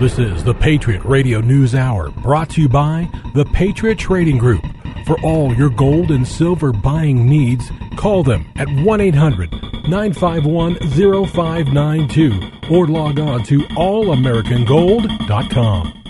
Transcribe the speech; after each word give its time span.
This 0.00 0.18
is 0.20 0.44
the 0.44 0.54
Patriot 0.54 1.04
Radio 1.04 1.40
News 1.40 1.74
Hour 1.74 2.10
brought 2.10 2.50
to 2.50 2.62
you 2.62 2.68
by 2.68 3.10
the 3.34 3.44
Patriot 3.46 3.98
Trading 3.98 4.38
Group. 4.38 4.64
For 5.04 5.20
all 5.22 5.52
your 5.52 5.70
gold 5.70 6.12
and 6.12 6.24
silver 6.24 6.72
buying 6.72 7.28
needs, 7.28 7.68
call 7.96 8.22
them 8.22 8.46
at 8.54 8.68
1 8.68 9.00
800 9.00 9.50
951 9.88 10.76
0592 10.76 12.50
or 12.70 12.86
log 12.86 13.18
on 13.18 13.42
to 13.42 13.58
allamericangold.com. 13.58 16.04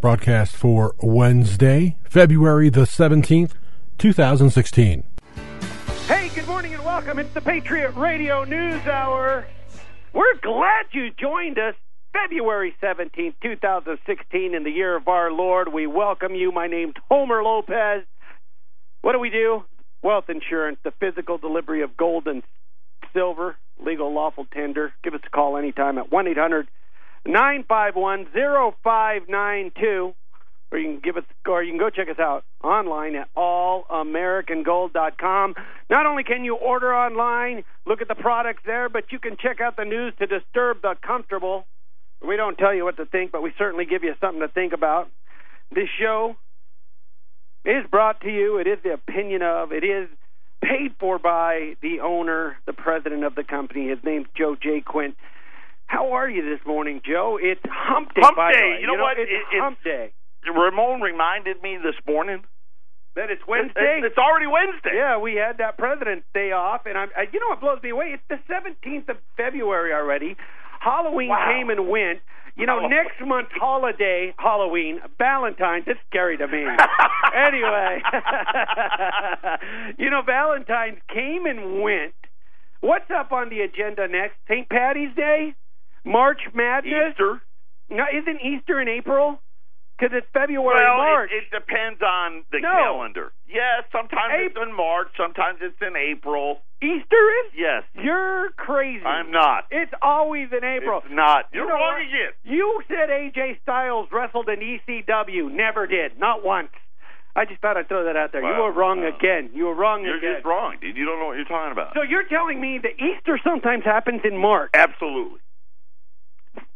Broadcast 0.00 0.56
for 0.56 0.96
Wednesday, 1.00 1.96
February 2.02 2.70
the 2.70 2.86
17th, 2.86 3.52
2016. 3.98 5.04
Hey, 6.08 6.28
good 6.34 6.48
morning 6.48 6.74
and 6.74 6.84
welcome. 6.84 7.20
It's 7.20 7.32
the 7.34 7.40
Patriot 7.40 7.92
Radio 7.92 8.42
News 8.42 8.84
Hour. 8.88 9.46
We're 10.12 10.34
glad 10.42 10.86
you 10.90 11.12
joined 11.12 11.60
us. 11.60 11.76
February 12.14 12.74
17th, 12.80 13.34
2016, 13.42 14.54
in 14.54 14.62
the 14.62 14.70
year 14.70 14.96
of 14.96 15.08
our 15.08 15.32
Lord. 15.32 15.72
We 15.72 15.88
welcome 15.88 16.36
you. 16.36 16.52
My 16.52 16.68
name's 16.68 16.94
Homer 17.10 17.42
Lopez. 17.42 18.04
What 19.02 19.12
do 19.12 19.18
we 19.18 19.30
do? 19.30 19.64
Wealth 20.00 20.30
insurance, 20.30 20.78
the 20.84 20.92
physical 21.00 21.38
delivery 21.38 21.82
of 21.82 21.96
gold 21.96 22.28
and 22.28 22.44
silver, 23.12 23.56
legal 23.84 24.14
lawful 24.14 24.46
tender. 24.52 24.92
Give 25.02 25.14
us 25.14 25.22
a 25.26 25.30
call 25.30 25.56
anytime 25.56 25.98
at 25.98 26.12
1 26.12 26.28
800 26.28 26.68
951 27.26 28.26
0592 28.32 30.14
or 30.70 30.78
you 30.78 30.92
can 30.92 31.00
give 31.00 31.16
us 31.16 31.24
or 31.46 31.62
you 31.62 31.72
can 31.72 31.78
go 31.78 31.88
check 31.90 32.08
us 32.08 32.18
out 32.18 32.44
online 32.62 33.16
at 33.16 33.28
allamericangold.com. 33.34 35.54
Not 35.90 36.06
only 36.06 36.24
can 36.24 36.44
you 36.44 36.56
order 36.56 36.94
online, 36.94 37.64
look 37.86 38.00
at 38.02 38.08
the 38.08 38.14
products 38.14 38.62
there, 38.66 38.88
but 38.88 39.10
you 39.10 39.18
can 39.18 39.36
check 39.36 39.60
out 39.60 39.76
the 39.76 39.84
news 39.84 40.14
to 40.18 40.26
disturb 40.26 40.80
the 40.82 40.96
comfortable. 41.00 41.66
We 42.26 42.36
don't 42.36 42.56
tell 42.56 42.74
you 42.74 42.84
what 42.84 42.96
to 42.96 43.06
think, 43.06 43.32
but 43.32 43.42
we 43.42 43.52
certainly 43.58 43.84
give 43.84 44.02
you 44.04 44.14
something 44.20 44.40
to 44.40 44.48
think 44.48 44.72
about. 44.72 45.08
This 45.74 45.88
show 46.00 46.36
is 47.64 47.84
brought 47.90 48.20
to 48.22 48.28
you. 48.30 48.58
It 48.58 48.66
is 48.66 48.78
the 48.82 48.92
opinion 48.92 49.42
of. 49.42 49.72
It 49.72 49.84
is 49.84 50.08
paid 50.62 50.94
for 50.98 51.18
by 51.18 51.74
the 51.82 52.00
owner, 52.00 52.56
the 52.66 52.72
president 52.72 53.24
of 53.24 53.34
the 53.34 53.44
company. 53.44 53.88
His 53.88 53.98
name's 54.04 54.26
Joe 54.36 54.56
J. 54.60 54.80
Quint. 54.80 55.16
How 55.86 56.12
are 56.12 56.28
you 56.28 56.42
this 56.42 56.64
morning, 56.66 57.02
Joe? 57.04 57.38
It's 57.40 57.60
Hump 57.68 58.14
Day. 58.14 58.22
Hump 58.22 58.36
by 58.36 58.52
Day. 58.52 58.58
The 58.58 58.64
way. 58.74 58.80
You 58.80 58.86
know 58.86 59.02
what? 59.02 59.18
It's 59.18 59.30
It- 59.30 59.34
it's- 59.34 59.60
Hump 59.62 59.82
Day. 59.84 60.12
Ramon 60.46 61.00
reminded 61.00 61.62
me 61.62 61.76
this 61.78 61.96
morning. 62.06 62.44
That 63.16 63.30
it's 63.30 63.40
It's, 63.40 63.46
Wednesday. 63.48 64.00
it's 64.02 64.18
already 64.18 64.46
Wednesday. 64.48 64.96
Yeah, 64.96 65.18
we 65.18 65.36
had 65.36 65.58
that 65.58 65.78
President's 65.78 66.26
Day 66.34 66.50
off, 66.50 66.84
and 66.84 66.98
I'm, 66.98 67.10
I, 67.16 67.28
you 67.32 67.38
know 67.38 67.48
what 67.48 67.60
blows 67.60 67.80
me 67.82 67.90
away? 67.90 68.12
It's 68.12 68.24
the 68.28 68.40
17th 68.52 69.08
of 69.08 69.18
February 69.36 69.92
already. 69.94 70.36
Halloween 70.84 71.30
Wow. 71.30 71.50
came 71.52 71.70
and 71.70 71.88
went. 71.88 72.20
You 72.56 72.66
know, 72.66 72.86
next 72.86 73.20
month's 73.20 73.50
holiday, 73.58 74.32
Halloween, 74.38 75.00
Valentine's. 75.18 75.84
It's 75.88 75.98
scary 76.08 76.36
to 76.36 76.46
me. 76.46 76.64
anyway, 77.34 78.00
you 79.98 80.08
know, 80.10 80.22
Valentine's 80.22 80.98
came 81.12 81.46
and 81.46 81.82
went. 81.82 82.14
What's 82.80 83.10
up 83.10 83.32
on 83.32 83.48
the 83.48 83.60
agenda 83.62 84.06
next? 84.06 84.36
St. 84.48 84.68
Patty's 84.68 85.14
Day, 85.16 85.54
March 86.04 86.42
Madness. 86.54 87.10
Easter. 87.12 87.40
No, 87.90 88.04
isn't 88.12 88.40
Easter 88.40 88.80
in 88.80 88.88
April? 88.88 89.40
Because 89.96 90.10
it's 90.18 90.26
February, 90.34 90.82
well, 90.82 90.98
March. 90.98 91.30
It, 91.30 91.44
it 91.46 91.50
depends 91.54 92.02
on 92.02 92.42
the 92.50 92.58
No. 92.58 92.68
calendar. 92.72 93.30
Yes, 93.46 93.84
sometimes 93.92 94.34
it's 94.50 94.56
in 94.60 94.74
March, 94.74 95.06
sometimes 95.16 95.58
it's 95.62 95.78
in 95.80 95.94
April. 95.96 96.58
Easter 96.82 97.22
is. 97.46 97.52
Yes, 97.56 97.84
You're 97.94 98.50
crazy. 98.58 99.04
I'm 99.06 99.30
not. 99.30 99.64
It's 99.70 99.92
always 100.02 100.48
in 100.50 100.64
April. 100.64 100.98
It's 101.04 101.14
not. 101.14 101.46
You 101.52 101.60
You're 101.60 101.68
know 101.68 101.74
wrong 101.78 102.02
what? 102.02 102.08
again. 102.10 102.32
You 102.42 102.82
said 102.88 103.08
AJ 103.08 103.62
Styles 103.62 104.08
wrestled 104.10 104.48
in 104.48 104.58
ECW. 104.60 105.50
Never 105.52 105.86
did. 105.86 106.18
Not 106.18 106.44
once. 106.44 106.70
I 107.36 107.44
just 107.46 107.60
thought 107.60 107.76
I'd 107.76 107.88
throw 107.88 108.04
that 108.04 108.16
out 108.16 108.32
there. 108.32 108.42
you 108.42 108.62
were 108.62 108.72
wrong 108.72 109.00
Wow. 109.02 109.14
again. 109.16 109.50
You 109.54 109.66
were 109.66 109.74
wrong 109.74 110.02
You're 110.04 110.18
again. 110.18 110.34
just 110.36 110.44
wrong, 110.46 110.76
dude. 110.80 110.96
You 110.96 111.04
don't 111.04 111.18
know 111.20 111.26
what 111.26 111.36
you're 111.36 111.44
talking 111.46 111.72
about. 111.72 111.94
So 111.94 112.02
you're 112.02 112.26
telling 112.28 112.60
me 112.60 112.78
that 112.82 112.98
Easter 112.98 113.40
sometimes 113.42 113.84
happens 113.84 114.22
in 114.24 114.36
March. 114.36 114.70
Absolutely. 114.74 115.38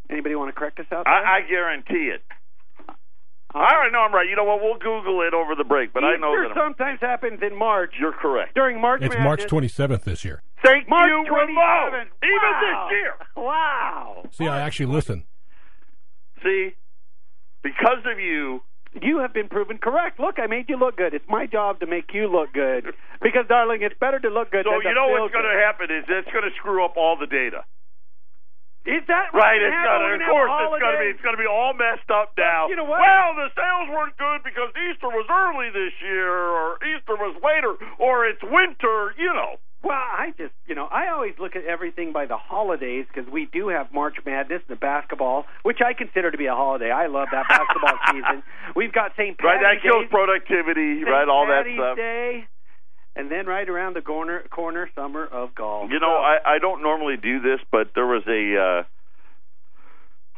Anybody 0.09 0.35
want 0.35 0.49
to 0.53 0.57
correct 0.57 0.79
us 0.79 0.87
out 0.91 1.05
there? 1.05 1.13
I, 1.13 1.37
I 1.37 1.41
guarantee 1.47 2.11
it. 2.15 2.23
I 3.53 3.73
already 3.73 3.91
know 3.93 3.99
I'm 4.01 4.13
right. 4.13 4.29
You 4.29 4.35
know 4.35 4.43
what? 4.43 4.61
We'll 4.61 4.77
Google 4.77 5.21
it 5.21 5.33
over 5.33 5.55
the 5.55 5.63
break, 5.63 5.91
but 5.91 6.03
I 6.03 6.17
know 6.17 6.33
Easter 6.33 6.49
that 6.53 6.59
I'm, 6.61 6.69
sometimes 6.75 6.99
happens 7.01 7.39
in 7.41 7.57
March. 7.57 7.93
you're 7.99 8.13
correct. 8.13 8.53
During 8.53 8.79
March 8.79 9.01
It's 9.01 9.15
March 9.17 9.43
27th 9.45 10.03
this 10.03 10.23
year. 10.23 10.43
Thank 10.63 10.87
March 10.87 11.09
you, 11.09 11.17
Ramon. 11.25 11.55
27th. 11.55 12.07
Even 12.23 12.39
Wow. 12.43 12.87
this 12.87 12.97
year. 12.97 13.13
Wow. 13.35 14.25
See, 14.31 14.47
I 14.47 14.59
actually 14.61 14.85
listen. 14.87 15.25
See, 16.43 16.75
because 17.63 18.05
of 18.05 18.19
you, 18.19 18.61
You 19.01 19.19
have 19.19 19.33
been 19.33 19.47
proven 19.47 19.77
correct. 19.77 20.19
Look, 20.19 20.39
I 20.39 20.47
made 20.47 20.65
you 20.67 20.75
look 20.75 20.97
good. 20.97 21.13
It's 21.13 21.27
my 21.29 21.45
job 21.45 21.79
to 21.81 21.85
make 21.85 22.11
you 22.11 22.27
look 22.27 22.51
good. 22.53 22.85
Because, 23.21 23.45
darling, 23.47 23.83
it's 23.83 23.93
better 23.99 24.19
to 24.19 24.29
look 24.29 24.49
good 24.49 24.65
so 24.65 24.71
than 24.81 24.89
you 24.89 24.95
know 24.95 25.05
feel 25.13 25.21
what's 25.21 25.33
going 25.33 25.45
to 25.45 25.61
happen 25.63 25.91
is 25.95 26.05
it's 26.09 26.31
going 26.33 26.43
to 26.43 26.49
screw 26.57 26.83
up 26.83 26.97
all 26.97 27.15
the 27.15 27.27
data. 27.27 27.65
Is 28.89 29.05
that 29.07 29.29
Right, 29.33 29.61
it's 29.61 29.69
gonna. 29.85 30.17
Of 30.17 30.25
course, 30.25 30.49
it's 30.49 30.81
gonna 30.81 30.99
be. 30.99 31.09
It's 31.13 31.21
gonna 31.21 31.37
be 31.37 31.45
all 31.45 31.73
messed 31.77 32.09
up 32.09 32.33
now. 32.37 32.67
you 32.69 32.75
know 32.75 32.83
what? 32.89 32.99
Well, 32.99 33.35
the 33.37 33.49
sales 33.53 33.87
weren't 33.93 34.17
good 34.17 34.41
because 34.43 34.73
Easter 34.89 35.07
was 35.13 35.27
early 35.29 35.69
this 35.69 35.93
year, 36.01 36.33
or 36.33 36.77
Easter 36.81 37.15
was 37.15 37.37
later, 37.45 37.77
or 37.99 38.25
it's 38.25 38.41
winter. 38.41 39.13
You 39.17 39.33
know. 39.33 39.57
Well, 39.81 39.95
I 39.95 40.33
just, 40.37 40.51
you 40.67 40.75
know, 40.75 40.87
I 40.91 41.07
always 41.07 41.35
look 41.39 41.55
at 41.55 41.63
everything 41.63 42.11
by 42.11 42.25
the 42.25 42.35
holidays 42.35 43.05
because 43.07 43.31
we 43.31 43.45
do 43.45 43.69
have 43.69 43.93
March 43.93 44.17
Madness, 44.25 44.59
and 44.67 44.75
the 44.75 44.79
basketball, 44.79 45.45
which 45.63 45.79
I 45.79 45.93
consider 45.93 46.31
to 46.31 46.37
be 46.37 46.47
a 46.47 46.53
holiday. 46.53 46.91
I 46.91 47.07
love 47.07 47.29
that 47.31 47.47
basketball 47.47 47.95
season. 48.11 48.43
We've 48.75 48.91
got 48.91 49.11
St. 49.15 49.37
Patty's 49.37 49.61
Right, 49.63 49.79
that 49.79 49.81
kills 49.81 50.03
productivity. 50.11 50.99
St. 50.99 51.07
Right, 51.07 51.29
all 51.29 51.47
that 51.47 51.63
stuff. 51.63 51.95
Day, 51.95 52.43
and 53.15 53.31
then 53.31 53.45
right 53.45 53.67
around 53.67 53.95
the 53.95 54.01
corner, 54.01 54.43
corner, 54.49 54.89
summer 54.95 55.25
of 55.25 55.55
golf. 55.55 55.89
You 55.91 55.99
know, 55.99 56.15
I 56.15 56.37
I 56.45 56.59
don't 56.59 56.81
normally 56.81 57.17
do 57.17 57.39
this, 57.41 57.59
but 57.71 57.91
there 57.95 58.07
was 58.07 58.23
a. 58.27 58.57
Uh, 58.57 58.83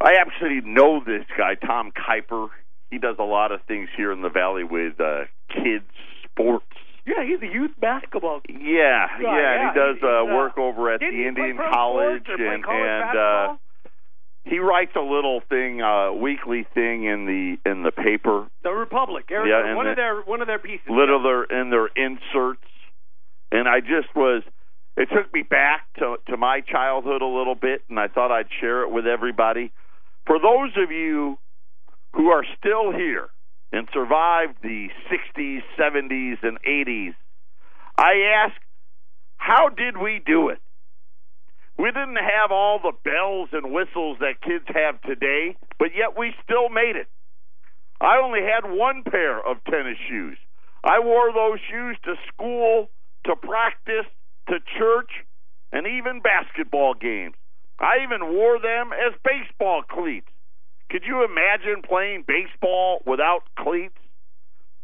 I 0.04 0.14
actually 0.20 0.62
know 0.66 1.00
this 1.06 1.26
guy, 1.38 1.56
Tom 1.56 1.92
Kuiper. 1.92 2.50
He 2.90 2.98
does 2.98 3.18
a 3.20 3.24
lot 3.24 3.52
of 3.52 3.62
things 3.68 3.88
here 3.96 4.12
in 4.12 4.22
the 4.22 4.30
valley 4.30 4.64
with 4.64 5.00
uh, 5.00 5.26
kids 5.50 5.86
sports. 6.26 6.66
yeah, 7.06 7.24
he's 7.26 7.42
a 7.42 7.52
youth 7.52 7.72
basketball. 7.80 8.42
Yeah, 8.50 8.56
Yeah, 8.60 9.08
yeah, 9.22 9.54
and 9.54 9.72
he 9.72 9.80
does 9.80 9.98
uh, 10.04 10.08
uh, 10.08 10.26
work 10.36 10.58
over 10.58 10.92
at 10.92 11.00
the 11.00 11.28
Indian 11.28 11.58
College, 11.58 12.26
play 12.26 12.48
and 12.48 12.66
and 12.66 13.18
uh, 13.18 13.58
he 14.44 14.60
writes 14.60 14.92
a 14.96 15.02
little 15.02 15.42
thing, 15.50 15.82
uh, 15.82 16.12
weekly 16.14 16.66
thing 16.74 17.06
in 17.06 17.26
the 17.26 17.70
in 17.70 17.84
the 17.84 17.92
paper, 17.92 18.48
the 18.64 18.72
Republic, 18.72 19.26
Yeah, 19.30 19.38
Arizona, 19.38 19.76
one 19.76 19.88
of 19.88 19.96
their 19.96 20.22
one 20.22 20.42
of 20.42 20.48
their 20.48 20.60
pieces. 20.60 20.88
little 20.90 21.22
their 21.22 21.44
in 21.44 21.70
their 21.70 21.88
inserts, 21.88 22.66
and 23.52 23.68
I 23.68 23.80
just 23.82 24.16
was. 24.16 24.44
It 24.98 25.08
took 25.14 25.34
me 25.34 25.44
back 25.44 25.82
to 26.00 26.18
to 26.28 26.38
my 26.38 26.62
childhood 26.62 27.22
a 27.22 27.26
little 27.28 27.56
bit, 27.56 27.84
and 27.90 28.00
I 28.00 28.08
thought 28.08 28.32
I'd 28.32 28.50
share 28.60 28.82
it 28.84 28.92
with 28.92 29.08
everybody. 29.08 29.72
For 30.28 30.38
those 30.40 30.72
of 30.78 30.92
you 30.92 31.38
who 32.14 32.28
are 32.30 32.44
still 32.58 32.92
here 32.92 33.30
and 33.72 33.88
survived 33.94 34.56
the 34.62 34.90
60s, 35.10 35.62
70s, 35.80 36.38
and 36.44 36.62
80s, 36.62 37.16
I 37.98 38.44
ask, 38.46 38.54
how 39.38 39.70
did 39.70 39.98
we 39.98 40.20
do 40.26 40.50
it? 40.50 40.60
We 41.82 41.90
didn't 41.90 42.22
have 42.22 42.52
all 42.52 42.78
the 42.78 42.94
bells 43.04 43.50
and 43.54 43.74
whistles 43.74 44.18
that 44.20 44.46
kids 44.46 44.66
have 44.68 45.02
today, 45.02 45.58
but 45.80 45.98
yet 45.98 46.16
we 46.16 46.30
still 46.44 46.70
made 46.70 46.96
it. 46.96 47.08
I 48.00 48.22
only 48.24 48.42
had 48.46 48.70
one 48.70 49.02
pair 49.02 49.40
of 49.42 49.58
tennis 49.66 49.98
shoes. 50.08 50.38
I 50.84 51.00
wore 51.00 51.34
those 51.34 51.58
shoes 51.72 51.98
to 52.06 52.14
school, 52.30 52.92
to 53.26 53.36
practice, 53.36 54.06
to 54.50 54.60
church, 54.78 55.10
and 55.74 55.88
even 55.88 56.22
basketball 56.22 56.94
games. 56.94 57.34
I 57.80 58.04
even 58.06 58.30
wore 58.30 58.62
them 58.62 58.94
as 58.94 59.18
baseball 59.26 59.82
cleats. 59.82 60.30
Could 60.92 61.02
you 61.04 61.26
imagine 61.26 61.82
playing 61.82 62.26
baseball 62.28 63.02
without 63.08 63.42
cleats? 63.58 63.98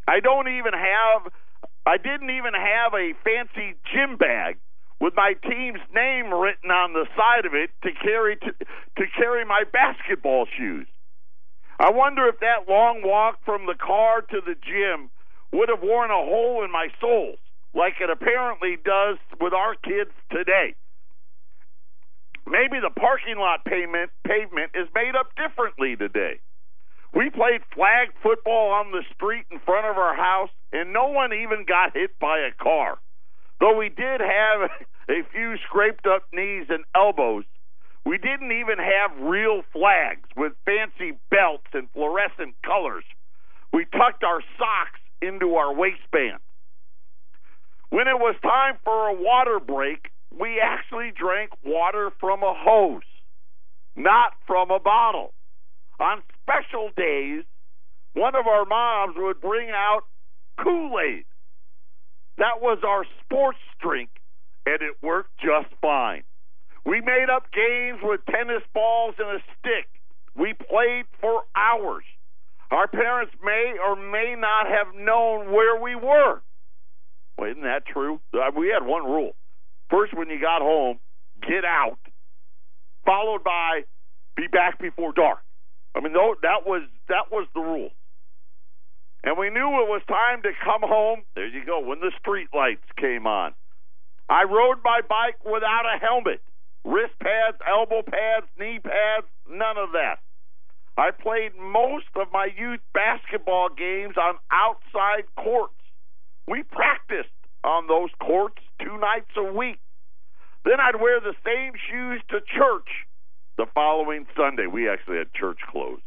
I 0.07 0.19
don't 0.19 0.47
even 0.47 0.73
have 0.73 1.31
I 1.85 1.97
didn't 1.97 2.31
even 2.31 2.57
have 2.57 2.94
a 2.95 3.13
fancy 3.23 3.77
gym 3.94 4.17
bag 4.17 4.57
with 4.99 5.13
my 5.15 5.33
team's 5.44 5.81
name 5.94 6.33
written 6.33 6.71
on 6.71 6.94
the 6.94 7.05
side 7.15 7.45
of 7.45 7.53
it 7.53 7.69
to 7.83 7.91
carry 7.94 8.35
to, 8.38 8.51
to 8.97 9.03
carry 9.15 9.45
my 9.45 9.63
basketball 9.71 10.47
shoes. 10.57 10.88
I 11.79 11.91
wonder 11.91 12.27
if 12.27 12.39
that 12.39 12.67
long 12.67 13.01
walk 13.03 13.39
from 13.45 13.67
the 13.67 13.75
car 13.75 14.21
to 14.21 14.41
the 14.41 14.55
gym 14.55 15.09
would 15.53 15.69
have 15.69 15.81
worn 15.81 16.09
a 16.09 16.25
hole 16.25 16.63
in 16.63 16.71
my 16.71 16.88
soles 16.99 17.38
like 17.73 18.01
it 18.01 18.09
apparently 18.09 18.77
does 18.83 19.17
with 19.39 19.53
our 19.53 19.75
kids 19.75 20.11
today. 20.31 20.73
Maybe 22.47 22.79
the 22.81 22.89
parking 22.89 23.38
lot 23.38 23.65
pavement 23.65 24.09
pavement 24.25 24.71
is 24.73 24.88
made 24.95 25.15
up 25.15 25.35
differently 25.35 25.95
today. 25.95 26.39
We 27.13 27.29
played 27.29 27.61
flag 27.73 28.09
football 28.23 28.71
on 28.71 28.91
the 28.91 29.03
street 29.13 29.45
in 29.51 29.59
front 29.59 29.85
of 29.85 29.97
our 29.97 30.15
house, 30.15 30.49
and 30.71 30.91
no 30.94 31.07
one 31.07 31.33
even 31.33 31.65
got 31.67 31.95
hit 31.95 32.17
by 32.19 32.39
a 32.39 32.51
car. 32.51 32.99
Though 33.59 33.77
we 33.77 33.89
did 33.89 34.21
have 34.21 34.69
a 35.09 35.24
few 35.31 35.56
scraped 35.68 36.06
up 36.06 36.24
knees 36.33 36.68
and 36.69 36.83
elbows 36.95 37.45
We 38.06 38.18
didn't 38.18 38.51
even 38.51 38.77
have 38.77 39.19
real 39.19 39.63
flags 39.74 40.27
with 40.36 40.54
fancy 40.65 41.18
belts 41.30 41.68
and 41.74 41.89
fluorescent 41.94 42.56
colors. 42.63 43.04
We 43.74 43.86
tucked 43.86 44.24
our 44.24 44.42
socks 44.57 45.00
into 45.21 45.56
our 45.56 45.74
waistbands. 45.74 46.42
When 47.89 48.07
it 48.07 48.19
was 48.19 48.36
time 48.42 48.77
for 48.83 49.09
a 49.09 49.13
water 49.13 49.59
break, 49.59 50.12
we 50.38 50.59
actually 50.62 51.12
drank 51.18 51.51
water 51.65 52.12
from 52.19 52.44
a 52.44 52.54
hose, 52.56 53.01
not 53.95 54.33
from 54.45 54.71
a 54.71 54.80
bottle. 54.80 55.33
On 56.00 56.21
special 56.44 56.92
days, 56.95 57.44
one 58.13 58.36
of 58.36 58.45
our 58.48 58.65
moms 58.65 59.15
would 59.18 59.42
bring 59.42 59.69
out 59.69 60.01
Kool 60.62 60.98
Aid. 61.00 61.25
That 62.37 62.61
was 62.61 62.79
our 62.85 63.05
sports 63.23 63.59
drink, 63.81 64.09
and 64.65 64.81
it 64.81 64.97
worked 65.01 65.31
just 65.39 65.73
fine. 65.81 66.23
We 66.85 67.01
made 67.01 67.27
up 67.33 67.51
games 67.51 67.99
with 68.01 68.21
tennis 68.29 68.63
balls 68.73 69.15
and 69.19 69.27
a 69.27 69.41
stick. 69.59 69.87
We 70.35 70.53
played 70.53 71.05
for 71.19 71.43
hours. 71.55 72.03
Our 72.69 72.87
parents 72.87 73.33
may 73.43 73.75
or 73.83 73.95
may 73.95 74.35
not 74.37 74.67
have 74.67 74.93
known 74.95 75.51
where 75.51 75.81
we 75.81 75.95
were. 75.95 76.41
Well, 77.37 77.49
isn't 77.51 77.63
that 77.63 77.85
true? 77.85 78.19
Uh, 78.33 78.51
we 78.55 78.67
had 78.69 78.85
one 78.85 79.03
rule. 79.03 79.31
First, 79.89 80.13
when 80.13 80.29
you 80.29 80.39
got 80.39 80.61
home, 80.61 80.99
get 81.41 81.65
out, 81.65 81.99
followed 83.05 83.43
by 83.43 83.81
be 84.35 84.47
back 84.47 84.79
before 84.79 85.13
dark. 85.13 85.39
I 85.95 86.01
mean, 86.01 86.13
that 86.13 86.65
was 86.65 86.83
that 87.09 87.31
was 87.31 87.47
the 87.55 87.61
rule. 87.61 87.89
And 89.23 89.37
we 89.37 89.49
knew 89.49 89.81
it 89.81 89.89
was 89.89 90.01
time 90.07 90.41
to 90.43 90.51
come 90.63 90.81
home. 90.81 91.23
There 91.35 91.47
you 91.47 91.65
go. 91.65 91.79
When 91.79 91.99
the 91.99 92.11
street 92.19 92.47
lights 92.53 92.85
came 92.97 93.27
on, 93.27 93.53
I 94.29 94.43
rode 94.43 94.77
my 94.83 95.01
bike 95.07 95.43
without 95.43 95.83
a 95.85 95.99
helmet, 95.99 96.41
wrist 96.83 97.13
pads, 97.19 97.57
elbow 97.67 98.01
pads, 98.03 98.45
knee 98.59 98.79
pads, 98.79 99.27
none 99.49 99.77
of 99.77 99.91
that. 99.93 100.19
I 100.97 101.11
played 101.11 101.51
most 101.55 102.09
of 102.15 102.31
my 102.31 102.49
youth 102.57 102.79
basketball 102.93 103.69
games 103.69 104.15
on 104.17 104.35
outside 104.51 105.25
courts. 105.37 105.73
We 106.47 106.63
practiced 106.63 107.29
on 107.63 107.87
those 107.87 108.09
courts 108.19 108.61
two 108.81 108.97
nights 108.97 109.31
a 109.37 109.43
week. 109.43 109.79
Then 110.65 110.79
I'd 110.79 110.99
wear 110.99 111.19
the 111.19 111.35
same 111.45 111.73
shoes 111.89 112.21
to 112.29 112.39
church 112.41 112.89
the 113.57 113.67
following 113.73 114.25
Sunday. 114.35 114.65
We 114.65 114.89
actually 114.89 115.17
had 115.17 115.33
church 115.33 115.59
clothes. 115.69 116.01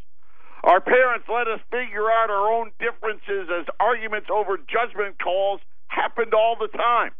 Our 0.62 0.80
parents 0.80 1.26
let 1.28 1.48
us 1.48 1.60
figure 1.70 2.10
out 2.10 2.28
our 2.28 2.52
own 2.52 2.72
differences 2.78 3.48
as 3.48 3.66
arguments 3.80 4.28
over 4.30 4.58
judgment 4.58 5.16
calls 5.22 5.60
happened 5.88 6.34
all 6.34 6.56
the 6.60 6.68
time. 6.68 7.12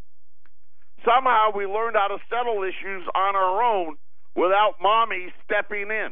Somehow 1.04 1.50
we 1.56 1.64
learned 1.64 1.96
how 1.96 2.08
to 2.08 2.19
settle 2.28 2.62
issues 2.62 3.04
on 3.14 3.37
our 3.37 3.62
own 3.62 3.96
without 4.37 4.75
mommy 4.82 5.32
stepping 5.44 5.88
in. 5.90 6.10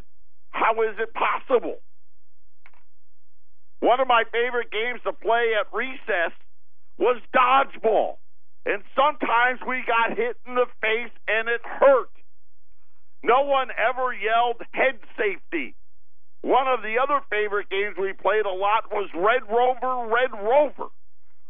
How 0.51 0.73
is 0.83 0.97
it 0.99 1.13
possible? 1.13 1.77
One 3.81 4.01
of 4.01 4.09
my 4.09 4.25
favorite 4.33 4.73
games 4.73 5.01
to 5.05 5.13
play 5.13 5.53
at 5.61 5.69
recess 5.73 6.33
was 6.99 7.21
dodgeball. 7.37 8.17
And 8.67 8.83
sometimes 8.97 9.61
we 9.67 9.85
got 9.87 10.17
hit 10.17 10.37
in 10.47 10.55
the 10.55 10.67
face 10.81 11.13
and 11.29 11.49
it 11.49 11.61
hurt. 11.63 12.11
No 13.23 13.43
one 13.43 13.69
ever 13.77 14.13
yelled 14.13 14.61
head 14.73 14.99
safety. 15.17 15.75
One 16.43 16.69
of 16.69 16.83
the 16.83 16.99
other 17.03 17.21
favorite 17.31 17.69
games 17.69 17.97
we 17.99 18.13
played 18.13 18.47
a 18.47 18.51
lot 18.51 18.91
was 18.93 19.11
Red 19.15 19.43
Rover, 19.51 20.07
Red 20.09 20.33
Rover, 20.33 20.91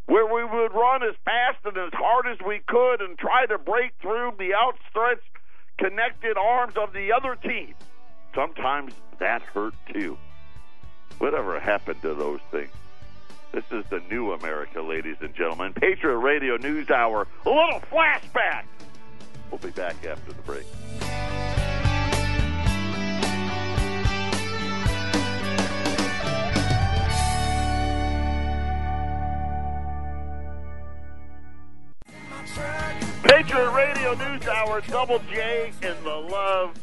where 0.07 0.27
we 0.27 0.45
would 0.45 0.73
run 0.73 1.03
as 1.03 1.15
fast 1.25 1.59
and 1.65 1.77
as 1.77 1.93
hard 1.93 2.27
as 2.27 2.39
we 2.47 2.61
could 2.67 3.03
and 3.03 3.19
try 3.19 3.47
to 3.47 3.59
break 3.59 3.93
through 4.01 4.33
the 4.39 4.55
outstretched, 4.55 5.29
connected 5.79 6.37
arms 6.39 6.75
of 6.77 6.93
the 6.93 7.13
other 7.13 7.37
team. 7.37 7.75
Sometimes 8.35 8.95
that 9.19 9.43
hurt 9.43 9.75
too. 9.93 10.17
Whatever 11.19 11.61
happened 11.61 12.01
to 12.03 12.15
those 12.15 12.41
things? 12.51 12.71
This 13.53 13.65
is 13.71 13.85
the 13.91 14.01
new 14.11 14.33
America, 14.33 14.81
ladies 14.81 15.17
and 15.21 15.35
gentlemen. 15.35 15.73
Patriot 15.75 16.19
Radio 16.19 16.57
News 16.57 16.91
Hour. 16.91 17.27
A 17.45 17.49
little 17.49 17.81
flashback. 17.91 18.65
We'll 19.51 19.59
be 19.59 19.71
back 19.71 19.97
after 20.05 20.33
the 20.33 20.43
break. 20.43 20.67
Patriot 33.39 33.71
Radio 33.71 34.15
News 34.15 34.49
Hour, 34.49 34.81
Double 34.81 35.21
J 35.33 35.73
in 35.81 35.95
the 36.03 36.11
Love. 36.11 36.75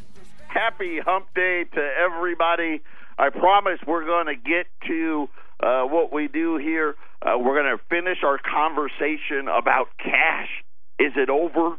Happy 0.47 0.99
Hump 1.05 1.25
Day 1.35 1.65
to 1.65 1.89
everybody. 2.01 2.81
I 3.19 3.29
promise 3.29 3.77
we're 3.85 4.05
going 4.05 4.27
to 4.27 4.35
get 4.35 4.65
to 4.87 5.27
uh, 5.59 5.83
what 5.83 6.13
we 6.13 6.29
do 6.29 6.55
here. 6.55 6.95
Uh, 7.21 7.37
we're 7.39 7.61
going 7.61 7.77
to 7.77 7.83
finish 7.89 8.19
our 8.23 8.37
conversation 8.37 9.49
about 9.49 9.87
cash. 9.97 10.47
Is 10.97 11.11
it 11.17 11.29
over? 11.29 11.75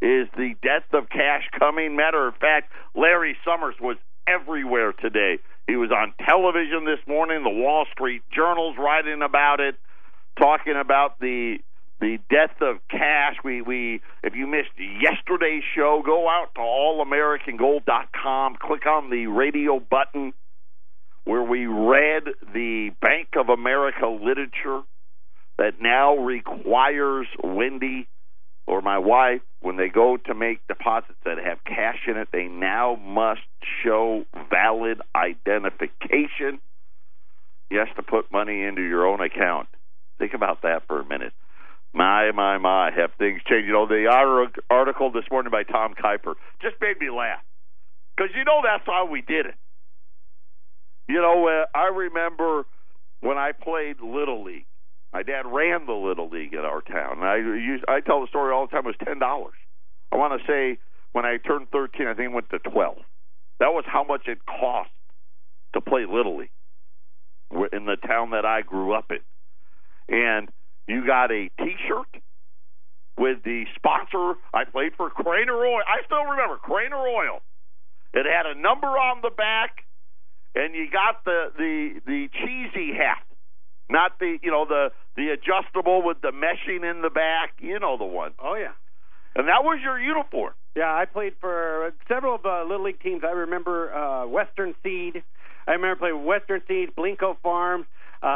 Is 0.00 0.26
the 0.38 0.54
death 0.62 0.88
of 0.94 1.10
cash 1.10 1.42
coming? 1.58 1.94
Matter 1.94 2.26
of 2.26 2.34
fact, 2.36 2.72
Larry 2.94 3.36
Summers 3.44 3.74
was 3.78 3.98
everywhere 4.26 4.92
today. 4.92 5.36
He 5.66 5.76
was 5.76 5.90
on 5.90 6.14
television 6.24 6.86
this 6.86 7.06
morning. 7.06 7.44
The 7.44 7.50
Wall 7.50 7.84
Street 7.92 8.22
Journal's 8.34 8.76
writing 8.78 9.20
about 9.20 9.60
it, 9.60 9.74
talking 10.38 10.76
about 10.80 11.20
the 11.20 11.58
the 12.00 12.18
death 12.30 12.60
of 12.60 12.76
cash. 12.90 13.36
We 13.44 13.62
we 13.62 14.00
if 14.22 14.34
you 14.34 14.46
missed 14.46 14.70
yesterday's 14.78 15.62
show, 15.74 16.02
go 16.04 16.28
out 16.28 16.54
to 16.54 16.60
allamericangold.com, 16.60 18.56
click 18.60 18.86
on 18.86 19.10
the 19.10 19.26
radio 19.26 19.80
button 19.80 20.32
where 21.24 21.42
we 21.42 21.66
read 21.66 22.24
the 22.52 22.90
Bank 23.00 23.28
of 23.36 23.48
America 23.48 24.06
literature 24.06 24.82
that 25.56 25.80
now 25.80 26.16
requires 26.16 27.26
Wendy 27.42 28.06
or 28.66 28.82
my 28.82 28.98
wife 28.98 29.40
when 29.64 29.76
they 29.76 29.88
go 29.88 30.18
to 30.18 30.34
make 30.34 30.66
deposits 30.68 31.18
that 31.24 31.38
have 31.38 31.64
cash 31.64 32.00
in 32.06 32.18
it, 32.18 32.28
they 32.32 32.44
now 32.44 32.96
must 32.96 33.40
show 33.82 34.24
valid 34.50 35.00
identification. 35.16 36.60
Have 37.70 37.96
to 37.96 38.02
put 38.02 38.30
money 38.30 38.62
into 38.62 38.82
your 38.82 39.06
own 39.06 39.20
account. 39.20 39.68
Think 40.18 40.32
about 40.32 40.62
that 40.62 40.86
for 40.86 41.00
a 41.00 41.04
minute. 41.04 41.32
My, 41.94 42.32
my, 42.32 42.58
my, 42.58 42.90
have 42.90 43.12
things 43.18 43.40
changed. 43.48 43.68
You 43.68 43.72
know, 43.72 43.86
the 43.86 44.06
article 44.68 45.12
this 45.12 45.24
morning 45.30 45.52
by 45.52 45.62
Tom 45.62 45.94
Kuiper 45.94 46.34
just 46.60 46.74
made 46.80 46.98
me 46.98 47.08
laugh. 47.08 47.40
Because 48.16 48.34
you 48.36 48.44
know 48.44 48.60
that's 48.64 48.82
how 48.84 49.06
we 49.08 49.22
did 49.22 49.46
it. 49.46 49.54
You 51.08 51.22
know, 51.22 51.46
uh, 51.46 51.66
I 51.76 51.94
remember 51.94 52.64
when 53.20 53.38
I 53.38 53.52
played 53.52 54.00
Little 54.02 54.42
League. 54.42 54.66
My 55.12 55.22
dad 55.22 55.46
ran 55.46 55.86
the 55.86 55.92
Little 55.92 56.28
League 56.28 56.52
in 56.52 56.60
our 56.60 56.80
town. 56.80 57.22
I 57.22 57.36
used, 57.36 57.84
I 57.86 58.00
tell 58.00 58.20
the 58.20 58.26
story 58.26 58.52
all 58.52 58.66
the 58.66 58.72
time. 58.72 58.86
It 58.86 58.96
was 58.98 59.06
$10. 59.06 59.50
I 60.10 60.16
want 60.16 60.40
to 60.40 60.46
say 60.48 60.80
when 61.12 61.24
I 61.24 61.36
turned 61.36 61.68
13, 61.70 62.08
I 62.08 62.14
think 62.14 62.30
it 62.30 62.34
went 62.34 62.50
to 62.50 62.58
12. 62.58 62.96
That 63.60 63.72
was 63.72 63.84
how 63.86 64.02
much 64.02 64.22
it 64.26 64.38
cost 64.46 64.90
to 65.74 65.80
play 65.80 66.06
Little 66.10 66.38
League 66.38 66.50
in 67.72 67.86
the 67.86 67.96
town 68.04 68.30
that 68.30 68.44
I 68.44 68.62
grew 68.62 68.92
up 68.92 69.12
in. 69.12 69.20
And– 70.12 70.48
you 70.86 71.06
got 71.06 71.30
a 71.30 71.48
T-shirt 71.58 72.22
with 73.16 73.42
the 73.44 73.64
sponsor. 73.76 74.38
I 74.52 74.64
played 74.64 74.92
for 74.96 75.10
Craner 75.10 75.56
Oil. 75.56 75.82
I 75.86 76.04
still 76.04 76.24
remember 76.24 76.58
Craner 76.58 77.00
Oil. 77.00 77.40
It 78.12 78.26
had 78.26 78.46
a 78.46 78.58
number 78.58 78.86
on 78.86 79.22
the 79.22 79.30
back, 79.30 79.84
and 80.54 80.74
you 80.74 80.88
got 80.90 81.24
the 81.24 81.50
the 81.56 82.00
the 82.06 82.28
cheesy 82.32 82.92
hat, 82.94 83.24
not 83.90 84.18
the 84.20 84.38
you 84.42 84.50
know 84.50 84.66
the 84.66 84.92
the 85.16 85.30
adjustable 85.30 86.02
with 86.02 86.20
the 86.20 86.30
meshing 86.30 86.88
in 86.88 87.02
the 87.02 87.10
back. 87.10 87.54
You 87.60 87.78
know 87.80 87.98
the 87.98 88.04
one. 88.04 88.32
Oh 88.42 88.54
yeah. 88.54 88.72
And 89.36 89.48
that 89.48 89.64
was 89.64 89.80
your 89.82 89.98
uniform. 89.98 90.54
Yeah, 90.76 90.94
I 90.94 91.06
played 91.06 91.34
for 91.40 91.92
several 92.08 92.36
of 92.36 92.46
uh, 92.46 92.62
little 92.62 92.84
league 92.84 93.00
teams. 93.00 93.22
I 93.24 93.32
remember 93.32 93.92
uh, 93.92 94.26
Western 94.26 94.74
Seed. 94.82 95.24
I 95.66 95.72
remember 95.72 95.96
playing 95.96 96.24
Western 96.24 96.62
Seed, 96.68 96.90
Blinko 96.96 97.36
Farms 97.42 97.86
uh, 98.22 98.26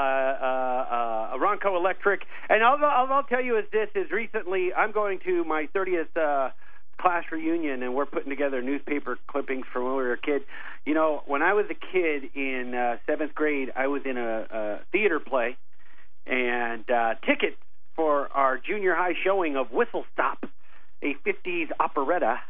uh, 1.29 1.39
Ronco 1.39 1.77
Electric. 1.77 2.23
And 2.49 2.63
all, 2.63 2.77
all 2.83 3.07
I'll 3.11 3.23
tell 3.23 3.43
you 3.43 3.59
is 3.59 3.65
this: 3.73 3.89
is 3.95 4.11
recently 4.11 4.73
I'm 4.73 4.93
going 4.93 5.21
to 5.27 5.45
my 5.45 5.69
30th 5.75 6.17
uh, 6.17 6.51
class 7.01 7.25
reunion, 7.31 7.83
and 7.83 7.95
we're 7.95 8.07
putting 8.07 8.31
together 8.31 8.63
newspaper 8.63 9.19
clippings 9.27 9.67
from 9.73 9.85
when 9.85 9.93
we 9.93 10.03
were 10.03 10.13
a 10.15 10.19
kid. 10.19 10.43
You 10.85 10.95
know, 10.95 11.23
when 11.27 11.43
I 11.43 11.55
was 11.55 11.67
a 11.71 11.75
kid 11.75 12.31
in 12.35 12.75
uh, 12.75 12.97
seventh 13.07 13.35
grade, 13.35 13.73
I 13.77 13.87
was 13.87 14.03
in 14.05 14.17
a, 14.17 14.47
a 14.51 14.79
theater 14.93 15.21
play, 15.21 15.57
and 16.27 16.89
uh, 16.91 17.15
tickets 17.27 17.57
for 17.95 18.29
our 18.33 18.59
junior 18.59 18.95
high 18.95 19.15
showing 19.25 19.57
of 19.57 19.73
Whistle 19.73 20.05
Stop, 20.13 20.45
a 21.03 21.15
50s 21.27 21.69
operetta, 21.81 22.41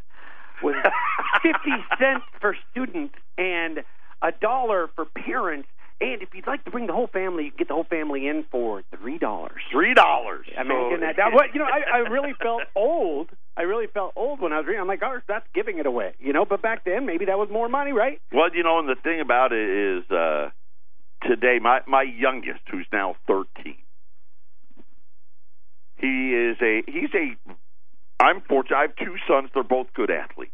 was 0.62 0.74
50 1.42 1.58
cents 1.98 2.24
for 2.40 2.56
students 2.70 3.14
and 3.36 3.84
a 4.20 4.32
dollar 4.32 4.88
for 4.94 5.04
parents 5.04 5.68
and 6.00 6.22
if 6.22 6.28
you'd 6.32 6.46
like 6.46 6.64
to 6.64 6.70
bring 6.70 6.86
the 6.86 6.92
whole 6.92 7.08
family, 7.08 7.44
you 7.44 7.50
can 7.50 7.58
get 7.58 7.68
the 7.68 7.74
whole 7.74 7.84
family 7.84 8.28
in 8.28 8.44
for 8.50 8.82
three 8.96 9.18
dollars. 9.18 9.60
Three 9.72 9.94
dollars. 9.94 10.46
Imagine 10.52 11.00
so, 11.00 11.00
that. 11.00 11.16
that 11.16 11.32
what 11.32 11.52
you 11.52 11.60
know, 11.60 11.66
I, 11.66 11.96
I 11.96 11.98
really 12.08 12.34
felt 12.40 12.62
old. 12.76 13.30
I 13.56 13.62
really 13.62 13.88
felt 13.88 14.12
old 14.14 14.40
when 14.40 14.52
I 14.52 14.58
was 14.58 14.66
reading. 14.66 14.80
I'm 14.80 14.86
like, 14.86 15.00
gosh, 15.00 15.22
that's 15.26 15.46
giving 15.54 15.78
it 15.78 15.86
away, 15.86 16.14
you 16.20 16.32
know. 16.32 16.44
But 16.44 16.62
back 16.62 16.84
then, 16.84 17.04
maybe 17.04 17.24
that 17.24 17.38
was 17.38 17.48
more 17.50 17.68
money, 17.68 17.92
right? 17.92 18.20
Well, 18.32 18.48
you 18.54 18.62
know, 18.62 18.78
and 18.78 18.88
the 18.88 18.94
thing 19.02 19.20
about 19.20 19.52
it 19.52 19.98
is, 19.98 20.10
uh, 20.10 20.50
today 21.26 21.58
my 21.60 21.80
my 21.86 22.02
youngest, 22.02 22.60
who's 22.70 22.86
now 22.92 23.16
13, 23.26 23.74
he 25.96 26.06
is 26.06 26.56
a 26.62 26.82
he's 26.86 27.10
a. 27.14 27.36
I'm 28.20 28.40
fortunate. 28.42 28.76
I 28.76 28.82
have 28.82 28.96
two 28.96 29.16
sons. 29.28 29.50
They're 29.52 29.62
both 29.62 29.88
good 29.94 30.10
athletes. 30.10 30.52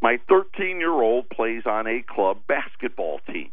My 0.00 0.18
13 0.28 0.78
year 0.80 0.90
old 0.90 1.28
plays 1.30 1.62
on 1.66 1.86
a 1.86 2.02
club 2.02 2.38
basketball 2.48 3.20
team, 3.26 3.52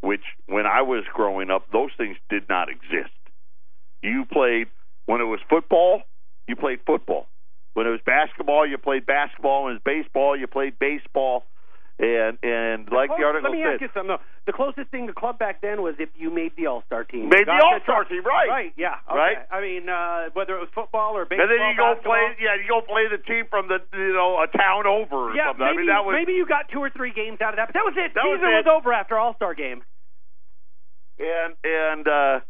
which 0.00 0.22
when 0.46 0.66
I 0.66 0.82
was 0.82 1.04
growing 1.12 1.50
up, 1.50 1.66
those 1.72 1.90
things 1.96 2.16
did 2.28 2.48
not 2.48 2.68
exist. 2.68 3.14
You 4.02 4.24
played 4.30 4.68
when 5.06 5.20
it 5.20 5.24
was 5.24 5.40
football, 5.48 6.02
you 6.46 6.56
played 6.56 6.80
football. 6.86 7.26
When 7.74 7.86
it 7.86 7.90
was 7.90 8.00
basketball, 8.04 8.66
you 8.66 8.78
played 8.78 9.06
basketball. 9.06 9.64
When 9.64 9.72
it 9.72 9.82
was 9.84 10.02
baseball, 10.04 10.36
you 10.36 10.46
played 10.46 10.78
baseball. 10.78 11.44
And 12.00 12.40
and 12.40 12.88
like 12.88 13.12
the 13.12 13.20
article 13.28 13.52
let 13.52 13.52
me 13.52 13.60
said, 13.60 13.76
ask 13.76 13.84
you 13.84 13.92
something. 13.92 14.16
Though. 14.16 14.24
The 14.48 14.56
closest 14.56 14.88
thing 14.88 15.04
to 15.08 15.12
club 15.12 15.36
back 15.36 15.60
then 15.60 15.84
was 15.84 16.00
if 16.00 16.08
you 16.16 16.32
made 16.32 16.56
the 16.56 16.64
All 16.64 16.80
Star 16.88 17.04
team. 17.04 17.28
Made 17.28 17.44
the 17.44 17.60
All-Star 17.60 18.08
team, 18.08 18.24
right. 18.24 18.48
Right. 18.48 18.72
Yeah. 18.72 19.04
Okay. 19.04 19.20
Right. 19.20 19.36
I 19.52 19.60
mean, 19.60 19.84
uh, 19.84 20.32
whether 20.32 20.56
it 20.56 20.64
was 20.64 20.72
football 20.74 21.12
or 21.12 21.28
baseball. 21.28 21.44
and 21.44 21.52
then 21.52 21.60
you 21.68 21.76
go 21.76 21.92
basketball. 21.92 22.16
play, 22.16 22.40
yeah, 22.40 22.56
you 22.56 22.64
go 22.72 22.80
play 22.80 23.04
the 23.12 23.20
team 23.20 23.44
from 23.52 23.68
the 23.68 23.84
you 23.92 24.16
know 24.16 24.40
a 24.40 24.48
town 24.48 24.88
over 24.88 25.28
or 25.28 25.36
Yeah, 25.36 25.52
something. 25.52 25.60
maybe 25.60 25.76
I 25.76 25.76
mean, 25.76 25.92
that 25.92 26.04
was 26.08 26.16
maybe 26.16 26.32
you 26.40 26.48
got 26.48 26.72
two 26.72 26.80
or 26.80 26.88
three 26.88 27.12
games 27.12 27.36
out 27.44 27.52
of 27.52 27.60
that, 27.60 27.68
but 27.68 27.76
that 27.76 27.84
was 27.84 27.92
it. 28.00 28.16
That 28.16 28.24
was 28.24 28.40
Season 28.40 28.48
it. 28.48 28.64
was 28.64 28.70
over 28.80 28.96
after 28.96 29.20
All 29.20 29.36
Star 29.36 29.52
game. 29.52 29.84
and 31.20 31.52
and 31.60 32.08
uh 32.08 32.40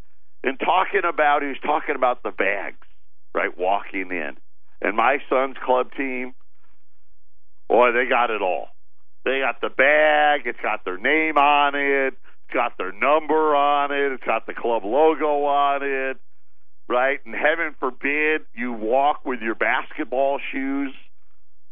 and 0.46 0.62
talking 0.62 1.02
about 1.02 1.42
he 1.42 1.48
was 1.50 1.58
talking 1.66 1.98
about 1.98 2.22
the 2.22 2.30
bags, 2.30 2.86
right? 3.34 3.50
Walking 3.58 4.14
in. 4.14 4.38
And 4.78 4.94
my 4.96 5.18
son's 5.28 5.58
club 5.58 5.90
team, 5.98 6.38
boy, 7.68 7.90
they 7.92 8.06
got 8.08 8.30
it 8.30 8.40
all. 8.42 8.68
They 9.24 9.40
got 9.40 9.60
the 9.60 9.68
bag, 9.68 10.42
it's 10.46 10.60
got 10.62 10.84
their 10.84 10.98
name 10.98 11.36
on 11.36 11.74
it, 11.74 12.14
it's 12.14 12.54
got 12.54 12.78
their 12.78 12.92
number 12.92 13.54
on 13.54 13.92
it, 13.92 14.12
it's 14.12 14.24
got 14.24 14.46
the 14.46 14.54
club 14.54 14.84
logo 14.84 15.44
on 15.44 15.82
it, 15.82 16.16
right? 16.88 17.18
And 17.26 17.34
heaven 17.34 17.74
forbid 17.78 18.42
you 18.54 18.72
walk 18.72 19.24
with 19.26 19.40
your 19.40 19.54
basketball 19.54 20.40
shoes 20.50 20.94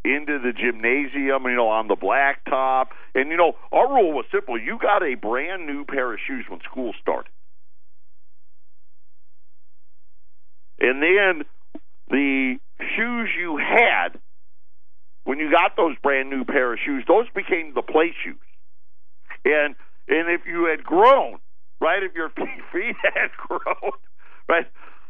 into 0.05 0.39
the 0.39 0.53
gymnasium, 0.53 1.45
you 1.45 1.57
know, 1.57 1.69
on 1.69 1.89
the 1.89 1.97
blacktop. 1.97 2.89
And 3.15 3.31
you 3.31 3.37
know, 3.37 3.55
our 3.73 3.89
rule 3.89 4.13
was 4.13 4.27
simple. 4.31 4.61
You 4.61 4.79
got 4.81 5.03
a 5.03 5.15
brand 5.15 5.67
new 5.67 5.85
pair 5.85 6.13
of 6.13 6.21
shoes 6.27 6.45
when 6.49 6.61
school 6.71 6.93
started. 7.01 7.31
And 10.81 11.03
then 11.03 11.45
the 12.09 12.57
shoes 12.97 13.31
you 13.39 13.57
had 13.57 14.21
when 15.29 15.39
you 15.39 15.51
got 15.51 15.77
those 15.77 15.95
brand 16.03 16.31
new 16.31 16.43
pair 16.43 16.73
of 16.73 16.79
shoes, 16.83 17.05
those 17.07 17.27
became 17.35 17.75
the 17.75 17.83
play 17.83 18.15
shoes. 18.25 18.41
And 19.45 19.77
and 20.09 20.31
if 20.33 20.47
you 20.47 20.65
had 20.73 20.83
grown, 20.83 21.37
right, 21.83 22.03
if 22.03 22.15
your 22.15 22.31
feet 22.73 22.97
had 23.05 23.29
grown, 23.37 23.93
right, 24.49 24.65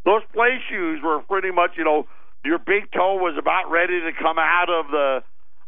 those 0.05 0.23
play 0.35 0.59
shoes 0.69 0.99
were 1.05 1.21
pretty 1.21 1.53
much, 1.53 1.71
you 1.79 1.85
know, 1.85 2.09
your 2.45 2.59
big 2.59 2.91
toe 2.91 3.15
was 3.15 3.37
about 3.39 3.71
ready 3.71 4.01
to 4.01 4.11
come 4.21 4.39
out 4.41 4.69
of 4.69 4.91
the 4.91 5.23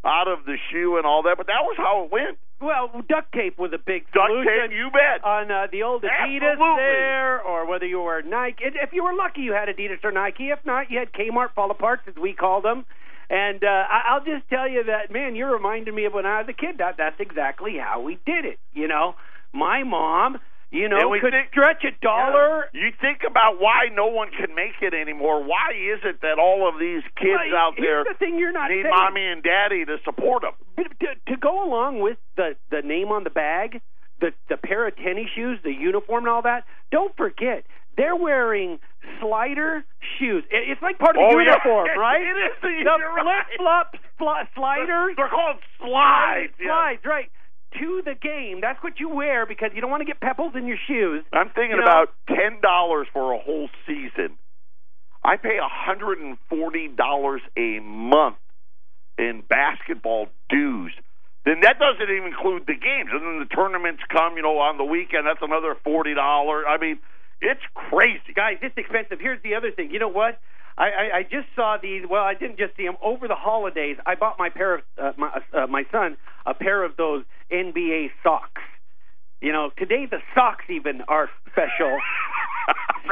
out 0.04 0.26
of 0.26 0.44
the 0.46 0.56
shoe 0.72 0.96
and 0.96 1.06
all 1.06 1.22
that, 1.22 1.36
but 1.36 1.46
that 1.46 1.62
was 1.62 1.76
how 1.76 2.04
it 2.04 2.10
went. 2.10 2.38
Well, 2.60 2.90
duct 3.08 3.32
tape 3.32 3.56
was 3.56 3.70
a 3.72 3.78
big 3.78 4.04
Duct 4.12 4.28
solution. 4.28 4.68
tape, 4.68 4.72
you 4.76 4.90
bet. 4.90 5.22
on 5.24 5.50
uh, 5.50 5.66
the 5.70 5.82
old 5.84 6.02
Adidas 6.02 6.58
Absolutely. 6.58 6.76
there, 6.82 7.40
or 7.42 7.66
whether 7.68 7.86
you 7.86 8.00
were 8.00 8.20
Nike. 8.22 8.64
If 8.64 8.92
you 8.92 9.04
were 9.04 9.14
lucky, 9.14 9.42
you 9.42 9.52
had 9.52 9.68
Adidas 9.68 10.02
or 10.02 10.10
Nike. 10.10 10.48
If 10.50 10.58
not, 10.66 10.90
you 10.90 10.98
had 10.98 11.12
Kmart 11.12 11.54
fall 11.54 11.70
aparts, 11.70 12.08
as 12.08 12.16
we 12.16 12.32
called 12.34 12.64
them. 12.64 12.84
And 13.30 13.62
uh, 13.62 13.68
I- 13.68 14.04
I'll 14.10 14.24
just 14.24 14.48
tell 14.50 14.68
you 14.68 14.84
that, 14.84 15.10
man, 15.12 15.36
you're 15.36 15.52
reminding 15.52 15.94
me 15.94 16.04
of 16.04 16.12
when 16.12 16.26
I 16.26 16.40
was 16.40 16.48
a 16.48 16.52
kid. 16.52 16.78
That 16.78 16.96
that's 16.98 17.20
exactly 17.20 17.78
how 17.78 18.00
we 18.00 18.18
did 18.26 18.44
it. 18.44 18.58
You 18.74 18.88
know, 18.88 19.14
my 19.52 19.84
mom, 19.84 20.38
you 20.72 20.88
know, 20.88 20.98
And 20.98 21.10
we 21.10 21.20
could 21.20 21.32
think- 21.32 21.48
stretch 21.50 21.84
a 21.84 21.92
dollar. 22.02 22.68
You 22.72 22.90
think 23.00 23.22
about 23.24 23.60
why 23.60 23.88
no 23.94 24.06
one 24.08 24.30
can 24.30 24.54
make 24.54 24.82
it 24.82 24.94
anymore. 24.94 25.42
Why 25.44 25.70
is 25.74 26.00
it 26.04 26.20
that 26.22 26.38
all 26.40 26.68
of 26.68 26.78
these 26.80 27.02
kids 27.16 27.38
Well, 27.52 27.56
out 27.56 27.74
there 27.78 28.02
the 28.04 28.14
thing 28.18 28.36
you're 28.38 28.52
not 28.52 28.70
need 28.70 28.82
saying. 28.82 28.94
mommy 28.94 29.24
and 29.26 29.42
daddy 29.42 29.84
to 29.84 29.98
support 30.04 30.42
them? 30.42 30.52
To, 31.00 31.06
to 31.32 31.36
go 31.36 31.64
along 31.64 32.00
with 32.00 32.18
the 32.36 32.56
the 32.70 32.82
name 32.82 33.08
on 33.12 33.22
the 33.24 33.30
bag, 33.30 33.80
the 34.20 34.32
the 34.48 34.56
pair 34.56 34.88
of 34.88 34.96
tennis 34.96 35.30
shoes, 35.36 35.60
the 35.62 35.72
uniform, 35.72 36.24
and 36.24 36.28
all 36.34 36.42
that. 36.42 36.64
Don't 36.90 37.16
forget 37.16 37.64
they're 37.96 38.16
wearing 38.16 38.78
slider 39.20 39.84
shoes. 40.18 40.44
It's 40.50 40.80
like 40.82 40.98
part 40.98 41.16
of 41.16 41.20
the 41.20 41.26
Oh, 41.26 41.38
yeah. 41.38 41.52
uniform, 41.52 41.88
right? 41.98 42.22
It 42.22 42.36
is. 42.36 42.52
The 42.62 42.90
right. 42.90 43.44
flip 43.56 43.58
flops, 43.58 43.98
fl- 44.18 44.48
sliders, 44.54 45.14
They're 45.16 45.28
called 45.28 45.56
slides. 45.78 46.52
yeah. 46.60 46.66
slides, 46.68 47.04
right? 47.04 47.30
To 47.78 48.02
the 48.04 48.14
game. 48.14 48.60
That's 48.60 48.82
what 48.82 48.98
you 48.98 49.08
wear 49.08 49.46
because 49.46 49.70
you 49.74 49.80
don't 49.80 49.90
want 49.90 50.00
to 50.00 50.04
get 50.04 50.20
pebbles 50.20 50.54
in 50.56 50.66
your 50.66 50.78
shoes. 50.88 51.24
I'm 51.32 51.50
thinking 51.50 51.70
You 51.72 51.76
know? 51.76 51.82
about 51.82 52.08
ten 52.26 52.60
dollars 52.60 53.06
for 53.12 53.32
a 53.32 53.38
whole 53.38 53.68
season. 53.86 54.36
I 55.22 55.36
pay 55.36 55.58
a 55.58 55.68
hundred 55.68 56.18
and 56.18 56.36
forty 56.48 56.88
dollars 56.88 57.42
a 57.56 57.78
month 57.80 58.36
in 59.18 59.42
basketball 59.48 60.26
dues. 60.48 60.92
Then 61.44 61.60
that 61.62 61.78
doesn't 61.78 62.02
even 62.10 62.28
include 62.28 62.64
the 62.66 62.74
games, 62.74 63.10
and 63.12 63.22
then 63.22 63.38
the 63.38 63.54
tournaments 63.54 64.02
come, 64.10 64.36
you 64.36 64.42
know, 64.42 64.58
on 64.58 64.76
the 64.76 64.84
weekend. 64.84 65.26
That's 65.26 65.40
another 65.42 65.76
forty 65.84 66.14
dollars. 66.14 66.64
I 66.68 66.76
mean, 66.78 66.98
it's 67.40 67.62
crazy. 67.74 68.32
guys, 68.34 68.58
it's 68.62 68.76
expensive. 68.76 69.18
Here's 69.20 69.42
the 69.42 69.54
other 69.54 69.70
thing. 69.70 69.90
You 69.90 69.98
know 69.98 70.08
what? 70.08 70.40
I, 70.76 70.84
I, 70.84 71.16
I 71.18 71.22
just 71.22 71.48
saw 71.54 71.76
these. 71.80 72.02
Well, 72.08 72.22
I 72.22 72.34
didn't 72.34 72.58
just 72.58 72.76
see 72.76 72.84
them 72.84 72.96
over 73.02 73.28
the 73.28 73.34
holidays. 73.34 73.96
I 74.06 74.14
bought 74.14 74.38
my 74.38 74.48
pair 74.48 74.76
of 74.76 74.80
uh, 74.98 75.12
my 75.16 75.40
uh, 75.52 75.66
my 75.66 75.84
son 75.90 76.16
a 76.46 76.54
pair 76.54 76.84
of 76.84 76.96
those 76.96 77.24
NBA 77.52 78.10
socks. 78.22 78.62
You 79.40 79.52
know, 79.52 79.70
today 79.76 80.06
the 80.10 80.18
socks 80.34 80.64
even 80.68 81.02
are 81.08 81.28
special. 81.50 81.98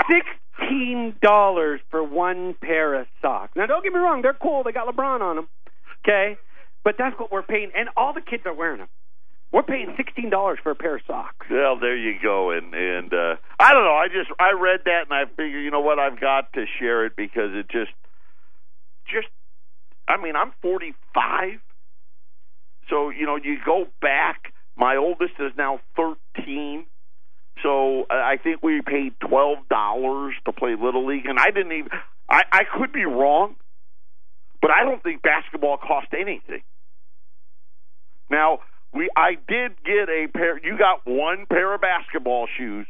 Sixteen 0.58 1.14
dollars 1.20 1.80
for 1.90 2.02
one 2.02 2.54
pair 2.62 2.94
of 3.00 3.06
socks. 3.20 3.52
Now, 3.56 3.66
don't 3.66 3.82
get 3.82 3.92
me 3.92 3.98
wrong; 3.98 4.22
they're 4.22 4.36
cool. 4.40 4.62
They 4.62 4.72
got 4.72 4.88
LeBron 4.88 5.20
on 5.20 5.36
them. 5.36 5.48
Okay, 6.04 6.38
but 6.84 6.94
that's 6.98 7.18
what 7.18 7.32
we're 7.32 7.42
paying, 7.42 7.70
and 7.76 7.88
all 7.96 8.14
the 8.14 8.20
kids 8.20 8.44
are 8.46 8.54
wearing 8.54 8.78
them. 8.78 8.88
We're 9.50 9.62
paying 9.62 9.94
sixteen 9.96 10.28
dollars 10.28 10.58
for 10.62 10.70
a 10.70 10.74
pair 10.74 10.96
of 10.96 11.02
socks. 11.06 11.46
Well, 11.50 11.78
there 11.78 11.96
you 11.96 12.14
go, 12.22 12.50
and 12.50 12.74
and 12.74 13.12
uh, 13.12 13.36
I 13.58 13.72
don't 13.72 13.84
know. 13.84 13.94
I 13.94 14.08
just 14.08 14.30
I 14.38 14.52
read 14.52 14.80
that 14.84 15.04
and 15.08 15.12
I 15.12 15.24
figure, 15.24 15.58
you 15.58 15.70
know 15.70 15.80
what, 15.80 15.98
I've 15.98 16.20
got 16.20 16.52
to 16.52 16.66
share 16.78 17.06
it 17.06 17.16
because 17.16 17.50
it 17.54 17.66
just, 17.70 17.92
just, 19.10 19.28
I 20.06 20.20
mean, 20.20 20.36
I'm 20.36 20.52
45, 20.60 21.60
so 22.90 23.08
you 23.08 23.24
know, 23.24 23.36
you 23.36 23.56
go 23.64 23.86
back. 24.02 24.52
My 24.76 24.96
oldest 24.96 25.32
is 25.40 25.52
now 25.56 25.80
13, 25.96 26.86
so 27.62 28.02
uh, 28.02 28.14
I 28.14 28.36
think 28.36 28.62
we 28.62 28.82
paid 28.82 29.14
twelve 29.26 29.66
dollars 29.70 30.34
to 30.44 30.52
play 30.52 30.76
little 30.80 31.06
league, 31.06 31.26
and 31.26 31.38
I 31.38 31.50
didn't 31.50 31.72
even. 31.72 31.90
I 32.28 32.42
I 32.52 32.62
could 32.76 32.92
be 32.92 33.04
wrong, 33.06 33.56
but 34.60 34.70
I 34.70 34.84
don't 34.84 35.02
think 35.02 35.22
basketball 35.22 35.78
cost 35.78 36.08
anything. 36.12 36.60
Now 38.30 38.60
we 38.92 39.08
I 39.16 39.34
did 39.48 39.72
get 39.84 40.08
a 40.08 40.26
pair. 40.32 40.58
You 40.64 40.78
got 40.78 41.00
one 41.04 41.46
pair 41.46 41.74
of 41.74 41.80
basketball 41.80 42.46
shoes, 42.56 42.86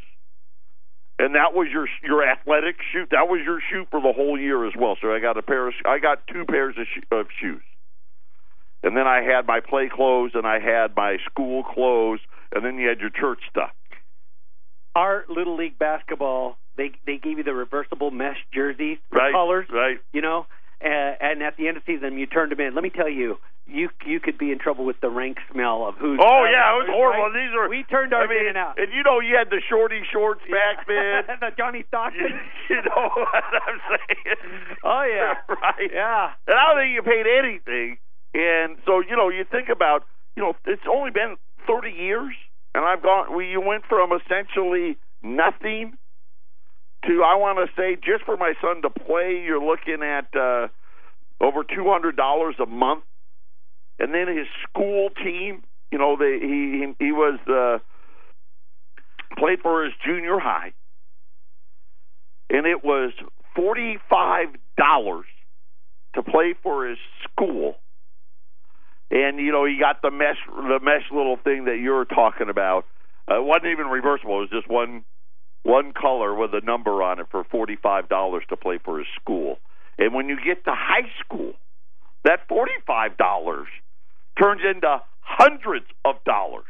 and 1.19 1.35
that 1.35 1.55
was 1.55 1.69
your 1.73 1.87
your 2.03 2.23
athletic 2.29 2.77
shoe. 2.93 3.07
That 3.11 3.29
was 3.29 3.41
your 3.45 3.61
shoe 3.71 3.85
for 3.91 4.01
the 4.01 4.13
whole 4.13 4.39
year 4.39 4.67
as 4.67 4.75
well. 4.79 4.97
So 5.01 5.13
I 5.13 5.21
got 5.21 5.37
a 5.37 5.43
pair 5.43 5.67
of 5.69 5.75
I 5.85 5.99
got 5.99 6.27
two 6.33 6.45
pairs 6.45 6.75
of, 6.79 6.87
sho- 6.87 7.21
of 7.21 7.27
shoes, 7.41 7.63
and 8.83 8.97
then 8.97 9.07
I 9.07 9.23
had 9.23 9.47
my 9.47 9.61
play 9.61 9.89
clothes 9.93 10.33
and 10.35 10.47
I 10.47 10.61
had 10.61 10.95
my 10.97 11.17
school 11.31 11.65
clothes, 11.65 12.21
and 12.55 12.65
then 12.65 12.79
you 12.79 12.89
had 12.89 13.01
your 13.01 13.11
church 13.11 13.41
stuff. 13.51 13.71
Our 14.95 15.25
little 15.29 15.57
league 15.57 15.79
basketball, 15.79 16.57
they 16.77 16.91
they 17.07 17.19
gave 17.19 17.39
you 17.39 17.45
the 17.45 17.55
reversible 17.55 18.11
mesh 18.11 18.39
jerseys, 18.53 18.99
Right, 19.13 19.33
colors, 19.33 19.67
right. 19.71 19.99
you 20.13 20.21
know, 20.23 20.47
uh, 20.85 21.13
and 21.21 21.43
at 21.43 21.57
the 21.57 21.69
end 21.69 21.77
of 21.77 21.85
the 21.85 21.95
season, 21.97 22.19
you 22.19 22.27
turned 22.27 22.53
them 22.53 22.61
in. 22.61 22.75
Let 22.75 22.83
me 22.85 22.91
tell 22.91 23.09
you, 23.09 23.37
you 23.67 23.91
you 24.07 24.21
could 24.21 24.39
be 24.39 24.53
in 24.53 24.59
trouble 24.59 24.85
with 24.87 25.01
the 25.01 25.11
rank 25.11 25.39
smell 25.53 25.85
of 25.87 25.97
who's. 25.97 26.19
Oh 26.23 26.45
yeah, 26.47 26.73
it 26.73 26.87
was 26.87 26.89
horrible. 26.91 27.29
right. 27.29 27.35
These 27.35 27.53
are 27.59 27.69
we 27.69 27.83
turned 27.91 28.15
ours 28.15 28.29
I 28.31 28.33
mean, 28.33 28.43
in 28.43 28.49
and 28.49 28.57
out. 28.57 28.79
And 28.79 28.93
you 28.93 29.03
know, 29.03 29.21
you 29.21 29.37
had 29.37 29.51
the 29.51 29.61
shorty 29.69 30.01
shorts 30.11 30.41
back 30.51 30.87
then. 30.87 31.27
the 31.41 31.51
Johnny 31.57 31.85
Stockton. 31.89 32.39
you 32.71 32.77
know 32.77 33.11
what 33.15 33.45
I'm 33.45 33.81
saying? 33.91 34.37
Oh 34.85 35.03
yeah, 35.05 35.35
right. 35.63 35.91
yeah. 35.93 36.31
And 36.47 36.57
I 36.57 36.63
don't 36.73 36.79
think 36.83 36.95
you 36.95 37.03
paid 37.03 37.27
anything. 37.27 37.99
And 38.35 38.77
so, 38.87 39.01
you 39.01 39.17
know, 39.17 39.31
you 39.31 39.45
think 39.51 39.69
about, 39.69 40.05
you 40.37 40.43
know, 40.43 40.53
it's 40.67 40.83
only 40.91 41.11
been 41.11 41.37
30 41.67 41.91
years, 41.91 42.35
and 42.75 42.85
I've 42.85 43.03
gone, 43.03 43.35
we, 43.35 43.51
you 43.51 43.61
went 43.61 43.85
from 43.89 44.11
essentially 44.13 44.99
nothing 45.23 45.97
to, 47.09 47.23
I 47.25 47.37
want 47.37 47.59
to 47.59 47.75
say, 47.81 47.97
just 47.97 48.25
for 48.25 48.37
my 48.37 48.55
son 48.61 48.83
to 48.83 48.91
play, 48.91 49.43
you're 49.45 49.63
looking 49.63 50.03
at 50.03 50.29
uh, 50.39 50.69
over 51.41 51.65
$200 51.65 52.63
a 52.63 52.67
month. 52.67 53.05
And 53.99 54.15
then 54.15 54.29
his 54.29 54.47
school 54.69 55.09
team, 55.11 55.65
you 55.91 55.99
know, 55.99 56.17
they, 56.17 56.39
he, 56.41 56.95
he, 57.01 57.13
was, 57.13 57.41
uh, 57.49 57.79
played 59.37 59.61
for 59.61 59.85
his 59.85 59.93
junior 60.07 60.39
high. 60.39 60.73
And 62.51 62.67
it 62.67 62.85
was 62.85 63.13
$45 63.57 63.99
to 64.79 65.23
to 66.15 66.23
play 66.23 66.55
for 66.63 66.89
his 66.89 66.99
school. 67.25 67.77
And 69.11 69.39
you 69.39 69.53
know, 69.53 69.65
he 69.65 69.79
got 69.79 70.03
the 70.03 70.11
mesh 70.11 70.39
the 70.47 70.81
mesh 70.83 71.05
little 71.11 71.37
thing 71.43 71.65
that 71.65 71.79
you're 71.83 72.05
talking 72.05 72.49
about. 72.51 72.85
Uh, 73.31 73.41
it 73.41 73.45
wasn't 73.45 73.67
even 73.73 73.87
reversible. 73.87 74.39
It 74.39 74.41
was 74.41 74.51
just 74.51 74.69
one 74.69 75.05
one 75.63 75.93
color 75.93 76.35
with 76.35 76.55
a 76.55 76.65
number 76.65 77.03
on 77.03 77.21
it 77.21 77.27
for 77.31 77.45
forty 77.45 77.77
five 77.77 78.09
dollars 78.09 78.45
to 78.49 78.57
play 78.57 78.79
for 78.85 78.99
his 78.99 79.09
school. 79.21 79.59
And 79.99 80.15
when 80.15 80.29
you 80.29 80.37
get 80.37 80.65
to 80.65 80.73
high 80.73 81.11
school, 81.25 81.55
that 82.25 82.47
forty 82.49 82.73
five 82.87 83.17
dollars 83.17 83.69
turns 84.41 84.63
into 84.65 85.03
hundreds 85.21 85.87
of 86.05 86.17
dollars. 86.25 86.65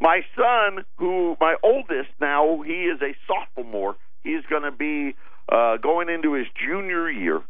My 0.00 0.20
son, 0.36 0.84
who 0.98 1.36
my 1.40 1.56
oldest 1.62 2.10
now, 2.20 2.62
he 2.62 2.84
is 2.84 3.00
a 3.00 3.14
sophomore. 3.26 3.96
He 4.24 4.30
is 4.30 4.44
going 4.50 4.64
to 4.64 4.72
be 4.72 5.14
uh, 5.50 5.78
going 5.78 6.08
into 6.08 6.34
his 6.34 6.46
junior 6.66 7.08
year. 7.08 7.40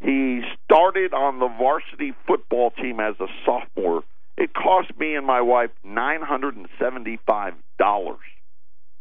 He 0.00 0.42
started 0.64 1.12
on 1.12 1.40
the 1.40 1.48
varsity 1.48 2.12
football 2.26 2.70
team 2.70 3.00
as 3.00 3.14
a 3.20 3.26
sophomore. 3.44 4.02
It 4.36 4.54
cost 4.54 4.96
me 4.98 5.14
and 5.16 5.26
my 5.26 5.40
wife 5.40 5.70
nine 5.84 6.22
hundred 6.22 6.56
and 6.56 6.68
seventy-five 6.78 7.54
dollars 7.78 8.18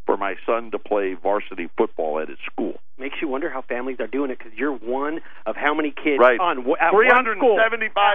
for 0.09 0.17
my 0.17 0.33
son 0.43 0.71
to 0.71 0.79
play 0.79 1.13
varsity 1.13 1.69
football 1.77 2.17
at 2.17 2.29
his 2.29 2.39
school. 2.51 2.73
Makes 2.97 3.17
you 3.21 3.27
wonder 3.27 3.47
how 3.47 3.61
families 3.61 3.97
are 3.99 4.07
doing 4.07 4.31
it 4.31 4.39
because 4.39 4.53
you're 4.57 4.73
one 4.73 5.21
of 5.45 5.55
how 5.55 5.75
many 5.75 5.91
kids 5.91 6.17
right. 6.17 6.39
on 6.39 6.65
at 6.81 6.89
three 6.89 7.05
one 7.05 7.13
hundred 7.13 7.37
and 7.37 7.41
school. 7.45 7.55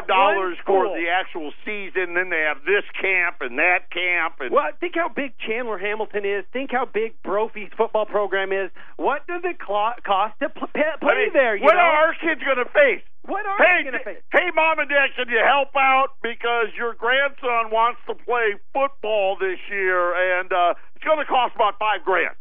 dollars 0.08 0.58
for 0.66 0.90
the 0.90 1.06
actual 1.06 1.52
season. 1.64 2.14
Then 2.18 2.30
they 2.34 2.42
have 2.42 2.66
this 2.66 2.82
camp 3.00 3.36
and 3.46 3.62
that 3.62 3.94
camp 3.94 4.42
and 4.42 4.50
Well, 4.50 4.66
think 4.80 4.96
how 4.96 5.08
big 5.08 5.38
Chandler 5.38 5.78
Hamilton 5.78 6.26
is. 6.26 6.44
Think 6.52 6.72
how 6.72 6.84
big 6.84 7.14
Brophy's 7.22 7.70
football 7.78 8.06
program 8.06 8.50
is. 8.50 8.72
What 8.96 9.24
does 9.28 9.42
it 9.44 9.60
cost 9.60 10.02
to 10.02 10.48
play 10.50 10.66
I 10.74 11.14
mean, 11.14 11.32
there? 11.32 11.56
What 11.58 11.74
know? 11.74 11.78
are 11.78 12.10
our 12.10 12.14
kids 12.18 12.42
going 12.42 12.58
to 12.58 12.70
face? 12.74 13.06
What 13.26 13.46
are 13.46 13.58
Hey, 13.58 13.84
they 13.84 13.90
going 13.90 13.98
to 13.98 14.04
hey, 14.32 14.48
mom 14.54 14.78
and 14.78 14.88
dad, 14.88 15.10
can 15.16 15.28
you 15.28 15.40
help 15.44 15.74
out 15.76 16.16
because 16.22 16.68
your 16.76 16.94
grandson 16.94 17.72
wants 17.72 18.00
to 18.08 18.14
play 18.14 18.56
football 18.72 19.36
this 19.40 19.58
year, 19.70 20.12
and 20.40 20.52
uh, 20.52 20.74
it's 20.96 21.04
going 21.04 21.18
to 21.18 21.24
cost 21.24 21.54
about 21.54 21.78
five 21.78 22.04
grand. 22.04 22.36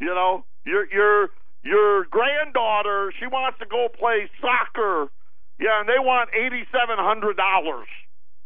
You 0.00 0.12
know, 0.12 0.44
your 0.64 0.84
your 0.92 1.28
your 1.64 2.04
granddaughter, 2.10 3.12
she 3.18 3.26
wants 3.26 3.58
to 3.60 3.66
go 3.66 3.88
play 3.88 4.28
soccer, 4.40 5.08
yeah, 5.58 5.80
and 5.80 5.88
they 5.88 5.98
want 5.98 6.30
eighty 6.34 6.64
seven 6.72 6.96
hundred 6.98 7.36
dollars. 7.36 7.88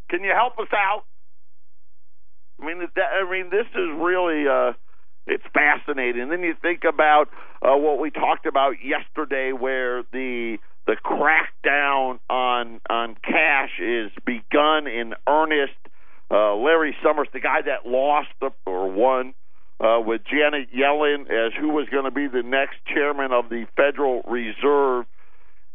Can 0.09 0.23
you 0.23 0.31
help 0.31 0.59
us 0.59 0.71
out? 0.73 1.03
I 2.61 2.65
mean, 2.65 2.79
that, 2.95 3.09
I 3.19 3.29
mean, 3.29 3.49
this 3.49 3.67
is 3.73 3.89
really 3.97 4.47
uh, 4.47 4.73
it's 5.27 5.43
fascinating. 5.53 6.29
Then 6.29 6.41
you 6.41 6.55
think 6.61 6.83
about 6.83 7.29
uh, 7.61 7.75
what 7.77 7.99
we 7.99 8.09
talked 8.09 8.45
about 8.45 8.75
yesterday, 8.83 9.51
where 9.51 10.03
the 10.11 10.57
the 10.87 10.95
crackdown 10.95 12.19
on 12.29 12.81
on 12.89 13.15
cash 13.23 13.71
is 13.79 14.11
begun 14.25 14.87
in 14.87 15.13
earnest. 15.27 15.73
Uh, 16.29 16.55
Larry 16.55 16.95
Summers, 17.03 17.27
the 17.33 17.41
guy 17.41 17.61
that 17.61 17.85
lost 17.85 18.29
the, 18.39 18.51
or 18.65 18.89
won 18.89 19.33
uh, 19.81 19.99
with 19.99 20.21
Janet 20.23 20.69
Yellen 20.73 21.23
as 21.29 21.53
who 21.59 21.69
was 21.69 21.87
going 21.89 22.05
to 22.05 22.11
be 22.11 22.27
the 22.27 22.43
next 22.43 22.77
chairman 22.85 23.31
of 23.31 23.49
the 23.49 23.67
Federal 23.75 24.21
Reserve, 24.23 25.05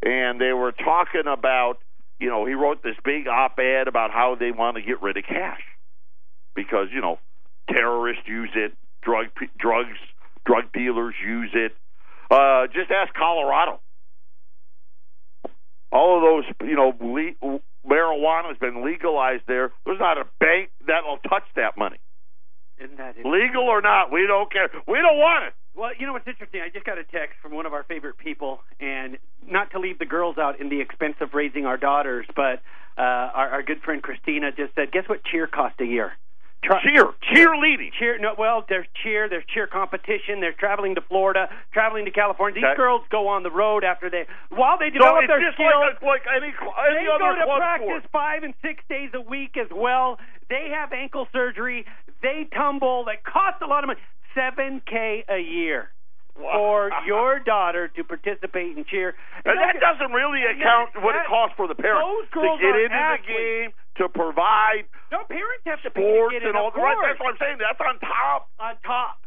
and 0.03 0.41
they 0.41 0.53
were 0.53 0.73
talking 0.73 1.27
about, 1.27 1.79
you 2.19 2.29
know, 2.29 2.47
he 2.47 2.55
wrote 2.55 2.83
this 2.83 2.97
big 3.05 3.29
op-ed 3.29 3.87
about 3.87 4.11
how 4.11 4.35
they 4.35 4.51
want 4.51 4.77
to 4.77 4.83
get 4.83 5.03
rid 5.03 5.17
of 5.17 5.25
cash 5.25 5.61
because 6.55 6.89
you 6.93 7.01
know 7.01 7.19
terrorists 7.71 8.23
use 8.27 8.51
it, 8.55 8.73
drug 9.07 9.27
drugs 9.59 9.97
drug 10.45 10.73
dealers 10.73 11.15
use 11.25 11.51
it. 11.55 11.73
Uh, 12.31 12.67
just 12.67 12.91
ask 12.91 13.15
Colorado. 13.15 13.81
All 15.93 16.17
of 16.19 16.23
those, 16.23 16.69
you 16.69 16.75
know, 16.75 16.93
le- 17.01 17.61
marijuana 17.89 18.49
has 18.49 18.59
been 18.59 18.85
legalized 18.85 19.45
there. 19.47 19.71
There's 19.85 20.01
not 20.01 20.19
a 20.19 20.25
bank 20.41 20.71
that'll 20.87 21.19
touch 21.19 21.45
that 21.55 21.79
money, 21.79 21.99
Isn't 22.79 22.99
that 22.99 23.15
legal 23.25 23.63
or 23.63 23.81
not. 23.81 24.11
We 24.13 24.27
don't 24.27 24.51
care. 24.51 24.69
We 24.89 24.99
don't 24.99 25.19
want 25.19 25.47
it. 25.47 25.55
Well, 25.77 25.91
you 25.97 26.07
know 26.07 26.15
what's 26.15 26.27
interesting? 26.27 26.63
I 26.63 26.71
just 26.71 26.87
got 26.87 26.99
a 26.99 27.05
text 27.05 27.37
from 27.41 27.55
one 27.55 27.67
of 27.67 27.73
our 27.73 27.85
favorite 27.85 28.19
people, 28.19 28.61
and 28.81 29.19
not 29.47 29.71
to 29.73 29.79
leave 29.79 29.99
the 29.99 30.07
girls 30.07 30.39
out 30.39 30.59
in 30.61 30.69
the 30.71 30.81
expense 30.81 31.17
of 31.21 31.35
raising 31.35 31.67
our 31.67 31.77
daughters, 31.77 32.27
but 32.35 32.63
uh, 32.99 33.03
our, 33.03 33.49
our 33.51 33.63
good 33.63 33.83
friend 33.83 34.03
Christina 34.03 34.51
just 34.51 34.75
said, 34.75 34.91
"Guess 34.91 35.05
what 35.07 35.23
cheer 35.25 35.47
cost 35.47 35.81
a 35.81 35.85
year?" 35.85 36.13
Try- 36.67 36.83
Cheer, 36.83 37.07
cheerleading. 37.33 37.93
cheer. 37.99 38.19
no 38.19 38.35
well 38.37 38.65
there's 38.69 38.87
cheer 39.03 39.29
there's 39.29 39.45
cheer 39.55 39.67
competition 39.67 40.41
there's 40.41 40.57
traveling 40.57 40.95
to 40.97 41.01
florida 41.01 41.49
traveling 41.73 42.05
to 42.05 42.11
california. 42.11 42.61
These 42.61 42.77
girls 42.77 43.03
go 43.11 43.29
on 43.29 43.43
the 43.45 43.51
road 43.51 43.85
after 43.85 44.11
they 44.11 44.27
while 44.51 44.77
they 44.79 44.89
So 44.91 44.95
develop 44.99 45.25
it's 45.25 45.29
their 45.31 45.41
just 45.41 45.55
skills 45.55 45.73
like, 45.79 46.03
a, 46.03 46.05
like 46.05 46.23
any 46.35 46.49
any 46.51 47.07
they 47.07 47.11
other 47.13 47.35
go 47.39 47.47
to 47.47 47.57
practice 47.57 47.87
sport. 47.87 48.11
five 48.13 48.43
and 48.43 48.55
six 48.63 48.83
days 48.89 49.11
a 49.15 49.21
week 49.21 49.57
as 49.57 49.69
well. 49.75 50.19
They 50.51 50.71
have 50.75 50.93
ankle 50.93 51.29
surgery. 51.33 51.85
They 52.23 52.49
tumble 52.55 53.05
that 53.07 53.23
costs 53.25 53.63
a 53.63 53.67
lot 53.67 53.85
of 53.85 53.89
money. 53.89 54.01
Seven 54.35 54.83
k 54.87 55.25
a 55.29 55.39
year 55.39 55.91
for 56.35 56.91
your 57.07 57.39
daughter 57.41 57.89
to 57.89 58.05
participate 58.05 58.77
in 58.77 58.85
cheer. 58.85 59.15
And 59.45 59.57
that 59.59 59.81
doesn't 59.81 60.13
really 60.13 60.43
account 60.43 60.93
that- 60.95 61.03
what 61.03 61.15
it 61.17 61.27
costs 61.29 61.55
for 61.57 61.67
the 61.69 61.75
parents 61.75 62.05
those 62.35 62.43
to 62.43 62.59
get 62.61 62.75
into 62.77 62.89
the 62.93 63.19
game, 63.27 63.71
to 63.99 64.09
provide 64.09 64.85
no 65.11 65.25
parents 65.29 65.65
have 65.67 65.83
to 65.83 65.91
pay 65.91 66.03
to 66.03 66.13
sports 66.13 66.35
get 66.35 66.43
and 66.45 66.57
all. 66.57 66.69
of 66.69 66.75
Right, 66.75 66.97
that's 67.01 67.21
what 67.21 67.35
I'm 67.35 67.41
saying. 67.41 67.59
That's 67.59 67.81
on 67.81 67.97
top. 68.01 68.51
on 68.61 68.75
top 68.85 69.21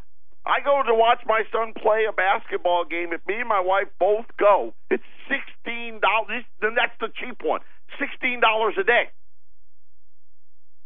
I 0.46 0.64
go 0.64 0.82
to 0.82 0.96
watch 0.96 1.20
my 1.26 1.44
son 1.52 1.74
play 1.76 2.06
a 2.08 2.14
basketball 2.14 2.86
game. 2.86 3.12
If 3.12 3.22
me 3.28 3.44
and 3.44 3.50
my 3.50 3.60
wife 3.60 3.92
both 4.00 4.26
go, 4.40 4.74
it's 4.90 5.04
sixteen 5.28 6.00
dollars. 6.00 6.44
Then 6.62 6.76
that's 6.76 6.96
the 7.00 7.10
cheap 7.20 7.44
one. 7.44 7.62
Sixteen 8.00 8.40
dollars 8.40 8.76
a 8.80 8.84
day 8.84 9.12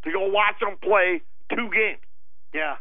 to 0.04 0.12
go 0.12 0.28
watch 0.28 0.60
them 0.60 0.76
play 0.82 1.22
two 1.54 1.69
games. 1.72 2.04
yeah 2.54 2.76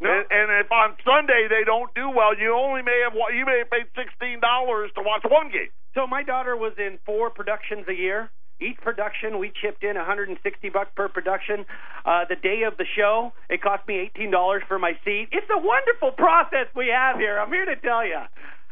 And, 0.00 0.24
and 0.28 0.48
if 0.60 0.72
on 0.72 0.96
Sunday 1.04 1.48
they 1.48 1.64
don't 1.64 1.92
do 1.94 2.10
well, 2.10 2.36
you 2.36 2.52
only 2.52 2.82
may 2.82 3.04
have 3.04 3.16
you 3.36 3.44
may 3.46 3.64
have 3.64 3.70
paid 3.70 3.86
sixteen 3.96 4.40
dollars 4.40 4.90
to 4.96 5.02
watch 5.02 5.22
one 5.28 5.50
game. 5.50 5.72
So 5.94 6.06
my 6.06 6.22
daughter 6.22 6.56
was 6.56 6.72
in 6.78 6.98
four 7.04 7.30
productions 7.30 7.86
a 7.88 7.94
year. 7.94 8.30
Each 8.60 8.76
production, 8.78 9.38
we 9.38 9.52
chipped 9.60 9.82
in 9.82 9.96
160 9.96 10.36
bucks 10.68 10.90
per 10.94 11.08
production. 11.08 11.64
Uh, 12.04 12.24
the 12.28 12.36
day 12.36 12.62
of 12.62 12.76
the 12.76 12.84
show, 12.96 13.32
it 13.48 13.62
cost 13.62 13.86
me 13.88 14.10
$18 14.16 14.66
for 14.68 14.78
my 14.78 14.92
seat. 15.04 15.28
It's 15.32 15.48
a 15.50 15.58
wonderful 15.58 16.12
process 16.12 16.66
we 16.76 16.88
have 16.88 17.16
here. 17.16 17.38
I'm 17.38 17.50
here 17.50 17.64
to 17.64 17.76
tell 17.76 18.04
you. 18.04 18.20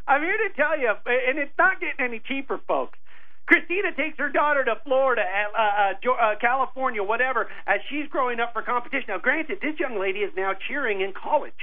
I'm 0.07 0.23
here 0.23 0.37
to 0.37 0.55
tell 0.57 0.79
you, 0.79 0.93
and 1.07 1.39
it's 1.39 1.57
not 1.59 1.81
getting 1.81 2.01
any 2.05 2.21
cheaper, 2.21 2.59
folks. 2.67 2.99
Christina 3.47 3.93
takes 3.97 4.19
her 4.19 4.29
daughter 4.29 4.63
to 4.65 4.77
Florida, 4.85 5.23
uh, 5.25 5.61
uh, 5.61 5.93
Jo- 6.05 6.17
uh, 6.21 6.35
California, 6.39 7.03
whatever, 7.03 7.49
as 7.67 7.81
she's 7.89 8.07
growing 8.09 8.41
up 8.41 8.53
for 8.53 8.63
competition. 8.63 9.07
Now, 9.09 9.19
granted, 9.19 9.59
this 9.63 9.79
young 9.81 9.99
lady 9.99 10.21
is 10.21 10.33
now 10.37 10.53
cheering 10.69 11.01
in 11.01 11.13
college. 11.13 11.57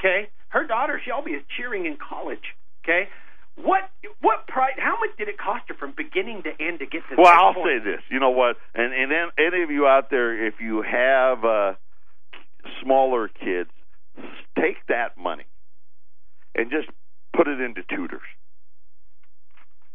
Okay, 0.00 0.28
her 0.48 0.66
daughter 0.66 1.00
Shelby 1.04 1.32
is 1.32 1.42
cheering 1.56 1.86
in 1.86 1.96
college. 1.96 2.42
Okay, 2.84 3.08
what 3.54 3.90
what 4.20 4.46
price? 4.48 4.74
How 4.78 4.98
much 4.98 5.16
did 5.16 5.28
it 5.28 5.38
cost 5.38 5.64
her 5.68 5.74
from 5.74 5.94
beginning 5.96 6.42
to 6.42 6.50
end 6.60 6.80
to 6.80 6.86
get 6.86 7.02
to? 7.10 7.16
Well, 7.16 7.32
I'll 7.32 7.54
point? 7.54 7.82
say 7.84 7.90
this. 7.90 8.02
You 8.10 8.18
know 8.18 8.30
what? 8.30 8.56
And 8.74 8.92
and 8.92 9.10
then 9.10 9.28
any 9.38 9.62
of 9.62 9.70
you 9.70 9.86
out 9.86 10.10
there, 10.10 10.46
if 10.46 10.54
you 10.60 10.82
have 10.82 11.44
uh, 11.44 11.74
smaller 12.82 13.28
kids, 13.28 13.70
take 14.58 14.84
that 14.88 15.16
money 15.16 15.44
and 16.54 16.70
just 16.70 16.88
put 17.36 17.46
it 17.46 17.60
into 17.60 17.82
tutors. 17.88 18.26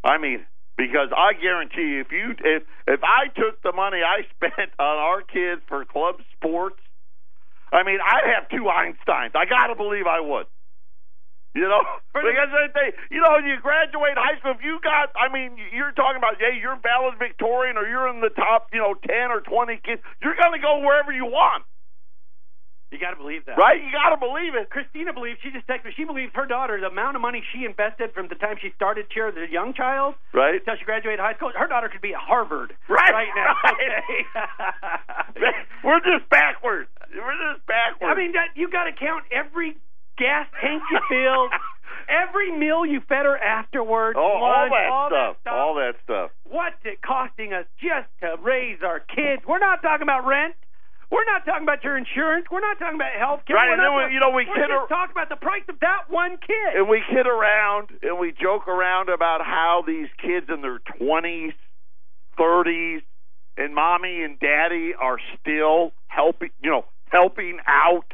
I 0.04 0.18
mean, 0.18 0.46
because 0.78 1.10
I 1.16 1.34
guarantee 1.34 2.00
if 2.00 2.12
you 2.12 2.32
if 2.40 2.64
if 2.88 3.02
I 3.04 3.28
took 3.28 3.62
the 3.62 3.74
money 3.74 4.00
I 4.00 4.24
spent 4.36 4.72
on 4.80 4.98
our 4.98 5.22
kids 5.22 5.62
for 5.68 5.84
club 5.86 6.16
sports, 6.38 6.80
I 7.72 7.84
mean, 7.84 8.00
I'd 8.06 8.30
have 8.36 8.50
two 8.50 8.70
Einsteins. 8.70 9.36
I 9.36 9.46
got 9.46 9.68
to 9.68 9.76
believe 9.76 10.06
I 10.08 10.20
would. 10.20 10.46
You 11.54 11.70
know, 11.70 11.86
because 12.18 12.50
they, 12.74 12.98
you 13.14 13.22
know, 13.22 13.30
when 13.38 13.46
you 13.46 13.62
graduate 13.62 14.18
high 14.18 14.42
school. 14.42 14.58
If 14.58 14.66
you 14.66 14.82
got, 14.82 15.14
I 15.14 15.30
mean, 15.30 15.54
you're 15.70 15.94
talking 15.94 16.18
about, 16.18 16.42
hey, 16.42 16.58
you're 16.58 16.78
valedictorian 16.82 17.78
or 17.78 17.86
you're 17.86 18.10
in 18.10 18.22
the 18.26 18.34
top, 18.34 18.74
you 18.74 18.82
know, 18.82 18.98
ten 19.06 19.30
or 19.30 19.38
twenty 19.46 19.78
kids. 19.86 20.02
You're 20.26 20.34
going 20.34 20.58
to 20.58 20.62
go 20.64 20.82
wherever 20.82 21.14
you 21.14 21.30
want, 21.30 21.62
You 22.90 22.98
got 22.98 23.14
to 23.14 23.22
believe 23.22 23.46
that, 23.46 23.62
right? 23.62 23.78
You 23.78 23.94
got 23.94 24.18
to 24.18 24.18
believe 24.18 24.58
it. 24.58 24.74
Christina 24.74 25.14
believes 25.14 25.38
she 25.46 25.54
just 25.54 25.70
texted 25.70 25.86
me. 25.86 25.94
She 25.94 26.06
believes 26.10 26.34
her 26.34 26.50
daughter, 26.50 26.82
the 26.82 26.90
amount 26.90 27.18
of 27.18 27.22
money 27.22 27.46
she 27.54 27.70
invested 27.70 28.18
from 28.18 28.34
the 28.34 28.36
time 28.42 28.58
she 28.58 28.74
started 28.74 29.10
cheer 29.14 29.30
a 29.30 29.46
young 29.46 29.78
child 29.78 30.18
Right. 30.34 30.58
until 30.58 30.74
she 30.82 30.86
graduated 30.90 31.22
high 31.22 31.38
school, 31.38 31.54
her 31.54 31.70
daughter 31.70 31.86
could 31.90 32.02
be 32.02 32.18
at 32.18 32.22
Harvard 32.22 32.74
Right, 32.90 33.30
now. 33.38 33.54
right. 33.62 35.54
We're 35.86 36.02
just 36.02 36.26
backwards. 36.34 36.90
We're 37.14 37.38
just 37.54 37.62
backwards. 37.70 38.10
I 38.10 38.18
mean, 38.18 38.34
that 38.34 38.58
you 38.58 38.70
got 38.74 38.86
to 38.86 38.94
count 38.98 39.26
every 39.30 39.78
gas 40.18 40.48
tank 40.62 40.82
you 40.92 41.00
filled, 41.10 41.52
every 42.10 42.52
meal 42.58 42.86
you 42.86 43.02
fed 43.08 43.26
her 43.26 43.38
afterwards, 43.38 44.18
oh, 44.20 44.22
all 44.22 44.70
that 44.70 44.90
all 44.92 45.10
stuff. 45.10 45.36
that 45.36 45.42
stuff. 45.42 45.54
All 45.54 45.76
that 45.76 45.96
stuff. 46.04 46.32
What's 46.50 46.80
it 46.86 47.02
costing 47.02 47.54
us 47.54 47.66
just 47.82 48.08
to 48.22 48.36
raise 48.42 48.80
our 48.84 49.00
kids? 49.00 49.42
We're 49.48 49.60
not 49.60 49.82
talking 49.82 50.04
about 50.04 50.26
rent. 50.26 50.56
We're 51.12 51.26
not 51.26 51.46
talking 51.46 51.62
about 51.62 51.84
your 51.84 51.96
insurance. 51.96 52.48
We're 52.50 52.62
not 52.66 52.80
talking 52.80 52.96
about 52.96 53.14
health 53.14 53.42
care. 53.46 53.56
Right, 53.56 53.68
We're 53.70 53.74
and 53.74 53.82
then 53.82 53.94
not 53.94 54.08
we- 54.10 54.14
you 54.16 54.20
know, 54.20 54.30
we 54.32 54.46
we're 54.50 54.56
kid 54.56 54.70
just 54.70 54.72
ar- 54.72 54.88
talking 54.88 55.14
about 55.14 55.30
the 55.30 55.36
price 55.36 55.62
of 55.70 55.80
that 55.82 56.10
one 56.10 56.38
kid. 56.38 56.74
and 56.76 56.90
we 56.90 57.04
kid 57.10 57.28
around 57.28 57.90
and 58.02 58.18
we 58.18 58.32
joke 58.34 58.68
around 58.68 59.10
about 59.10 59.42
how 59.46 59.84
these 59.86 60.08
kids 60.18 60.48
in 60.50 60.62
their 60.62 60.80
20s, 61.00 61.54
30s, 62.40 63.02
and 63.58 63.76
mommy 63.76 64.24
and 64.24 64.40
daddy 64.40 64.94
are 65.00 65.18
still 65.40 65.92
helping, 66.08 66.50
you 66.64 66.72
know, 66.72 66.86
helping 67.12 67.60
out. 67.68 68.06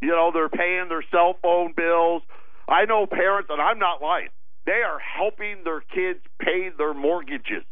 You 0.00 0.08
know, 0.08 0.30
they're 0.32 0.48
paying 0.48 0.88
their 0.88 1.04
cell 1.10 1.36
phone 1.42 1.72
bills. 1.76 2.22
I 2.68 2.84
know 2.84 3.06
parents, 3.06 3.48
and 3.50 3.60
I'm 3.60 3.78
not 3.78 4.02
lying, 4.02 4.28
they 4.66 4.82
are 4.84 4.98
helping 4.98 5.64
their 5.64 5.80
kids 5.80 6.20
pay 6.40 6.70
their 6.76 6.94
mortgages. 6.94 7.64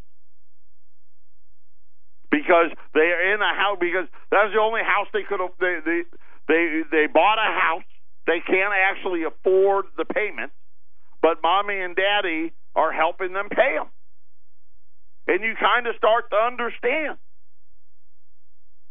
Because 2.31 2.71
they're 2.95 3.35
in 3.35 3.41
a 3.41 3.55
house 3.55 3.79
because 3.81 4.07
that's 4.31 4.53
the 4.53 4.61
only 4.61 4.83
house 4.83 5.07
they 5.13 5.23
could 5.23 5.39
have 5.39 5.55
they 5.61 5.79
they 5.85 6.03
they 6.49 6.83
they 6.91 7.07
bought 7.07 7.39
a 7.39 7.53
house. 7.61 7.87
They 8.27 8.41
can't 8.41 8.73
actually 8.75 9.23
afford 9.23 9.87
the 9.97 10.05
payments 10.05 10.55
but 11.25 11.41
mommy 11.43 11.81
and 11.81 11.97
daddy 11.97 12.53
are 12.77 12.93
helping 12.93 13.33
them 13.33 13.49
pay 13.49 13.77
them 13.79 13.89
and 15.27 15.43
you 15.43 15.55
kind 15.59 15.87
of 15.87 15.97
start 15.97 16.29
to 16.29 16.37
understand 16.37 17.17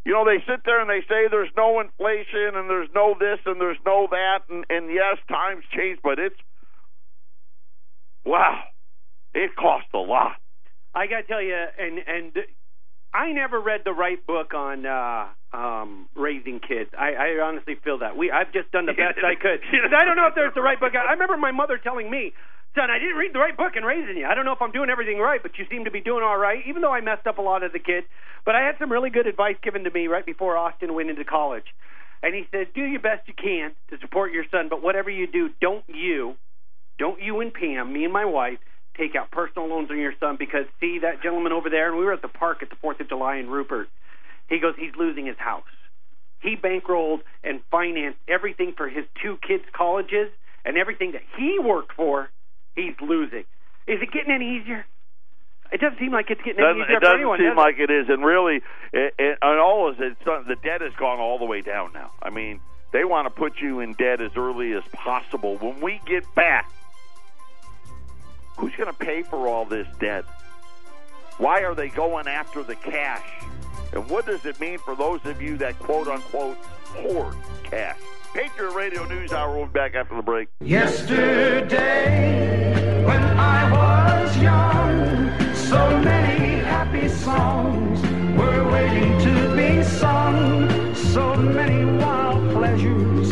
you 0.06 0.14
know 0.14 0.26
they 0.26 0.44
sit 0.48 0.62
there 0.66 0.82
and 0.82 0.90
they 0.90 1.02
say 1.10 1.28
there's 1.32 1.52
no 1.58 1.80
inflation 1.82 2.56
and 2.56 2.70
there's 2.70 2.90
no 2.96 3.16
this 3.20 3.40
and 3.46 3.62
there's 3.62 3.80
no 3.86 4.08
that 4.12 4.40
and 4.50 4.66
and 4.70 4.92
yes 4.94 5.18
times 5.30 5.64
change 5.76 6.00
but 6.04 6.20
it's 6.20 6.36
wow 8.26 8.62
it 9.34 9.52
costs 9.56 9.90
a 9.94 9.98
lot 9.98 10.34
I 10.96 11.08
got 11.08 11.22
to 11.22 11.28
tell 11.28 11.42
you, 11.42 11.56
and 11.56 12.00
and 12.08 12.34
I 13.14 13.32
never 13.32 13.62
read 13.62 13.82
the 13.86 13.94
right 13.94 14.26
book 14.28 14.54
on 14.54 14.86
uh 14.86 15.28
um 15.58 16.10
raising 16.16 16.60
kids. 16.60 16.90
I, 16.98 17.14
I 17.14 17.44
honestly 17.44 17.76
feel 17.84 18.00
that 18.00 18.18
we 18.18 18.32
I've 18.32 18.54
just 18.54 18.72
done 18.72 18.86
the 18.86 18.94
best 18.98 19.20
I 19.26 19.36
could. 19.36 19.62
I 19.96 20.06
don't 20.06 20.18
know 20.18 20.28
if 20.28 20.36
there's 20.36 20.54
the 20.56 20.62
right 20.62 20.80
book. 20.80 20.94
I 20.96 21.10
I 21.10 21.14
remember 21.14 21.38
my 21.38 21.52
mother 21.52 21.80
telling 21.84 22.12
me, 22.12 22.34
"Son, 22.76 22.90
I 22.90 23.00
didn't 23.00 23.18
read 23.18 23.34
the 23.34 23.40
right 23.40 23.56
book 23.56 23.76
in 23.76 23.84
raising 23.84 24.18
you. 24.18 24.26
I 24.26 24.34
don't 24.34 24.46
know 24.46 24.54
if 24.54 24.62
I'm 24.62 24.72
doing 24.72 24.90
everything 24.90 25.20
right, 25.20 25.42
but 25.42 25.58
you 25.58 25.66
seem 25.70 25.86
to 25.86 25.92
be 25.92 26.02
doing 26.02 26.24
all 26.24 26.38
right." 26.38 26.66
Even 26.66 26.82
though 26.82 26.94
I 26.94 27.02
messed 27.02 27.28
up 27.28 27.38
a 27.38 27.42
lot 27.42 27.64
as 27.64 27.74
a 27.74 27.80
kid, 27.80 28.06
but 28.46 28.56
I 28.56 28.62
had 28.62 28.78
some 28.80 28.92
really 28.92 29.10
good 29.10 29.28
advice 29.28 29.58
given 29.62 29.84
to 29.84 29.92
me 29.92 30.08
right 30.08 30.26
before 30.26 30.58
Austin 30.58 30.94
went 30.94 31.10
into 31.10 31.24
college. 31.24 31.74
And 32.22 32.34
he 32.34 32.48
said, 32.52 32.74
"Do 32.74 32.82
your 32.82 33.02
best 33.02 33.28
you 33.28 33.34
can 33.34 33.74
to 33.90 33.98
support 34.00 34.32
your 34.32 34.46
son, 34.50 34.70
but 34.70 34.82
whatever 34.82 35.10
you 35.10 35.28
do, 35.28 35.50
don't 35.62 35.88
you, 35.88 36.36
don't 36.98 37.22
you 37.22 37.42
and 37.42 37.54
Pam, 37.54 37.92
me 37.94 38.06
and 38.06 38.14
my 38.14 38.26
wife." 38.26 38.60
take 38.98 39.16
out 39.16 39.32
personal 39.32 39.68
loans 39.68 39.90
on 39.90 39.98
your 39.98 40.14
son 40.20 40.36
because 40.38 40.66
see 40.80 41.00
that 41.00 41.22
gentleman 41.22 41.52
over 41.52 41.70
there 41.70 41.90
and 41.90 41.98
we 41.98 42.06
were 42.06 42.14
at 42.14 42.22
the 42.22 42.28
park 42.28 42.62
at 42.62 42.70
the 42.70 42.76
fourth 42.76 43.00
of 43.00 43.10
july 43.10 43.38
in 43.38 43.50
rupert 43.50 43.88
he 44.50 44.60
goes 44.60 44.76
he's 44.78 44.96
losing 44.98 45.26
his 45.26 45.38
house 45.38 45.64
he 46.42 46.56
bankrolled 46.56 47.20
and 47.44 47.62
financed 47.72 48.20
everything 48.28 48.74
for 48.76 48.88
his 48.88 49.06
two 49.22 49.38
kids 49.48 49.64
colleges 49.76 50.30
and 50.66 50.78
everything 50.78 51.14
that 51.14 51.24
he 51.38 51.58
worked 51.60 51.94
for 51.94 52.30
he's 52.76 52.96
losing 53.02 53.46
is 53.88 54.02
it 54.02 54.12
getting 54.12 54.32
any 54.32 54.58
easier 54.58 54.86
it 55.74 55.82
doesn't 55.82 55.98
seem 55.98 56.12
like 56.12 56.30
it's 56.30 56.42
getting 56.44 56.64
any 56.64 56.68
doesn't, 56.68 56.82
easier 56.84 56.98
it 56.98 57.00
doesn't 57.00 57.16
anyone 57.18 57.40
seem 57.40 57.48
does 57.48 57.58
like 57.58 57.80
it 57.80 57.90
is, 57.90 58.08
and 58.08 58.24
really, 58.24 58.58
it, 58.94 59.16
it, 59.18 59.40
and 59.42 59.60
all 59.60 59.90
is 59.90 59.98
it's 60.00 60.24
the 60.24 60.56
debt 60.64 60.82
has 60.82 60.94
gone 61.00 61.20
all 61.20 61.40
the 61.40 61.46
way 61.46 61.62
down 61.62 61.92
now. 61.94 62.12
I 62.22 62.30
mean, 62.30 62.60
they 62.92 63.04
want 63.04 63.26
to 63.26 63.32
put 63.32 63.60
you 63.60 63.80
in 63.80 63.94
debt 63.94 64.22
as 64.22 64.32
early 64.36 64.74
as 64.74 64.84
possible. 64.94 65.58
When 65.58 65.82
we 65.82 66.00
get 66.06 66.24
back, 66.36 66.72
who's 68.56 68.76
going 68.76 68.92
to 68.92 68.98
pay 68.98 69.24
for 69.24 69.48
all 69.48 69.66
this 69.66 69.88
debt? 70.00 70.26
Why 71.40 71.64
are 71.64 71.74
they 71.74 71.90
going 71.90 72.28
after 72.28 72.62
the 72.62 72.76
cash? 72.76 73.26
And 73.94 74.08
what 74.12 74.28
does 74.28 74.46
it 74.46 74.60
mean 74.60 74.78
for 74.78 74.96
those 74.96 75.26
of 75.26 75.42
you 75.42 75.58
that 75.58 75.80
quote 75.80 76.08
unquote 76.08 76.58
hoard 76.58 77.36
cash? 77.64 77.98
Patriot 78.34 78.72
Radio 78.72 79.06
News 79.06 79.32
Hour. 79.32 79.56
We'll 79.56 79.68
be 79.68 79.74
back 79.74 79.94
after 79.94 80.16
the 80.16 80.24
break. 80.24 80.50
Yesterday, 80.60 81.78
when 83.06 83.22
I 83.22 83.72
was 83.72 84.38
young, 84.38 85.32
so 85.54 86.00
many 86.00 86.58
happy 86.64 87.08
songs 87.10 88.02
were 88.36 88.72
waiting 88.72 89.20
to 89.20 89.56
be 89.56 89.84
sung. 89.84 90.68
So 90.96 91.36
many 91.36 91.86
wild 92.02 92.52
pleasures 92.54 93.32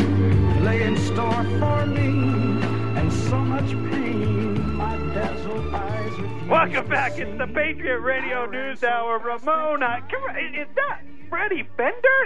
lay 0.61 0.83
in 0.83 0.95
store 0.97 1.43
for 1.59 1.85
me, 1.87 2.61
and 2.99 3.11
so 3.11 3.37
much 3.39 3.71
pain 3.91 4.75
my 4.75 4.95
dazzled 5.13 5.73
eyes 5.73 6.13
welcome 6.47 6.87
back 6.87 7.17
it's 7.17 7.37
the 7.37 7.47
patriot 7.47 7.99
radio 7.99 8.45
news 8.45 8.83
hour 8.83 9.19
ramona 9.19 10.01
come 10.09 10.23
on, 10.23 10.35
is 10.55 10.67
that 10.75 11.01
freddie 11.31 11.63
fender 11.79 12.19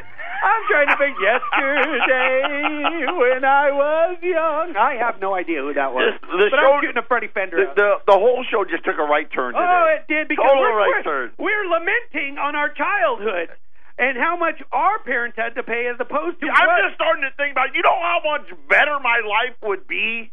i'm 0.43 0.61
trying 0.67 0.89
to 0.89 0.97
think 0.97 1.13
yesterday 1.21 3.05
when 3.13 3.45
i 3.45 3.69
was 3.71 4.17
young 4.21 4.73
i 4.75 4.95
have 4.97 5.21
no 5.21 5.35
idea 5.35 5.61
who 5.61 5.73
that 5.73 5.93
was 5.93 6.13
This- 6.13 6.21
the 6.25 6.49
but 6.49 6.57
show- 6.59 6.73
i'm 6.73 6.81
shooting 6.81 6.97
a 6.97 7.05
freddie 7.05 7.29
fender 7.29 7.57
The, 7.57 7.73
the, 7.77 7.91
the 8.13 8.17
whole 8.17 8.43
show 8.49 8.65
just 8.65 8.83
took 8.83 8.97
a 8.97 9.05
right 9.05 9.29
turn 9.31 9.53
today. 9.53 9.63
Oh, 9.63 9.85
it 9.95 10.07
did 10.09 10.27
because 10.27 10.45
Total 10.49 10.61
we're, 10.61 10.75
right 10.77 10.89
we're, 10.97 11.03
turn. 11.05 11.31
we're 11.37 11.65
lamenting 11.69 12.37
on 12.41 12.55
our 12.57 12.69
childhood 12.73 13.49
and 13.97 14.17
how 14.17 14.35
much 14.35 14.57
our 14.73 14.99
parents 15.05 15.37
had 15.37 15.55
to 15.55 15.63
pay 15.63 15.87
as 15.87 15.95
opposed 15.99 16.39
to 16.41 16.47
I'm 16.51 16.83
just 16.83 16.95
starting 16.99 17.23
to 17.23 17.31
think 17.37 17.53
about. 17.53 17.71
You 17.73 17.81
know 17.81 17.95
how 17.95 18.19
much 18.25 18.49
better 18.67 18.99
my 18.99 19.21
life 19.23 19.55
would 19.63 19.87
be 19.87 20.31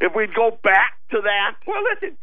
if 0.00 0.14
we'd 0.14 0.32
go 0.34 0.56
back 0.64 0.96
to 1.10 1.20
that. 1.20 1.56
Well, 1.66 1.82
listen. 1.84 2.16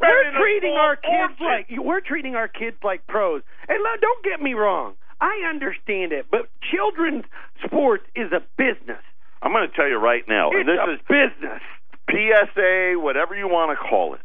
We're 0.00 0.32
treating 0.38 0.72
our 0.72 0.96
kids 0.96 1.38
fortune. 1.38 1.46
like 1.46 1.66
we're 1.84 2.00
treating 2.00 2.34
our 2.34 2.48
kids 2.48 2.76
like 2.82 3.06
pros. 3.06 3.42
And 3.68 3.78
don't 4.00 4.24
get 4.24 4.40
me 4.40 4.54
wrong, 4.54 4.94
I 5.20 5.42
understand 5.48 6.12
it, 6.12 6.26
but 6.30 6.48
children's 6.72 7.24
sports 7.64 8.04
is 8.14 8.32
a 8.32 8.40
business. 8.56 9.02
I'm 9.42 9.52
going 9.52 9.68
to 9.68 9.74
tell 9.74 9.88
you 9.88 9.96
right 9.96 10.24
now, 10.26 10.50
It's 10.50 10.60
and 10.60 10.68
this 10.68 10.78
a 10.80 10.92
is 10.94 11.00
business. 11.08 11.62
PSA, 12.10 12.94
whatever 12.96 13.36
you 13.36 13.48
want 13.48 13.70
to 13.70 13.76
call 13.76 14.14
it. 14.14 14.20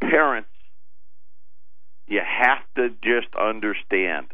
Parents, 0.00 0.48
you 2.06 2.20
have 2.24 2.62
to 2.76 2.90
just 3.02 3.34
understand. 3.40 4.26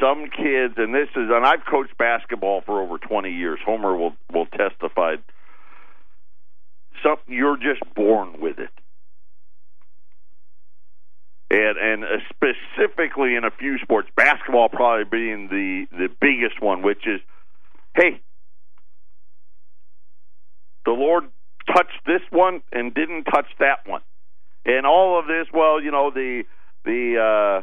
Some 0.00 0.26
kids, 0.30 0.74
and 0.76 0.94
this 0.94 1.08
is, 1.16 1.28
and 1.30 1.44
I've 1.44 1.64
coached 1.68 1.96
basketball 1.98 2.62
for 2.64 2.80
over 2.80 2.98
20 2.98 3.30
years. 3.30 3.58
Homer 3.64 3.96
will 3.96 4.14
will 4.32 4.46
testify. 4.46 5.16
Some 7.02 7.16
you're 7.26 7.56
just 7.56 7.82
born 7.94 8.40
with 8.40 8.58
it. 8.58 8.70
And 11.50 11.76
and 11.78 12.04
uh, 12.04 12.18
specifically 12.30 13.34
in 13.34 13.44
a 13.44 13.50
few 13.50 13.78
sports, 13.78 14.08
basketball 14.16 14.68
probably 14.68 15.04
being 15.04 15.48
the 15.48 15.86
the 15.90 16.08
biggest 16.20 16.62
one, 16.62 16.82
which 16.82 17.06
is, 17.06 17.20
hey, 17.96 18.20
the 20.84 20.92
Lord 20.92 21.24
touched 21.66 22.00
this 22.06 22.22
one 22.30 22.62
and 22.72 22.94
didn't 22.94 23.24
touch 23.24 23.46
that 23.58 23.86
one, 23.86 24.02
and 24.64 24.86
all 24.86 25.18
of 25.18 25.26
this. 25.26 25.46
Well, 25.52 25.82
you 25.82 25.90
know 25.90 26.10
the 26.10 26.44
the 26.84 27.62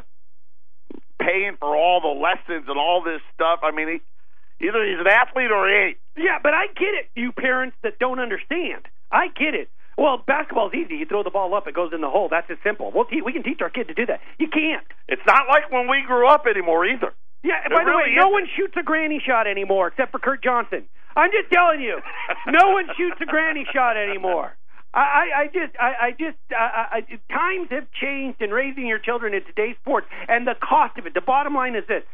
paying 1.20 1.56
for 1.58 1.74
all 1.74 2.00
the 2.00 2.20
lessons 2.20 2.66
and 2.68 2.78
all 2.78 3.02
this 3.02 3.20
stuff. 3.34 3.60
I 3.62 3.70
mean, 3.70 3.88
he, 3.88 4.66
either 4.66 4.84
he's 4.84 5.00
an 5.00 5.08
athlete 5.08 5.50
or 5.50 5.68
he 5.68 5.74
ain't. 5.74 5.96
Yeah, 6.16 6.38
but 6.42 6.52
I 6.52 6.66
get 6.66 6.94
it, 6.94 7.10
you 7.14 7.32
parents 7.32 7.76
that 7.82 7.98
don't 7.98 8.18
understand. 8.20 8.86
I 9.10 9.28
get 9.28 9.54
it. 9.54 9.70
Well, 9.98 10.22
basketball's 10.26 10.72
easy. 10.74 10.94
You 10.94 11.06
throw 11.06 11.24
the 11.24 11.30
ball 11.34 11.52
up, 11.54 11.66
it 11.66 11.74
goes 11.74 11.90
in 11.92 12.00
the 12.00 12.08
hole. 12.08 12.28
That's 12.30 12.48
as 12.50 12.56
simple. 12.62 12.92
We'll 12.94 13.04
te- 13.06 13.20
we 13.20 13.32
can 13.32 13.42
teach 13.42 13.58
our 13.60 13.68
kid 13.70 13.88
to 13.88 13.94
do 13.94 14.06
that. 14.06 14.20
You 14.38 14.46
can't. 14.48 14.86
It's 15.08 15.22
not 15.26 15.48
like 15.50 15.72
when 15.72 15.88
we 15.90 16.02
grew 16.06 16.28
up 16.28 16.44
anymore 16.48 16.86
either. 16.86 17.12
Yeah, 17.42 17.58
and 17.64 17.72
It 17.72 17.76
by 17.76 17.82
the 17.84 17.90
really 17.90 18.14
way, 18.14 18.16
no 18.16 18.30
isn't. 18.30 18.32
one 18.32 18.46
shoots 18.56 18.74
a 18.78 18.82
granny 18.84 19.20
shot 19.24 19.46
anymore 19.48 19.88
except 19.88 20.12
for 20.12 20.18
Kurt 20.20 20.42
Johnson. 20.42 20.86
I'm 21.16 21.30
just 21.32 21.50
telling 21.52 21.80
you, 21.80 21.98
no 22.46 22.70
one 22.70 22.86
shoots 22.96 23.18
a 23.20 23.26
granny 23.26 23.66
shot 23.74 23.96
anymore. 23.96 24.54
I, 24.94 25.00
I, 25.00 25.40
I 25.42 25.46
just, 25.46 25.74
I, 25.78 25.90
I 26.06 26.10
just, 26.12 26.38
I, 26.50 27.02
I, 27.02 27.32
times 27.32 27.68
have 27.70 27.86
changed 28.00 28.40
in 28.40 28.50
raising 28.50 28.86
your 28.86 28.98
children 29.00 29.34
in 29.34 29.44
today's 29.44 29.76
sports, 29.82 30.06
and 30.28 30.46
the 30.46 30.54
cost 30.62 30.96
of 30.96 31.06
it. 31.06 31.14
The 31.14 31.20
bottom 31.20 31.54
line 31.54 31.74
is 31.74 31.84
this: 31.88 32.04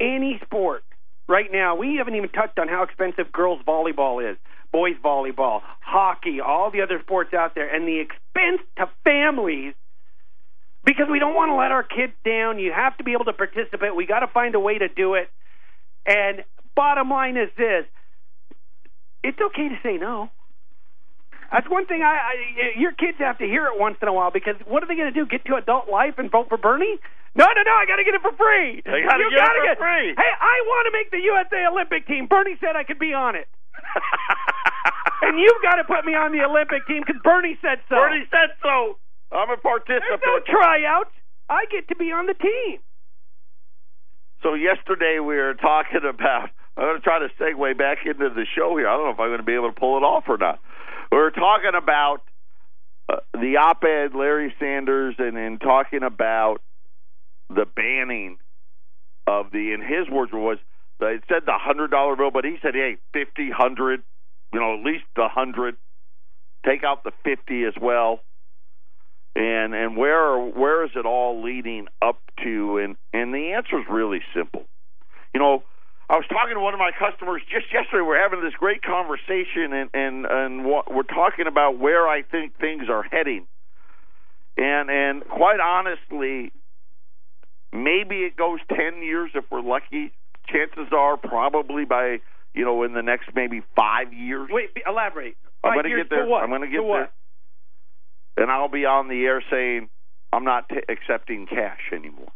any 0.00 0.40
sport 0.44 0.84
right 1.28 1.50
now, 1.52 1.74
we 1.74 1.96
haven't 1.96 2.14
even 2.14 2.30
touched 2.30 2.58
on 2.58 2.68
how 2.68 2.84
expensive 2.84 3.32
girls 3.32 3.60
volleyball 3.66 4.22
is, 4.30 4.38
boys 4.72 4.94
volleyball, 5.04 5.60
hockey, 5.80 6.40
all 6.40 6.70
the 6.70 6.82
other 6.82 7.00
sports 7.02 7.32
out 7.34 7.54
there, 7.54 7.72
and 7.74 7.86
the 7.86 8.00
expense 8.00 8.60
to 8.78 8.88
families 9.04 9.74
because 10.84 11.06
we 11.10 11.18
don't 11.18 11.34
want 11.34 11.50
to 11.50 11.54
let 11.56 11.72
our 11.72 11.82
kids 11.82 12.12
down. 12.24 12.58
You 12.58 12.72
have 12.72 12.96
to 12.98 13.04
be 13.04 13.12
able 13.12 13.24
to 13.26 13.32
participate. 13.32 13.94
We 13.96 14.06
got 14.06 14.20
to 14.20 14.28
find 14.28 14.54
a 14.54 14.60
way 14.60 14.78
to 14.78 14.88
do 14.88 15.14
it. 15.14 15.28
And 16.06 16.44
bottom 16.74 17.10
line 17.10 17.36
is 17.36 17.50
this: 17.56 17.84
it's 19.24 19.38
okay 19.40 19.68
to 19.68 19.76
say 19.82 19.96
no. 19.98 20.30
That's 21.50 21.68
one 21.70 21.86
thing 21.86 22.02
I, 22.02 22.14
I 22.18 22.78
your 22.78 22.92
kids 22.92 23.18
have 23.18 23.38
to 23.38 23.44
hear 23.46 23.66
it 23.66 23.78
once 23.78 23.96
in 24.02 24.08
a 24.08 24.12
while 24.12 24.30
because 24.30 24.54
what 24.66 24.82
are 24.82 24.86
they 24.86 24.96
going 24.96 25.12
to 25.12 25.14
do? 25.14 25.26
Get 25.26 25.44
to 25.46 25.54
adult 25.54 25.88
life 25.88 26.14
and 26.18 26.30
vote 26.30 26.48
for 26.48 26.58
Bernie? 26.58 26.98
No, 27.36 27.44
no, 27.46 27.62
no! 27.62 27.74
I 27.76 27.84
got 27.86 27.96
to 27.96 28.04
get 28.04 28.14
it 28.14 28.22
for 28.22 28.32
free. 28.32 28.82
They 28.84 29.02
gotta 29.06 29.22
You 29.22 29.30
get 29.30 29.44
it 29.44 29.54
for 29.54 29.66
get- 29.66 29.78
free. 29.78 30.08
Hey, 30.16 30.32
I 30.40 30.56
want 30.66 30.86
to 30.86 30.92
make 30.92 31.10
the 31.10 31.20
USA 31.20 31.66
Olympic 31.70 32.06
team. 32.06 32.26
Bernie 32.26 32.56
said 32.60 32.74
I 32.76 32.82
could 32.84 32.98
be 32.98 33.12
on 33.12 33.36
it, 33.36 33.46
and 35.22 35.38
you've 35.38 35.62
got 35.62 35.76
to 35.76 35.84
put 35.84 36.04
me 36.04 36.14
on 36.14 36.32
the 36.32 36.42
Olympic 36.44 36.86
team 36.86 37.02
because 37.06 37.20
Bernie 37.22 37.58
said 37.62 37.78
so. 37.88 37.96
Bernie 37.96 38.26
said 38.30 38.54
so. 38.62 38.98
I'm 39.32 39.50
a 39.50 39.56
There's 39.56 39.60
participant. 39.62 40.22
no 40.24 40.40
tryouts. 40.46 41.10
I 41.48 41.64
get 41.70 41.88
to 41.88 41.96
be 41.96 42.12
on 42.12 42.26
the 42.26 42.34
team. 42.34 42.78
So 44.42 44.54
yesterday 44.54 45.18
we 45.20 45.36
were 45.36 45.54
talking 45.54 46.02
about. 46.08 46.50
I'm 46.76 46.84
going 46.84 46.96
to 46.96 47.02
try 47.02 47.18
to 47.20 47.28
segue 47.40 47.78
back 47.78 47.98
into 48.04 48.28
the 48.28 48.44
show 48.54 48.76
here. 48.76 48.86
I 48.86 48.96
don't 48.96 49.06
know 49.06 49.12
if 49.12 49.20
I'm 49.20 49.28
going 49.28 49.40
to 49.40 49.46
be 49.46 49.54
able 49.54 49.72
to 49.72 49.78
pull 49.80 49.96
it 49.96 50.02
off 50.02 50.24
or 50.28 50.36
not. 50.36 50.60
We 51.10 51.16
were 51.18 51.30
talking 51.30 51.72
about 51.74 52.18
uh, 53.08 53.16
the 53.32 53.56
op-ed, 53.56 54.14
Larry 54.14 54.54
Sanders, 54.60 55.14
and 55.18 55.36
then 55.36 55.58
talking 55.58 56.02
about 56.02 56.58
the 57.48 57.64
banning 57.64 58.36
of 59.26 59.46
the. 59.52 59.72
In 59.72 59.80
his 59.80 60.08
words 60.10 60.32
was 60.32 60.58
it 61.00 61.24
said 61.28 61.42
the 61.46 61.58
hundred 61.58 61.90
dollar 61.90 62.16
bill, 62.16 62.30
but 62.30 62.44
he 62.44 62.56
said, 62.62 62.74
hey, 62.74 62.96
fifty, 63.12 63.50
hundred, 63.50 64.02
you 64.52 64.60
know, 64.60 64.78
at 64.78 64.84
least 64.84 65.04
the 65.14 65.28
hundred. 65.28 65.76
Take 66.64 66.82
out 66.82 67.04
the 67.04 67.12
fifty 67.22 67.64
as 67.64 67.74
well 67.80 68.20
and 69.36 69.74
and 69.74 69.96
where 69.96 70.38
where 70.38 70.84
is 70.84 70.90
it 70.96 71.04
all 71.04 71.44
leading 71.44 71.86
up 72.00 72.18
to 72.42 72.78
and 72.78 72.96
and 73.12 73.34
the 73.34 73.52
answer 73.52 73.78
is 73.78 73.84
really 73.88 74.20
simple 74.34 74.64
you 75.34 75.38
know 75.38 75.62
I 76.08 76.14
was 76.14 76.24
talking 76.28 76.54
to 76.54 76.60
one 76.60 76.72
of 76.72 76.78
my 76.78 76.92
customers 76.96 77.42
just 77.50 77.66
yesterday. 77.72 78.00
We're 78.00 78.22
having 78.22 78.40
this 78.40 78.54
great 78.54 78.80
conversation, 78.80 79.72
and 79.72 79.90
and 79.92 80.24
and 80.24 80.64
we're 80.64 81.02
talking 81.02 81.48
about 81.48 81.80
where 81.80 82.06
I 82.06 82.22
think 82.22 82.56
things 82.60 82.84
are 82.88 83.02
heading. 83.02 83.48
And 84.56 84.88
and 84.88 85.26
quite 85.28 85.58
honestly, 85.58 86.52
maybe 87.72 88.22
it 88.22 88.36
goes 88.36 88.60
ten 88.70 89.02
years 89.02 89.32
if 89.34 89.46
we're 89.50 89.62
lucky. 89.62 90.12
Chances 90.48 90.92
are 90.92 91.16
probably 91.16 91.84
by 91.84 92.18
you 92.54 92.64
know 92.64 92.82
in 92.82 92.92
the 92.92 93.02
next 93.02 93.30
maybe 93.34 93.62
five 93.74 94.12
years. 94.12 94.48
Wait, 94.50 94.70
elaborate. 94.86 95.36
I'm 95.64 95.74
going 95.74 95.84
to 95.84 95.96
get 95.96 96.10
there. 96.10 96.32
I'm 96.34 96.50
going 96.50 96.62
to 96.62 96.68
get 96.68 96.82
there. 96.82 97.10
And 98.38 98.50
I'll 98.50 98.68
be 98.68 98.84
on 98.84 99.08
the 99.08 99.24
air 99.24 99.42
saying 99.50 99.88
I'm 100.32 100.44
not 100.44 100.68
t- 100.68 100.82
accepting 100.88 101.46
cash 101.46 101.80
anymore. 101.92 102.28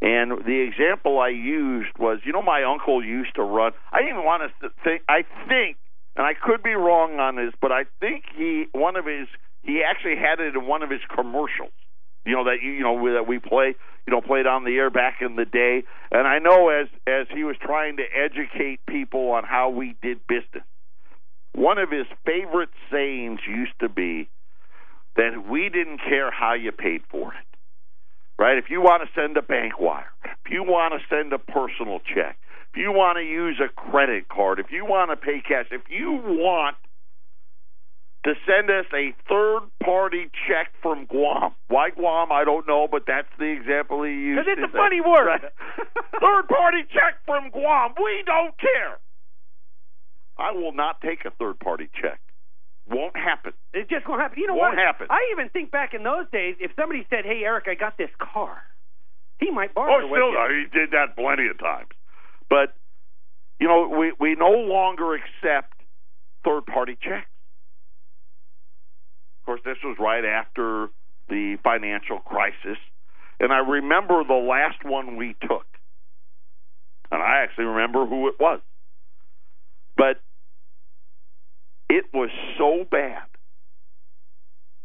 And 0.00 0.44
the 0.46 0.60
example 0.66 1.18
I 1.18 1.28
used 1.28 1.98
was, 1.98 2.20
you 2.24 2.32
know, 2.32 2.42
my 2.42 2.62
uncle 2.62 3.04
used 3.04 3.34
to 3.34 3.42
run. 3.42 3.72
I 3.92 3.98
didn't 3.98 4.14
even 4.14 4.24
want 4.24 4.52
to 4.62 4.70
think. 4.84 5.02
I 5.08 5.24
think, 5.48 5.76
and 6.16 6.24
I 6.24 6.34
could 6.34 6.62
be 6.62 6.74
wrong 6.74 7.18
on 7.18 7.36
this, 7.36 7.52
but 7.60 7.72
I 7.72 7.84
think 8.00 8.24
he 8.36 8.66
one 8.72 8.96
of 8.96 9.06
his 9.06 9.26
he 9.62 9.82
actually 9.82 10.16
had 10.16 10.38
it 10.38 10.54
in 10.54 10.66
one 10.66 10.82
of 10.82 10.90
his 10.90 11.00
commercials. 11.12 11.74
You 12.28 12.36
know 12.36 12.44
that 12.44 12.62
you 12.62 12.80
know 12.80 13.12
that 13.14 13.26
we 13.26 13.38
play 13.38 13.74
you 14.06 14.12
know 14.12 14.20
played 14.20 14.46
on 14.46 14.64
the 14.64 14.76
air 14.76 14.90
back 14.90 15.16
in 15.20 15.36
the 15.36 15.44
day. 15.44 15.84
And 16.12 16.26
I 16.26 16.38
know 16.38 16.68
as 16.68 16.88
as 17.06 17.26
he 17.34 17.44
was 17.44 17.56
trying 17.60 17.96
to 17.96 18.04
educate 18.14 18.80
people 18.86 19.30
on 19.30 19.44
how 19.44 19.70
we 19.70 19.96
did 20.02 20.26
business, 20.26 20.64
one 21.54 21.78
of 21.78 21.90
his 21.90 22.06
favorite 22.24 22.70
sayings 22.92 23.40
used 23.48 23.78
to 23.80 23.88
be 23.88 24.28
that 25.16 25.48
we 25.50 25.68
didn't 25.68 25.98
care 25.98 26.30
how 26.30 26.54
you 26.54 26.70
paid 26.70 27.02
for 27.10 27.32
it 27.32 27.48
right? 28.38 28.56
If 28.56 28.70
you 28.70 28.80
want 28.80 29.02
to 29.02 29.20
send 29.20 29.36
a 29.36 29.42
bank 29.42 29.80
wire, 29.80 30.06
if 30.24 30.50
you 30.50 30.62
want 30.62 30.94
to 30.94 31.00
send 31.14 31.32
a 31.32 31.38
personal 31.38 31.98
check, 32.00 32.38
if 32.70 32.76
you 32.76 32.92
want 32.92 33.18
to 33.18 33.24
use 33.24 33.60
a 33.60 33.68
credit 33.68 34.28
card, 34.28 34.60
if 34.60 34.70
you 34.70 34.84
want 34.84 35.10
to 35.10 35.16
pay 35.16 35.42
cash, 35.46 35.66
if 35.70 35.82
you 35.90 36.20
want 36.22 36.76
to 38.24 38.34
send 38.46 38.68
us 38.70 38.86
a 38.92 39.14
third 39.28 39.60
party 39.82 40.30
check 40.46 40.72
from 40.82 41.06
Guam. 41.06 41.52
Why 41.68 41.90
Guam? 41.90 42.32
I 42.32 42.44
don't 42.44 42.66
know, 42.66 42.88
but 42.90 43.04
that's 43.06 43.28
the 43.38 43.46
example 43.46 44.02
he 44.02 44.10
used. 44.12 44.44
Because 44.44 44.58
it's 44.58 44.72
a 44.74 44.76
funny 44.76 45.00
word. 45.00 45.26
Right. 45.26 45.42
third 46.20 46.48
party 46.48 46.82
check 46.92 47.22
from 47.24 47.50
Guam. 47.50 47.94
We 47.96 48.22
don't 48.26 48.58
care. 48.58 48.98
I 50.38 50.52
will 50.52 50.72
not 50.72 51.00
take 51.00 51.24
a 51.24 51.30
third 51.30 51.58
party 51.60 51.88
check. 52.00 52.20
Won't 52.90 53.16
happen. 53.16 53.52
It 53.74 53.88
just 53.90 54.08
won't 54.08 54.20
happen. 54.20 54.38
You 54.38 54.46
know 54.46 54.54
Won't 54.54 54.76
what? 54.76 54.84
happen. 54.84 55.06
I 55.10 55.20
even 55.32 55.48
think 55.50 55.70
back 55.70 55.92
in 55.94 56.02
those 56.04 56.26
days, 56.32 56.56
if 56.58 56.70
somebody 56.74 57.06
said, 57.10 57.24
"Hey, 57.26 57.42
Eric, 57.44 57.66
I 57.68 57.74
got 57.74 57.98
this 57.98 58.08
car," 58.18 58.62
he 59.40 59.50
might 59.50 59.74
borrow 59.74 59.92
Oh, 60.02 60.08
still, 60.08 60.32
you. 60.32 60.66
he 60.72 60.78
did 60.78 60.90
that 60.92 61.14
plenty 61.14 61.48
of 61.48 61.58
times. 61.58 61.88
But 62.48 62.74
you 63.60 63.68
know, 63.68 63.88
we 63.88 64.12
we 64.18 64.34
no 64.36 64.50
longer 64.50 65.14
accept 65.14 65.74
third 66.44 66.64
party 66.66 66.96
checks. 67.00 67.28
Course, 69.48 69.62
this 69.64 69.78
was 69.82 69.96
right 69.98 70.26
after 70.26 70.88
the 71.30 71.56
financial 71.64 72.18
crisis, 72.18 72.76
and 73.40 73.50
I 73.50 73.60
remember 73.60 74.22
the 74.22 74.34
last 74.34 74.84
one 74.84 75.16
we 75.16 75.36
took, 75.40 75.64
and 77.10 77.22
I 77.22 77.44
actually 77.44 77.64
remember 77.64 78.04
who 78.04 78.28
it 78.28 78.34
was. 78.38 78.60
But 79.96 80.20
it 81.88 82.04
was 82.12 82.28
so 82.58 82.84
bad. 82.90 83.22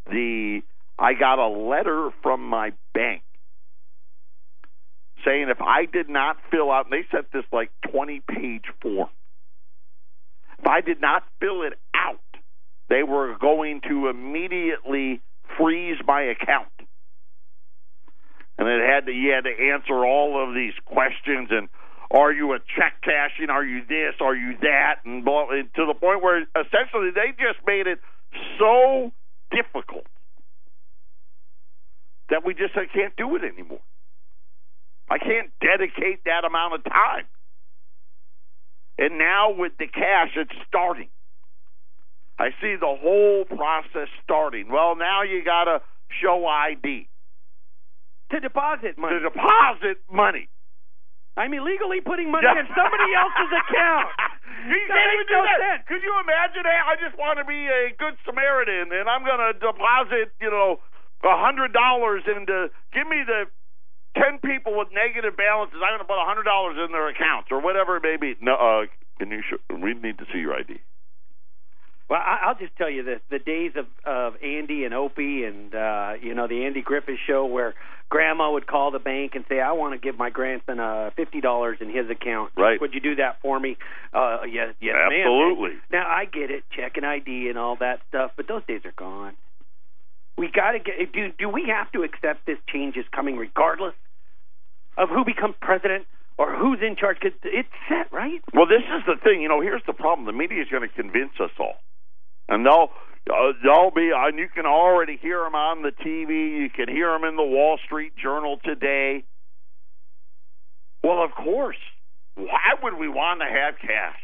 The 0.10 0.62
I 0.98 1.14
got 1.14 1.40
a 1.40 1.50
letter 1.50 2.12
from 2.22 2.48
my 2.48 2.72
bank 2.94 3.24
saying 5.26 5.50
if 5.50 5.62
I 5.62 5.88
did 5.92 6.08
not 6.08 6.38
fill 6.52 6.72
out, 6.72 6.86
and 6.86 6.94
they 6.94 7.06
sent 7.12 7.34
this 7.34 7.44
like 7.52 7.70
20 7.92 8.22
page 8.30 8.64
form. 8.82 9.10
If 10.60 10.68
I 10.68 10.80
did 10.80 11.02
not 11.02 11.24
fill 11.42 11.64
it 11.64 11.74
out, 11.94 12.22
they 12.94 13.02
were 13.02 13.36
going 13.40 13.82
to 13.90 14.08
immediately 14.08 15.20
freeze 15.58 15.98
my 16.06 16.22
account. 16.22 16.70
And 18.60 18.68
it 18.68 18.88
had 18.88 19.08
to, 19.08 19.12
you 19.12 19.32
had 19.32 19.46
to 19.46 19.72
answer 19.74 20.06
all 20.06 20.38
of 20.48 20.54
these 20.54 20.74
questions 20.86 21.50
and 21.50 21.70
are 22.12 22.32
you 22.32 22.54
a 22.54 22.60
check 22.78 23.02
cashing? 23.02 23.50
Are 23.50 23.66
you 23.66 23.82
this? 23.90 24.14
Are 24.22 24.36
you 24.36 24.56
that? 24.62 24.98
And 25.06 25.26
blah, 25.26 25.50
and 25.50 25.74
to 25.74 25.88
the 25.88 25.96
point 25.96 26.22
where 26.22 26.42
essentially 26.42 27.10
they 27.10 27.32
just 27.32 27.66
made 27.66 27.88
it 27.88 27.98
so 28.60 29.12
difficult 29.50 30.06
that 32.30 32.46
we 32.46 32.54
just 32.54 32.78
I 32.78 32.86
can't 32.86 33.16
do 33.18 33.36
it 33.36 33.42
anymore. 33.44 33.82
I 35.10 35.18
can't 35.18 35.50
dedicate 35.60 36.26
that 36.26 36.46
amount 36.46 36.76
of 36.76 36.84
time. 36.84 37.26
And 39.00 39.18
now 39.18 39.56
with 39.58 39.72
the 39.80 39.88
cash, 39.88 40.30
it's 40.36 40.54
starting. 40.68 41.10
I 42.40 42.50
see 42.62 42.76
the 42.76 42.90
whole 42.90 43.46
process 43.46 44.10
starting. 44.24 44.70
Well, 44.70 44.96
now 44.96 45.22
you 45.22 45.44
got 45.46 45.66
to 45.66 45.82
show 46.22 46.46
ID 46.46 47.08
to 48.32 48.40
deposit 48.40 48.98
money. 48.98 49.20
to 49.20 49.30
deposit 49.30 50.02
money. 50.12 50.50
I'm 51.38 51.54
illegally 51.54 52.02
putting 52.02 52.30
money 52.30 52.46
in 52.46 52.68
somebody 52.78 53.10
else's 53.18 53.52
account. 53.66 54.10
You 54.70 54.78
That 54.86 54.94
can't 54.98 55.14
even 55.18 55.28
do 55.30 55.34
no 55.34 55.44
that. 55.46 55.58
sense. 55.62 55.82
Could 55.90 56.02
you 56.06 56.14
imagine? 56.22 56.62
Hey, 56.66 56.78
I 56.78 56.94
just 57.02 57.18
want 57.18 57.38
to 57.42 57.46
be 57.46 57.58
a 57.70 57.90
good 57.98 58.14
Samaritan, 58.26 58.94
and 58.94 59.10
I'm 59.10 59.26
going 59.26 59.42
to 59.42 59.54
deposit, 59.58 60.30
you 60.42 60.50
know, 60.54 60.78
a 61.26 61.38
hundred 61.42 61.74
dollars 61.74 62.22
into. 62.30 62.70
Give 62.94 63.08
me 63.10 63.26
the 63.26 63.50
ten 64.14 64.38
people 64.46 64.78
with 64.78 64.90
negative 64.94 65.34
balances. 65.38 65.82
I'm 65.82 65.98
going 65.98 66.06
to 66.06 66.10
put 66.10 66.22
a 66.22 66.26
hundred 66.26 66.46
dollars 66.46 66.78
in 66.78 66.94
their 66.94 67.10
accounts 67.10 67.50
or 67.50 67.62
whatever 67.62 67.98
it 67.98 68.04
may 68.06 68.18
be. 68.18 68.38
No, 68.42 68.54
uh, 68.54 68.86
can 69.18 69.32
you? 69.34 69.42
Show, 69.42 69.58
we 69.74 69.94
need 69.98 70.18
to 70.22 70.26
see 70.32 70.40
your 70.40 70.54
ID. 70.54 70.78
Well, 72.14 72.22
I, 72.24 72.46
I'll 72.46 72.56
just 72.56 72.76
tell 72.76 72.92
you 72.92 73.02
this: 73.02 73.22
the 73.32 73.40
days 73.40 73.72
of 73.76 73.88
of 74.06 74.36
Andy 74.44 74.86
and 74.86 74.94
Opie, 74.94 75.46
and 75.46 75.74
uh, 75.74 76.14
you 76.22 76.36
know 76.36 76.48
the 76.48 76.64
Andy 76.66 76.84
Griffith 76.84 77.18
show, 77.26 77.48
where 77.48 77.74
Grandma 78.10 78.52
would 78.52 78.68
call 78.68 78.92
the 78.92 79.00
bank 79.00 79.32
and 79.34 79.44
say, 79.50 79.60
"I 79.60 79.72
want 79.72 79.96
to 79.96 79.98
give 79.98 80.16
my 80.16 80.30
grandson 80.30 80.80
uh, 80.80 81.10
fifty 81.16 81.42
dollars 81.42 81.80
in 81.82 81.90
his 81.90 82.12
account. 82.12 82.52
Right. 82.56 82.80
Would 82.80 82.94
you 82.94 83.00
do 83.00 83.16
that 83.16 83.42
for 83.42 83.60
me?" 83.60 83.78
Uh, 84.14 84.42
yes, 84.48 84.76
yes. 84.80 84.94
Absolutely. 84.94 85.72
Now 85.92 86.06
I 86.06 86.26
get 86.26 86.52
it, 86.52 86.66
check 86.70 86.98
and 86.98 87.06
ID 87.06 87.50
and 87.50 87.58
all 87.58 87.78
that 87.78 88.02
stuff, 88.10 88.30
but 88.38 88.48
those 88.48 88.62
days 88.68 88.82
are 88.86 88.94
gone. 88.96 89.34
We 90.38 90.52
got 90.54 90.74
to 90.74 90.80
get. 90.80 91.12
Do 91.14 91.32
do 91.40 91.50
we 91.50 91.66
have 91.76 91.92
to 91.94 92.04
accept 92.04 92.46
this 92.46 92.60
change 92.72 92.96
is 92.96 93.06
coming, 93.12 93.38
regardless 93.38 93.96
of 95.00 95.10
who 95.10 95.26
becomes 95.26 95.56
president 95.62 96.06
or 96.38 96.56
who's 96.56 96.78
in 96.86 96.96
charge? 96.96 97.18
Because 97.20 97.40
it's 97.44 97.70
set, 97.90 98.14
right? 98.14 98.40
Well, 98.54 98.68
this 98.68 98.86
is 98.86 99.02
the 99.08 99.16
thing. 99.24 99.42
You 99.42 99.50
know, 99.50 99.62
here's 99.62 99.82
the 99.88 99.94
problem. 99.94 100.28
The 100.28 100.32
media 100.32 100.62
is 100.62 100.68
going 100.70 100.88
to 100.88 100.94
convince 100.94 101.34
us 101.40 101.50
all, 101.60 101.82
and 102.50 102.66
they'll 102.66 102.90
uh, 103.30 103.54
they'll 103.64 103.92
be. 103.92 104.12
And 104.14 104.38
you 104.38 104.48
can 104.54 104.66
already 104.66 105.18
hear 105.22 105.44
them 105.44 105.56
on 105.56 105.82
the 105.82 105.92
TV. 105.92 106.60
You 106.60 106.70
can 106.70 106.94
hear 106.94 107.12
them 107.12 107.24
in 107.24 107.36
the 107.36 107.44
Wall 107.44 107.80
Street 107.86 108.14
Journal 108.22 108.60
today. 108.64 109.24
Well, 111.04 111.24
of 111.24 111.32
course. 111.32 111.78
Why 112.36 112.74
would 112.82 112.96
we 112.98 113.08
want 113.08 113.42
to 113.42 113.46
have 113.46 113.76
cash? 113.80 114.20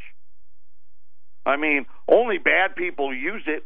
I 1.46 1.58
mean, 1.58 1.86
only 2.08 2.38
bad 2.38 2.76
people 2.76 3.14
use 3.14 3.44
it, 3.46 3.64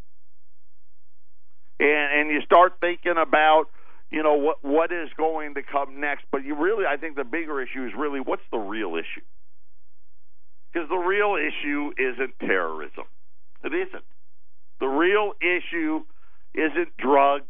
and 1.79 2.19
and 2.19 2.29
you 2.29 2.41
start 2.41 2.73
thinking 2.81 3.15
about 3.17 3.65
you 4.11 4.21
know 4.21 4.35
what 4.35 4.57
what 4.63 4.91
is 4.91 5.09
going 5.17 5.55
to 5.55 5.63
come 5.63 5.99
next. 5.99 6.25
But 6.31 6.43
you 6.43 6.55
really, 6.55 6.85
I 6.85 6.97
think 6.97 7.15
the 7.15 7.23
bigger 7.23 7.61
issue 7.61 7.85
is 7.85 7.91
really 7.97 8.19
what's 8.19 8.43
the 8.51 8.57
real 8.57 8.95
issue? 8.95 9.25
Because 10.71 10.89
the 10.89 10.97
real 10.97 11.35
issue 11.35 11.91
isn't 11.97 12.33
terrorism. 12.39 13.05
It 13.63 13.73
isn't. 13.73 14.03
The 14.83 14.91
real 14.91 15.31
issue 15.39 16.03
isn't 16.51 16.91
drugs. 16.99 17.47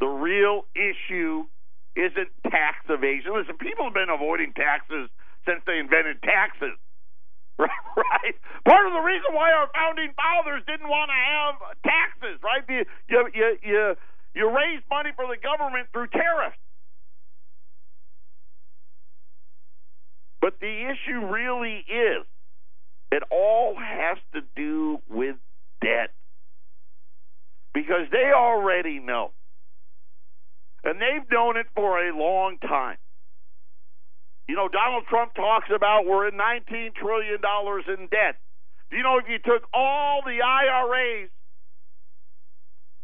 The 0.00 0.10
real 0.10 0.66
issue 0.74 1.46
isn't 1.94 2.30
tax 2.42 2.82
evasion. 2.90 3.38
Listen, 3.38 3.54
people 3.54 3.86
have 3.86 3.94
been 3.94 4.10
avoiding 4.10 4.50
taxes 4.58 5.14
since 5.46 5.62
they 5.64 5.78
invented 5.78 6.20
taxes. 6.26 6.74
Right? 7.60 8.34
Part 8.64 8.86
of 8.86 8.94
the 8.94 9.04
reason 9.04 9.34
why 9.34 9.52
our 9.52 9.68
founding 9.74 10.14
fathers 10.16 10.62
didn't 10.66 10.88
want 10.88 11.10
to 11.10 11.20
have 11.20 11.54
taxes, 11.84 12.40
right? 12.42 12.64
You 12.66 12.84
you 13.08 13.28
you 13.34 13.56
you, 13.62 13.94
you 14.34 14.48
raise 14.48 14.80
money 14.88 15.10
for 15.14 15.26
the 15.26 15.36
government 15.36 15.88
through 15.92 16.06
tariffs. 16.08 16.56
But 20.40 20.54
the 20.60 20.88
issue 20.88 21.26
really 21.26 21.84
is 21.84 22.24
it 23.12 23.22
all 23.30 23.76
has 23.76 24.16
to 24.32 24.40
do 24.56 24.98
with 25.10 25.36
debt. 25.82 26.14
Because 27.72 28.06
they 28.10 28.32
already 28.34 28.98
know. 28.98 29.32
And 30.82 31.00
they've 31.00 31.28
known 31.30 31.56
it 31.56 31.66
for 31.74 31.98
a 31.98 32.16
long 32.16 32.58
time. 32.58 32.96
You 34.48 34.56
know, 34.56 34.68
Donald 34.68 35.04
Trump 35.08 35.34
talks 35.34 35.68
about 35.74 36.06
we're 36.06 36.26
in 36.26 36.34
$19 36.34 36.94
trillion 36.94 37.38
in 37.38 38.08
debt. 38.08 38.36
Do 38.90 38.96
you 38.96 39.02
know 39.02 39.18
if 39.18 39.28
you 39.28 39.38
took 39.38 39.62
all 39.72 40.22
the 40.26 40.42
IRAs, 40.42 41.30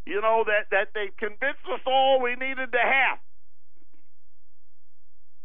you 0.05 0.19
know, 0.19 0.43
that, 0.45 0.67
that 0.71 0.89
they 0.93 1.07
convinced 1.17 1.63
us 1.71 1.79
all 1.85 2.21
we 2.21 2.31
needed 2.31 2.71
to 2.73 2.79
have, 2.79 3.19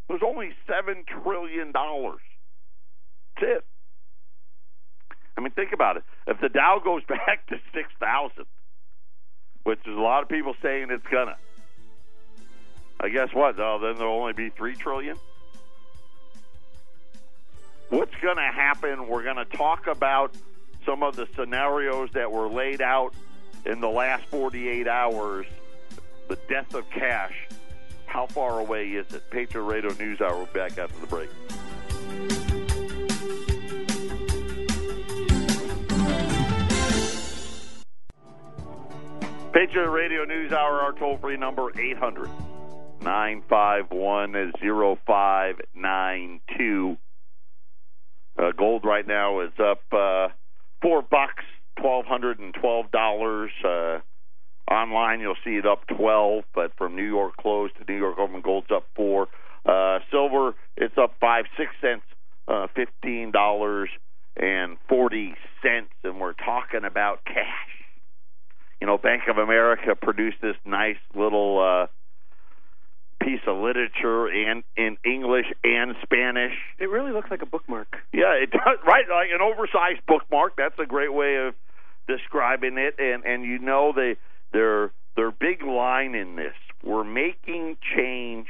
There's 0.09 0.23
only 0.27 0.51
$7 0.69 1.07
trillion. 1.23 1.73
That's 1.73 2.19
it. 3.41 3.65
I 5.37 5.41
mean, 5.41 5.53
think 5.53 5.73
about 5.73 5.97
it. 5.97 6.05
If 6.27 6.41
the 6.41 6.49
Dow 6.49 6.81
goes 6.85 7.03
back 7.09 7.47
to 7.49 7.57
6,000, 7.73 8.45
which 9.65 9.81
is 9.87 9.97
a 9.97 10.01
lot 10.01 10.23
of 10.23 10.29
people 10.29 10.55
saying 10.63 10.89
it's 10.91 11.07
to, 11.11 11.37
I 13.01 13.09
guess 13.09 13.33
what? 13.33 13.59
Oh, 13.59 13.79
then 13.81 13.97
there'll 13.97 14.21
only 14.21 14.33
be 14.33 14.51
three 14.51 14.75
trillion. 14.75 15.17
What's 17.91 18.15
going 18.23 18.37
to 18.37 18.43
happen? 18.43 19.07
We're 19.07 19.23
going 19.23 19.37
to 19.37 19.45
talk 19.45 19.87
about 19.87 20.35
some 20.87 21.03
of 21.03 21.15
the 21.17 21.29
scenarios 21.37 22.11
that 22.15 22.31
were 22.31 22.49
laid 22.49 22.81
out 22.81 23.15
in 23.67 23.81
the 23.81 23.89
last 23.89 24.25
48 24.27 24.89
hours. 24.89 25.47
The 26.29 26.37
death 26.49 26.75
of 26.75 26.89
cash. 26.91 27.35
How 28.07 28.27
far 28.27 28.61
away 28.61 28.89
is 28.89 29.13
it? 29.13 29.29
Patriot 29.31 29.65
Radio 29.65 29.93
News 29.95 30.21
Hour. 30.21 30.37
We'll 30.37 30.47
back 30.47 30.79
after 30.79 30.99
the 31.01 31.07
break. 31.07 31.29
Patriot 39.53 39.91
Radio 39.91 40.25
News 40.25 40.51
Hour, 40.51 40.81
our 40.81 40.93
toll 40.93 41.19
free 41.19 41.37
number 41.37 41.69
800 41.79 42.31
951 43.03 44.53
0592. 45.07 46.97
Uh, 48.39 48.53
gold 48.57 48.85
right 48.87 49.07
now 49.07 49.41
is 49.41 49.53
up 49.59 49.83
uh, 49.93 50.29
four 50.81 51.03
bucks, 51.03 51.45
twelve 51.79 52.07
hundred 52.07 52.39
and 52.39 52.55
twelve 52.55 52.91
dollars. 52.91 53.51
Uh, 53.63 53.99
online, 54.73 55.21
you'll 55.21 55.37
see 55.45 55.57
it 55.57 55.67
up 55.67 55.87
twelve, 55.87 56.45
but 56.55 56.73
from 56.79 56.97
New 56.97 57.05
York 57.07 57.37
close 57.37 57.71
to 57.79 57.85
New 57.93 57.99
York 57.99 58.19
open, 58.19 58.41
gold's 58.41 58.71
up 58.75 58.87
four. 58.97 59.29
Uh, 59.67 59.99
silver, 60.11 60.55
it's 60.79 60.97
up 60.97 61.15
five, 61.21 61.45
six 61.59 61.73
cents, 61.83 62.05
uh, 62.49 62.69
fifteen 62.75 63.33
dollars 63.33 63.91
and 64.35 64.79
forty 64.89 65.35
cents, 65.61 65.93
and 66.05 66.19
we're 66.21 66.33
talking 66.33 66.85
about 66.87 67.23
cash. 67.27 67.82
You 68.83 68.87
know, 68.87 68.99
Bank 68.99 69.23
of 69.29 69.39
America 69.39 69.95
produced 69.95 70.39
this 70.43 70.57
nice 70.65 70.97
little. 71.15 71.61
Uh, 71.61 71.87
piece 73.21 73.41
of 73.47 73.57
literature 73.57 74.27
and 74.27 74.65
in 74.77 74.97
English 75.05 75.47
and 75.63 75.95
Spanish. 76.03 76.55
It 76.81 76.91
really 76.91 77.13
looks 77.13 77.31
like 77.31 77.41
a 77.41 77.47
bookmark. 77.47 77.99
Yeah, 78.13 78.33
it 78.33 78.51
does. 78.51 78.79
Right, 78.85 79.05
like 79.09 79.29
an 79.33 79.41
oversized 79.41 80.05
bookmark. 80.09 80.57
That's 80.57 80.77
a 80.81 80.87
great 80.87 81.15
way 81.15 81.37
of 81.37 81.55
describing 82.09 82.79
it. 82.79 82.97
And 82.99 83.25
and 83.25 83.45
you 83.45 83.61
know 83.61 83.93
they 83.95 84.17
their 84.53 84.91
their 85.15 85.31
big 85.31 85.63
line 85.63 86.17
in 86.17 86.35
this. 86.35 86.57
We're 86.83 87.05
making 87.05 87.77
change 87.97 88.49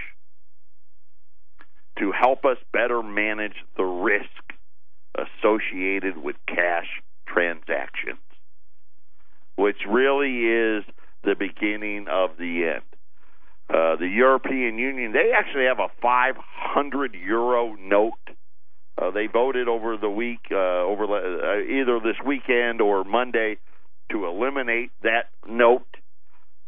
to 1.99 2.11
help 2.11 2.47
us 2.47 2.57
better 2.73 3.03
manage 3.03 3.57
the 3.77 3.85
risk 3.85 4.55
associated 5.15 6.17
with 6.17 6.37
cash 6.49 7.03
transactions, 7.27 8.25
which 9.63 9.77
really 9.89 10.41
is 10.41 10.85
the 11.23 11.37
beginning 11.39 12.07
of 12.11 12.31
the 12.37 12.75
end. 12.75 12.83
Uh, 13.71 13.95
the 13.95 14.09
European 14.09 14.77
Union, 14.77 15.13
they 15.13 15.31
actually 15.33 15.67
have 15.67 15.79
a 15.79 15.87
500 16.03 17.15
euro 17.15 17.77
note. 17.77 18.15
Uh, 19.01 19.13
they 19.13 19.29
voted 19.29 19.69
over 19.69 19.97
the 19.97 20.11
week, 20.11 20.41
uh, 20.51 20.83
over 20.83 21.05
uh, 21.05 21.63
either 21.63 22.01
this 22.01 22.17
weekend 22.27 22.81
or 22.81 23.05
Monday, 23.05 23.57
to 24.11 24.27
eliminate 24.27 24.91
that 25.05 25.27
note. 25.49 25.87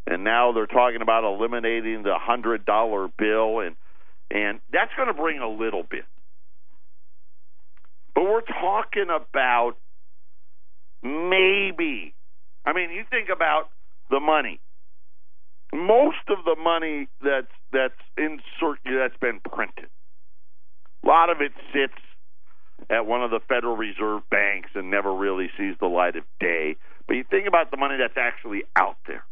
And 0.07 0.23
now 0.23 0.53
they're 0.53 0.67
talking 0.67 1.03
about 1.03 1.25
eliminating 1.25 2.05
the 2.05 2.15
hundred 2.17 2.65
dollar 2.65 3.09
bill, 3.19 3.59
and 3.59 3.75
and 4.31 4.61
that's 4.73 4.93
going 4.97 5.09
to 5.09 5.15
bring 5.15 5.41
a 5.41 5.49
little 5.49 5.83
bit. 5.83 6.05
But 8.15 8.23
we're 8.23 8.41
talking 8.43 9.07
about 9.11 9.75
maybe. 11.03 12.15
I 12.65 12.73
mean, 12.73 12.91
you 12.91 13.05
think 13.11 13.29
about 13.29 13.69
the 14.11 14.21
money 14.21 14.61
most 15.75 16.29
of 16.29 16.45
the 16.45 16.57
money 16.63 17.09
that's 17.23 17.51
that's 17.73 17.99
in 18.17 18.39
that's 18.85 19.17
been 19.21 19.41
printed. 19.41 19.91
A 21.03 21.07
lot 21.07 21.31
of 21.31 21.41
it 21.41 21.53
sits 21.73 22.01
at 22.89 23.07
one 23.07 23.23
of 23.23 23.31
the 23.31 23.41
Federal 23.49 23.77
Reserve 23.77 24.23
banks 24.31 24.71
and 24.75 24.91
never 24.91 25.13
really 25.13 25.51
sees 25.59 25.75
the 25.81 25.87
light 25.87 26.17
of 26.17 26.25
day. 26.39 26.77
But 27.07 27.15
you 27.15 27.25
think 27.29 27.47
about 27.49 27.71
the 27.71 27.77
money 27.77 27.97
that's 27.99 28.17
actually 28.17 28.63
out 28.77 28.97
there. 29.07 29.25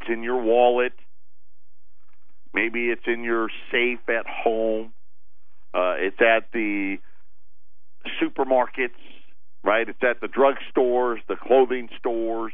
It's 0.00 0.10
in 0.10 0.22
your 0.22 0.40
wallet. 0.40 0.92
Maybe 2.54 2.86
it's 2.86 3.06
in 3.06 3.22
your 3.22 3.48
safe 3.70 4.00
at 4.08 4.26
home. 4.26 4.92
Uh, 5.74 5.94
it's 5.98 6.20
at 6.20 6.50
the 6.52 6.96
supermarkets, 8.20 8.98
right? 9.62 9.88
It's 9.88 10.02
at 10.02 10.20
the 10.20 10.28
drugstores, 10.28 11.18
the 11.28 11.36
clothing 11.36 11.88
stores. 11.98 12.52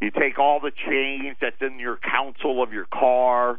You 0.00 0.10
take 0.10 0.38
all 0.38 0.60
the 0.60 0.70
change 0.70 1.36
that's 1.40 1.60
in 1.60 1.78
your 1.78 1.96
console 1.96 2.62
of 2.62 2.72
your 2.72 2.86
car. 2.86 3.58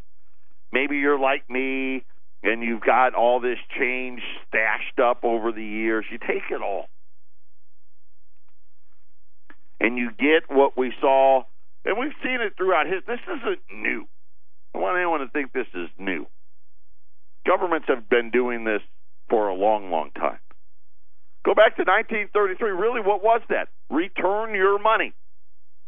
Maybe 0.72 0.98
you're 0.98 1.20
like 1.20 1.50
me 1.50 2.04
and 2.44 2.64
you've 2.64 2.82
got 2.82 3.14
all 3.14 3.40
this 3.40 3.58
change 3.78 4.22
stashed 4.48 5.00
up 5.00 5.24
over 5.24 5.52
the 5.52 5.64
years. 5.64 6.06
You 6.12 6.18
take 6.18 6.50
it 6.50 6.62
all. 6.62 6.86
And 9.82 9.98
you 9.98 10.12
get 10.12 10.50
what 10.50 10.78
we 10.78 10.94
saw, 11.00 11.44
and 11.86 11.98
we've 11.98 12.16
seen 12.24 12.42
it 12.42 12.54
throughout 12.58 12.86
his. 12.86 13.02
This 13.08 13.20
isn't 13.28 13.60
new. 13.74 14.06
I 14.76 14.78
want 14.78 14.98
anyone 14.98 15.22
to 15.22 15.30
think 15.30 15.54
this 15.54 15.68
is 15.74 15.90
new. 15.98 16.28
Governments 17.46 17.88
have 17.88 18.10
been 18.10 18.30
doing 18.30 18.66
this 18.66 18.82
for 19.30 19.48
a 19.48 19.56
long, 19.56 19.90
long 19.90 20.12
time. 20.12 20.40
Go 21.46 21.56
back 21.56 21.78
to 21.78 21.84
1933. 21.84 22.72
Really, 22.72 23.02
what 23.02 23.24
was 23.24 23.42
that? 23.50 23.70
Return 23.90 24.54
your 24.54 24.78
money 24.80 25.14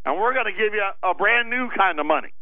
and 0.06 0.20
we're 0.20 0.34
going 0.34 0.46
to 0.46 0.52
give 0.52 0.74
you 0.74 0.82
a, 0.82 1.12
a 1.12 1.14
brand 1.14 1.50
new 1.50 1.70
kind 1.76 2.00
of 2.00 2.06
money. 2.06 2.34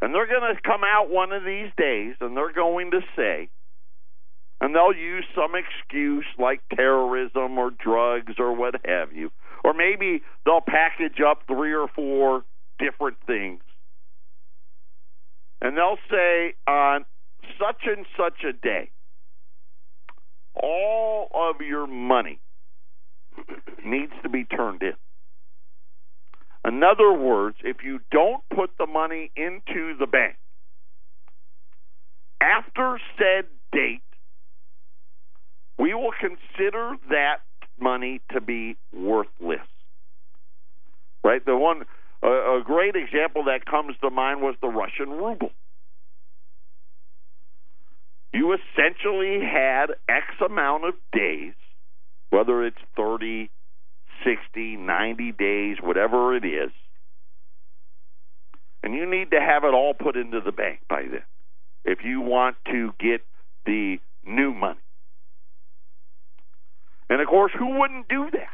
And 0.00 0.14
they're 0.14 0.28
going 0.28 0.54
to 0.54 0.60
come 0.62 0.82
out 0.84 1.10
one 1.10 1.32
of 1.32 1.44
these 1.44 1.70
days 1.76 2.14
and 2.20 2.36
they're 2.36 2.52
going 2.52 2.92
to 2.92 3.00
say, 3.16 3.48
and 4.60 4.74
they'll 4.74 4.94
use 4.94 5.24
some 5.34 5.52
excuse 5.54 6.26
like 6.38 6.60
terrorism 6.74 7.58
or 7.58 7.70
drugs 7.70 8.34
or 8.38 8.54
what 8.54 8.74
have 8.84 9.12
you. 9.12 9.30
Or 9.64 9.74
maybe 9.74 10.22
they'll 10.44 10.60
package 10.60 11.20
up 11.20 11.42
three 11.48 11.74
or 11.74 11.88
four 11.88 12.44
different 12.78 13.16
things. 13.26 13.60
And 15.60 15.76
they'll 15.76 15.98
say 16.08 16.54
on 16.68 17.04
such 17.58 17.82
and 17.86 18.06
such 18.16 18.44
a 18.44 18.52
day, 18.52 18.90
all 20.62 21.28
of 21.34 21.60
your 21.60 21.86
money 21.86 22.40
needs 23.84 24.12
to 24.22 24.28
be 24.28 24.44
turned 24.44 24.82
in. 24.82 24.94
In 26.64 26.82
other 26.82 27.12
words, 27.12 27.56
if 27.62 27.78
you 27.82 28.00
don't 28.10 28.42
put 28.54 28.70
the 28.78 28.86
money 28.86 29.30
into 29.36 29.96
the 29.98 30.06
bank 30.06 30.36
after 32.40 33.00
said 33.16 33.46
date, 33.72 34.02
we 35.78 35.94
will 35.94 36.12
consider 36.18 36.96
that 37.10 37.38
money 37.80 38.20
to 38.32 38.40
be 38.40 38.76
worthless. 38.92 39.60
Right? 41.24 41.44
The 41.44 41.56
one 41.56 41.84
a, 42.22 42.26
a 42.26 42.62
great 42.64 42.96
example 42.96 43.44
that 43.44 43.64
comes 43.64 43.96
to 44.02 44.10
mind 44.10 44.40
was 44.40 44.56
the 44.60 44.68
Russian 44.68 45.10
ruble. 45.10 45.50
You 48.32 48.54
essentially 48.54 49.40
had 49.40 49.86
X 50.08 50.26
amount 50.44 50.84
of 50.84 50.94
days 51.12 51.54
whether 52.30 52.64
it's 52.64 52.78
30, 52.96 53.50
60, 54.24 54.76
90 54.76 55.32
days, 55.32 55.76
whatever 55.82 56.36
it 56.36 56.44
is. 56.44 56.70
And 58.82 58.94
you 58.94 59.10
need 59.10 59.30
to 59.30 59.40
have 59.40 59.64
it 59.64 59.74
all 59.74 59.94
put 59.94 60.16
into 60.16 60.40
the 60.40 60.52
bank 60.52 60.80
by 60.88 61.02
then 61.02 61.22
if 61.84 62.00
you 62.04 62.20
want 62.20 62.56
to 62.66 62.92
get 63.00 63.22
the 63.64 63.96
new 64.26 64.52
money. 64.52 64.78
And 67.10 67.20
of 67.20 67.26
course, 67.26 67.52
who 67.58 67.78
wouldn't 67.78 68.08
do 68.08 68.28
that? 68.32 68.48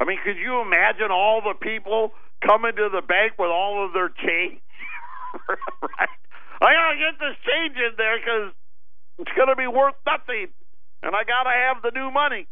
I 0.00 0.06
mean, 0.06 0.18
could 0.24 0.38
you 0.38 0.62
imagine 0.62 1.10
all 1.10 1.42
the 1.42 1.54
people 1.60 2.12
coming 2.46 2.72
to 2.76 2.88
the 2.90 3.02
bank 3.06 3.32
with 3.38 3.50
all 3.50 3.84
of 3.84 3.92
their 3.92 4.08
change? 4.08 4.60
right? 5.48 6.08
I 6.60 6.74
gotta 6.74 6.98
get 6.98 7.14
this 7.18 7.36
change 7.44 7.76
in 7.76 7.92
there 7.96 8.18
because 8.18 8.52
it's 9.18 9.32
gonna 9.36 9.56
be 9.56 9.66
worth 9.66 9.96
nothing, 10.06 10.48
and 11.02 11.16
I 11.16 11.24
gotta 11.24 11.50
have 11.50 11.82
the 11.82 11.90
new 11.90 12.10
money. 12.10 12.46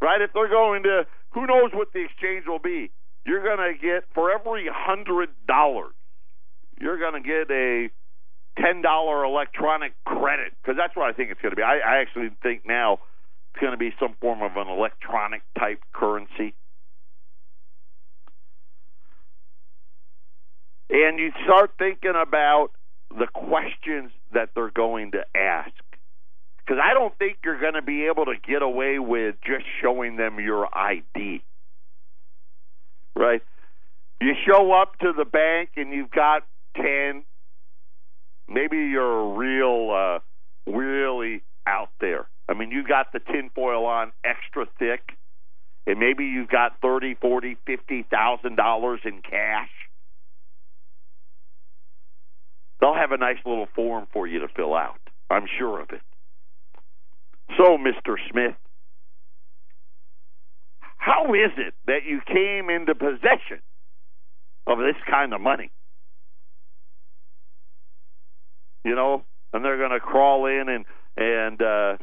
Right? 0.00 0.20
If 0.22 0.32
they're 0.32 0.48
going 0.48 0.84
to, 0.84 1.06
who 1.30 1.46
knows 1.46 1.70
what 1.74 1.92
the 1.92 2.04
exchange 2.04 2.46
will 2.46 2.60
be? 2.60 2.90
You're 3.26 3.44
gonna 3.44 3.74
get 3.74 4.04
for 4.14 4.30
every 4.30 4.68
hundred 4.72 5.30
dollars, 5.46 5.92
you're 6.80 6.98
gonna 6.98 7.20
get 7.20 7.50
a 7.50 7.90
ten 8.58 8.80
dollar 8.80 9.24
electronic 9.24 9.92
credit 10.04 10.54
because 10.62 10.76
that's 10.78 10.96
what 10.96 11.08
I 11.08 11.12
think 11.12 11.30
it's 11.30 11.40
to 11.50 11.56
be. 11.56 11.62
I, 11.62 11.78
I 11.78 12.00
actually 12.00 12.30
think 12.42 12.62
now 12.66 13.00
it's 13.52 13.60
to 13.72 13.78
be 13.78 13.92
some 14.00 14.14
form 14.20 14.42
of 14.42 14.56
an 14.56 14.68
electronic 14.68 15.42
type 15.58 15.80
currency. 15.92 16.54
And 20.90 21.18
you 21.18 21.32
start 21.44 21.72
thinking 21.78 22.14
about 22.20 22.70
the 23.10 23.26
questions 23.32 24.10
that 24.32 24.50
they're 24.54 24.70
going 24.70 25.12
to 25.12 25.24
ask. 25.34 25.70
Because 26.58 26.80
I 26.82 26.94
don't 26.94 27.16
think 27.18 27.38
you're 27.44 27.60
going 27.60 27.74
to 27.74 27.82
be 27.82 28.06
able 28.06 28.26
to 28.26 28.34
get 28.46 28.62
away 28.62 28.98
with 28.98 29.36
just 29.46 29.64
showing 29.82 30.16
them 30.16 30.38
your 30.40 30.68
ID. 30.76 31.42
Right? 33.16 33.42
You 34.20 34.34
show 34.46 34.72
up 34.72 34.98
to 34.98 35.12
the 35.16 35.24
bank 35.24 35.70
and 35.76 35.92
you've 35.92 36.10
got 36.10 36.44
10, 36.76 37.24
maybe 38.48 38.76
you're 38.76 39.20
a 39.20 39.36
real, 39.36 39.90
uh, 39.90 40.70
really 40.70 41.42
out 41.66 41.90
there. 42.00 42.26
I 42.48 42.54
mean, 42.54 42.70
you've 42.70 42.88
got 42.88 43.12
the 43.12 43.20
tinfoil 43.20 43.84
on 43.84 44.12
extra 44.24 44.66
thick, 44.78 45.02
and 45.86 45.98
maybe 45.98 46.24
you've 46.24 46.48
got 46.48 46.80
thirty, 46.80 47.14
forty, 47.14 47.56
fifty 47.66 48.04
thousand 48.10 48.56
dollars 48.56 49.00
in 49.04 49.20
cash. 49.20 49.70
They'll 52.80 52.94
have 52.94 53.12
a 53.12 53.16
nice 53.18 53.38
little 53.44 53.66
form 53.74 54.06
for 54.12 54.26
you 54.26 54.40
to 54.40 54.48
fill 54.48 54.74
out. 54.74 55.00
I'm 55.30 55.46
sure 55.58 55.80
of 55.80 55.90
it. 55.90 56.00
So, 57.56 57.76
Mr. 57.76 58.16
Smith, 58.30 58.54
how 60.96 61.34
is 61.34 61.50
it 61.56 61.74
that 61.86 62.04
you 62.06 62.20
came 62.26 62.70
into 62.70 62.94
possession 62.94 63.60
of 64.66 64.78
this 64.78 64.96
kind 65.10 65.32
of 65.32 65.40
money? 65.40 65.70
you 68.84 68.94
know, 68.94 69.22
and 69.52 69.64
they're 69.64 69.76
going 69.78 69.90
to 69.90 70.00
crawl 70.00 70.46
in 70.46 70.68
and 70.68 70.84
and 71.16 71.60
uh, 71.60 71.96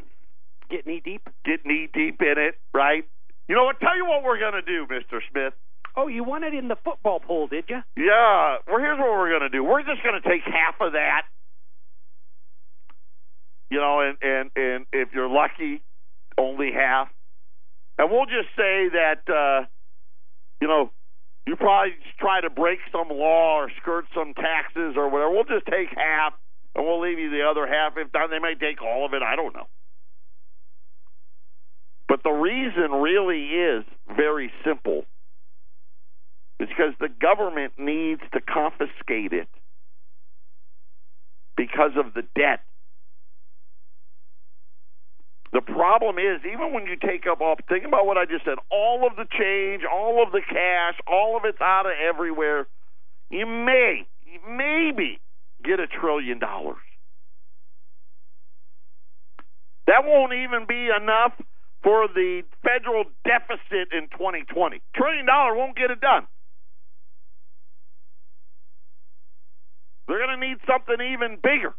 Get 0.70 0.86
knee 0.86 1.02
deep. 1.04 1.28
get 1.46 1.66
knee 1.66 1.88
deep 1.94 2.22
in 2.22 2.36
it, 2.38 2.56
right? 2.74 3.06
You 3.48 3.56
know 3.56 3.64
what? 3.64 3.80
Tell 3.80 3.96
you 3.96 4.06
what 4.06 4.24
we're 4.24 4.40
going 4.40 4.54
to 4.54 4.62
do, 4.62 4.86
Mister 4.90 5.22
Smith. 5.32 5.54
Oh, 5.98 6.08
you 6.08 6.24
won 6.24 6.44
it 6.44 6.54
in 6.54 6.68
the 6.68 6.76
football 6.84 7.20
pool, 7.20 7.48
did 7.48 7.66
you? 7.70 7.80
Yeah, 7.96 8.58
well, 8.68 8.80
here's 8.80 9.00
what 9.00 9.10
we're 9.12 9.30
going 9.30 9.50
to 9.50 9.50
do. 9.50 9.64
We're 9.64 9.84
just 9.84 10.04
going 10.04 10.22
to 10.22 10.28
take 10.28 10.42
half 10.44 10.76
of 10.82 10.94
that, 10.94 11.24
you 13.70 13.80
know, 13.80 14.02
and 14.02 14.18
and 14.22 14.52
and 14.56 14.86
if 14.92 15.10
you're 15.14 15.30
lucky, 15.30 15.82
only 16.38 16.72
half, 16.74 17.08
and 17.98 18.12
we'll 18.12 18.26
just 18.26 18.50
say 18.58 18.90
that, 18.92 19.24
uh, 19.30 19.66
you 20.62 20.68
know, 20.68 20.92
you 21.48 21.56
probably 21.56 21.94
try 22.20 22.42
to 22.42 22.50
break 22.50 22.80
some 22.92 23.08
law 23.10 23.60
or 23.60 23.72
skirt 23.82 24.06
some 24.14 24.34
taxes 24.34 24.96
or 24.98 25.10
whatever. 25.10 25.32
We'll 25.32 25.44
just 25.46 25.66
take 25.66 25.90
half, 25.96 26.34
and 26.76 26.86
we'll 26.86 27.02
leave 27.02 27.20
you 27.20 27.30
the 27.30 27.48
other 27.50 27.66
half. 27.68 27.94
If 27.96 28.12
not, 28.14 28.30
they 28.30 28.40
may 28.40 28.56
take 28.56 28.82
all 28.82 29.06
of 29.06 29.14
it. 29.14 29.22
I 29.22 29.36
don't 29.36 29.54
know. 29.56 29.68
But 32.08 32.22
the 32.24 32.32
reason 32.32 32.92
really 32.92 33.46
is 33.46 33.86
very 34.16 34.52
simple. 34.66 35.06
Because 36.58 36.94
the 37.00 37.10
government 37.10 37.74
needs 37.78 38.22
to 38.34 38.40
confiscate 38.42 39.34
it 39.34 39.50
because 41.58 41.92
of 41.98 42.14
the 42.14 42.24
debt. 42.36 42.62
The 45.52 45.62
problem 45.62 46.18
is, 46.18 46.42
even 46.46 46.74
when 46.74 46.86
you 46.86 46.98
take 46.98 47.26
up 47.32 47.40
all, 47.40 47.56
think 47.70 47.86
about 47.86 48.06
what 48.06 48.18
I 48.18 48.26
just 48.26 48.44
said, 48.44 48.58
all 48.72 49.08
of 49.08 49.16
the 49.16 49.26
change, 49.40 49.84
all 49.90 50.22
of 50.22 50.34
the 50.34 50.42
cash, 50.42 50.96
all 51.08 51.38
of 51.38 51.44
it's 51.46 51.62
out 51.62 51.86
of 51.86 51.94
everywhere, 51.98 52.68
you 53.30 53.46
may, 53.46 54.06
maybe 54.48 55.20
get 55.64 55.80
a 55.80 55.88
trillion 55.88 56.40
dollars. 56.40 56.84
That 59.88 60.04
won't 60.04 60.34
even 60.34 60.66
be 60.68 60.90
enough 60.90 61.34
for 61.84 62.08
the 62.08 62.42
federal 62.64 63.06
deficit 63.24 63.94
in 63.94 64.10
2020. 64.12 64.82
Trillion 64.96 65.26
dollar 65.26 65.56
won't 65.56 65.78
get 65.78 65.92
it 65.92 66.02
done. 66.02 66.28
They're 70.08 70.20
going 70.20 70.40
to 70.40 70.48
need 70.48 70.58
something 70.68 70.98
even 71.14 71.38
bigger. 71.42 71.74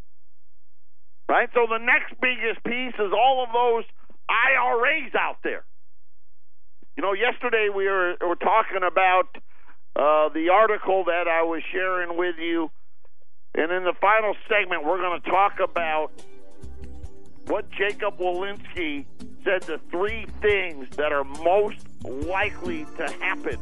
Right? 1.28 1.48
So 1.54 1.66
the 1.68 1.78
next 1.78 2.14
biggest 2.20 2.62
piece 2.64 2.94
is 2.94 3.12
all 3.12 3.44
of 3.46 3.52
those 3.52 3.84
IRAs 4.28 5.14
out 5.14 5.38
there. 5.42 5.64
You 6.96 7.02
know, 7.02 7.12
yesterday 7.12 7.68
we 7.74 7.84
were, 7.86 8.16
were 8.20 8.36
talking 8.36 8.82
about 8.86 9.36
uh, 9.96 10.28
the 10.30 10.50
article 10.52 11.04
that 11.04 11.26
I 11.28 11.42
was 11.42 11.62
sharing 11.72 12.16
with 12.16 12.36
you. 12.38 12.70
And 13.54 13.72
in 13.72 13.84
the 13.84 13.94
final 14.00 14.34
segment, 14.48 14.84
we're 14.84 14.98
going 14.98 15.20
to 15.20 15.30
talk 15.30 15.60
about 15.60 16.10
what 17.46 17.70
Jacob 17.70 18.18
Walensky 18.18 19.06
said 19.44 19.62
the 19.62 19.80
three 19.90 20.26
things 20.42 20.88
that 20.96 21.12
are 21.12 21.24
most 21.24 21.86
likely 22.04 22.84
to 22.98 23.10
happen. 23.20 23.58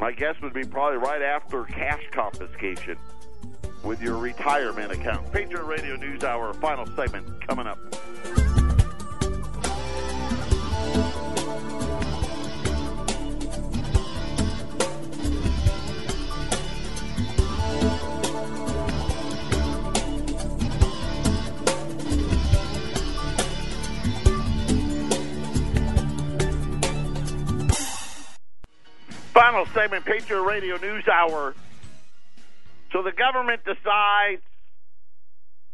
My 0.00 0.12
guess 0.12 0.34
would 0.40 0.54
be 0.54 0.64
probably 0.64 0.96
right 0.96 1.20
after 1.20 1.64
cash 1.64 2.02
confiscation 2.10 2.96
with 3.84 4.00
your 4.00 4.16
retirement 4.16 4.92
account. 4.92 5.30
Patriot 5.30 5.64
Radio 5.64 5.94
News 5.96 6.24
Hour, 6.24 6.54
final 6.54 6.86
segment 6.96 7.46
coming 7.46 7.66
up. 7.66 7.78
Final 29.32 29.66
segment, 29.66 30.04
Patriot 30.04 30.42
Radio 30.42 30.76
News 30.76 31.06
Hour. 31.06 31.54
So 32.92 33.02
the 33.02 33.12
government 33.12 33.62
decides 33.64 34.42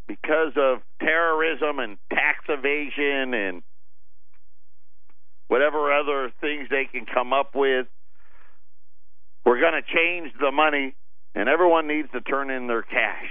because 0.07 0.53
of 0.57 0.83
terrorism 1.01 1.79
and 1.79 1.97
tax 2.11 2.45
evasion 2.49 3.35
and 3.35 3.63
whatever 5.49 5.93
other 5.93 6.33
things 6.41 6.69
they 6.71 6.85
can 6.85 7.07
come 7.07 7.33
up 7.33 7.55
with, 7.55 7.87
we're 9.45 9.61
going 9.61 9.81
to 9.81 9.83
change 9.83 10.33
the 10.39 10.51
money 10.51 10.95
and 11.35 11.49
everyone 11.49 11.87
needs 11.87 12.09
to 12.13 12.21
turn 12.21 12.51
in 12.51 12.67
their 12.67 12.83
cash. 12.83 13.29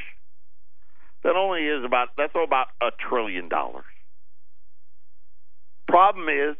That 1.24 1.36
only 1.36 1.62
is 1.62 1.84
about 1.84 2.10
that's 2.18 2.34
about 2.36 2.68
a 2.82 2.90
trillion 3.10 3.50
dollars. 3.50 3.86
Problem 5.88 6.30
is 6.30 6.56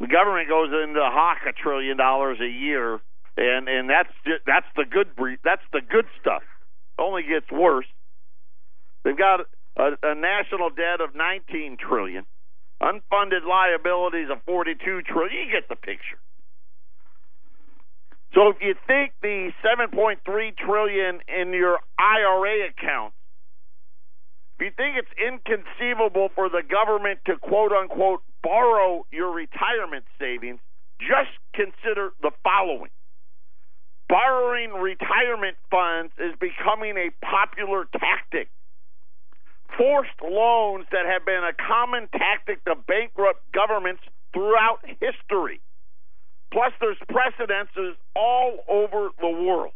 the 0.00 0.08
government 0.08 0.48
goes 0.48 0.68
into 0.72 1.00
hawk 1.00 1.38
a 1.48 1.52
trillion 1.52 1.96
dollars 1.96 2.38
a 2.40 2.48
year 2.48 3.00
and 3.36 3.68
and 3.68 3.88
that's 3.88 4.12
ju- 4.26 4.42
that's 4.46 4.66
the 4.76 4.84
good 4.84 5.08
that's 5.44 5.64
the 5.72 5.80
good 5.80 6.06
stuff. 6.20 6.42
It 6.98 7.02
Only 7.02 7.22
gets 7.22 7.50
worse. 7.50 7.86
They've 9.04 9.16
got 9.16 9.40
a, 9.78 9.96
a 10.02 10.14
national 10.14 10.70
debt 10.70 11.00
of 11.00 11.14
19 11.14 11.78
trillion, 11.78 12.26
unfunded 12.82 13.46
liabilities 13.48 14.28
of 14.30 14.42
42 14.46 15.02
trillion. 15.08 15.46
You 15.46 15.52
get 15.52 15.68
the 15.68 15.76
picture. 15.76 16.20
So 18.34 18.50
if 18.50 18.56
you 18.60 18.74
think 18.86 19.12
the 19.22 19.50
7.3 19.64 20.18
trillion 20.56 21.20
in 21.28 21.52
your 21.52 21.78
IRA 21.98 22.68
account, 22.68 23.12
if 24.58 24.66
you 24.66 24.70
think 24.76 24.96
it's 24.96 25.12
inconceivable 25.18 26.28
for 26.34 26.48
the 26.48 26.62
government 26.62 27.20
to 27.26 27.36
quote 27.38 27.72
unquote 27.72 28.20
borrow 28.42 29.06
your 29.10 29.32
retirement 29.32 30.04
savings, 30.18 30.60
just 31.00 31.30
consider 31.54 32.10
the 32.22 32.30
following 32.42 32.90
borrowing 34.10 34.72
retirement 34.72 35.56
funds 35.70 36.12
is 36.18 36.34
becoming 36.40 36.96
a 36.98 37.10
popular 37.24 37.86
tactic. 37.92 38.50
Forced 39.78 40.20
loans 40.20 40.84
that 40.90 41.06
have 41.06 41.24
been 41.24 41.44
a 41.46 41.54
common 41.54 42.08
tactic 42.08 42.62
to 42.64 42.74
bankrupt 42.74 43.40
governments 43.54 44.02
throughout 44.34 44.80
history. 44.84 45.60
Plus, 46.52 46.72
there's 46.80 46.98
precedences 47.08 47.96
all 48.16 48.58
over 48.68 49.10
the 49.20 49.30
world 49.30 49.72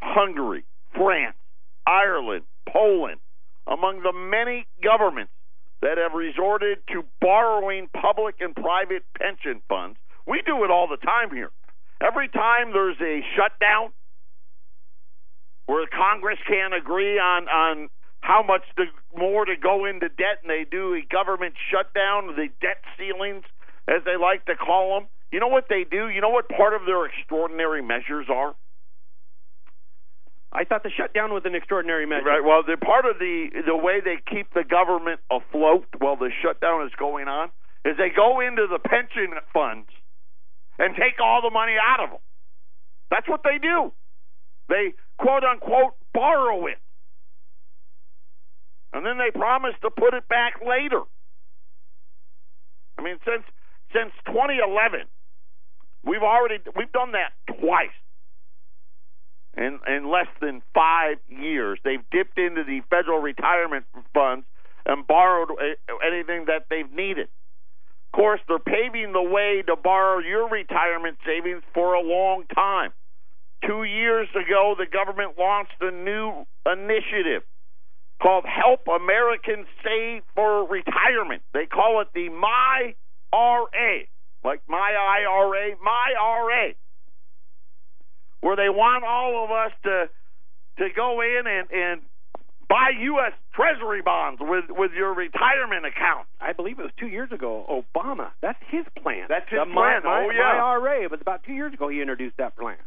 Hungary, 0.00 0.64
France, 0.94 1.36
Ireland, 1.86 2.42
Poland, 2.68 3.20
among 3.68 4.02
the 4.02 4.12
many 4.12 4.66
governments 4.82 5.30
that 5.82 5.98
have 5.98 6.12
resorted 6.12 6.78
to 6.88 7.04
borrowing 7.20 7.88
public 8.00 8.36
and 8.40 8.54
private 8.54 9.04
pension 9.18 9.60
funds. 9.68 9.98
We 10.26 10.42
do 10.44 10.64
it 10.64 10.70
all 10.70 10.88
the 10.88 10.96
time 10.96 11.30
here. 11.30 11.50
Every 12.00 12.28
time 12.28 12.72
there's 12.72 13.00
a 13.00 13.20
shutdown 13.36 13.92
where 15.66 15.86
Congress 15.86 16.38
can't 16.46 16.74
agree 16.74 17.18
on 17.18 17.48
on 17.48 17.88
how 18.20 18.42
much 18.42 18.62
to, 18.76 18.84
more 19.16 19.44
to 19.44 19.54
go 19.56 19.84
into 19.84 20.08
debt, 20.08 20.42
and 20.42 20.50
they 20.50 20.66
do 20.68 20.94
a 20.94 21.02
government 21.12 21.54
shutdown, 21.70 22.34
the 22.34 22.48
debt 22.60 22.82
ceilings, 22.98 23.44
as 23.86 24.02
they 24.04 24.16
like 24.16 24.44
to 24.46 24.56
call 24.56 24.98
them. 24.98 25.08
You 25.30 25.38
know 25.38 25.48
what 25.48 25.66
they 25.68 25.84
do? 25.88 26.08
You 26.08 26.20
know 26.20 26.30
what 26.30 26.48
part 26.48 26.74
of 26.74 26.86
their 26.86 27.06
extraordinary 27.06 27.82
measures 27.82 28.26
are? 28.28 28.54
I 30.52 30.64
thought 30.64 30.82
the 30.82 30.90
shutdown 30.96 31.34
was 31.34 31.42
an 31.44 31.54
extraordinary 31.54 32.06
measure. 32.06 32.24
Right. 32.24 32.44
Well, 32.44 32.62
the 32.62 32.76
part 32.76 33.04
of 33.04 33.18
the 33.18 33.48
the 33.66 33.76
way 33.76 34.00
they 34.00 34.16
keep 34.30 34.52
the 34.54 34.64
government 34.64 35.20
afloat 35.30 35.86
while 35.98 36.16
the 36.16 36.30
shutdown 36.42 36.86
is 36.86 36.92
going 36.98 37.28
on 37.28 37.50
is 37.84 37.96
they 37.96 38.10
go 38.14 38.40
into 38.40 38.66
the 38.70 38.78
pension 38.78 39.34
funds 39.52 39.88
and 40.78 40.94
take 40.94 41.20
all 41.22 41.42
the 41.42 41.50
money 41.50 41.74
out 41.80 42.02
of 42.02 42.10
them. 42.10 42.20
That's 43.10 43.28
what 43.28 43.42
they 43.42 43.58
do. 43.58 43.92
They 44.68 44.94
quote 45.18 45.44
unquote 45.44 45.94
borrow 46.14 46.66
it. 46.66 46.78
And 48.92 49.04
then 49.04 49.18
they 49.18 49.30
promise 49.30 49.74
to 49.82 49.90
put 49.90 50.14
it 50.14 50.28
back 50.28 50.54
later. 50.66 51.02
I 52.98 53.02
mean, 53.02 53.18
since 53.26 53.44
since 53.92 54.12
2011, 54.26 55.06
we've 56.04 56.22
already 56.22 56.58
we've 56.74 56.92
done 56.92 57.12
that 57.12 57.32
twice. 57.46 57.94
In 59.56 59.80
in 59.86 60.10
less 60.10 60.28
than 60.40 60.62
five 60.74 61.16
years, 61.28 61.78
they've 61.82 62.04
dipped 62.10 62.38
into 62.38 62.62
the 62.62 62.82
federal 62.90 63.20
retirement 63.20 63.86
funds 64.12 64.44
and 64.84 65.06
borrowed 65.06 65.50
eh, 65.60 65.74
anything 66.06 66.44
that 66.46 66.66
they've 66.68 66.90
needed. 66.92 67.28
Of 68.12 68.18
course, 68.18 68.40
they're 68.48 68.58
paving 68.58 69.12
the 69.12 69.22
way 69.22 69.62
to 69.66 69.76
borrow 69.76 70.18
your 70.18 70.48
retirement 70.48 71.18
savings 71.26 71.62
for 71.72 71.94
a 71.94 72.02
long 72.02 72.44
time. 72.54 72.92
Two 73.66 73.84
years 73.84 74.28
ago, 74.30 74.74
the 74.78 74.86
government 74.86 75.38
launched 75.38 75.80
a 75.80 75.90
new 75.90 76.44
initiative 76.66 77.42
called 78.22 78.44
Help 78.44 78.86
Americans 78.88 79.66
Save 79.82 80.22
for 80.34 80.66
Retirement. 80.66 81.42
They 81.52 81.66
call 81.66 82.00
it 82.00 82.08
the 82.14 82.28
My 82.28 82.94
RA, 83.32 84.04
like 84.44 84.62
my 84.68 84.92
IRA, 84.92 85.76
my 85.82 86.12
RA, 86.16 86.72
where 88.46 88.54
they 88.54 88.70
want 88.70 89.02
all 89.02 89.42
of 89.42 89.50
us 89.50 89.72
to 89.82 90.06
to 90.78 90.94
go 90.94 91.20
in 91.20 91.42
and, 91.50 91.66
and 91.72 92.02
buy 92.68 92.94
U.S. 92.94 93.32
Treasury 93.52 94.02
bonds 94.02 94.38
with 94.40 94.66
with 94.70 94.92
your 94.92 95.12
retirement 95.14 95.84
account. 95.84 96.28
I 96.40 96.52
believe 96.52 96.78
it 96.78 96.82
was 96.82 96.94
two 96.96 97.08
years 97.08 97.32
ago. 97.32 97.66
Obama, 97.66 98.30
that's 98.40 98.62
his 98.70 98.84
plan. 99.02 99.26
That's 99.28 99.50
his 99.50 99.58
the 99.58 99.72
plan. 99.74 100.02
My, 100.04 100.22
oh 100.22 100.30
yeah, 100.30 100.62
my 100.62 100.78
IRA. 100.78 101.02
It 101.02 101.10
was 101.10 101.20
about 101.20 101.42
two 101.42 101.54
years 101.54 101.74
ago 101.74 101.88
he 101.88 102.00
introduced 102.00 102.36
that 102.36 102.56
plan. 102.56 102.78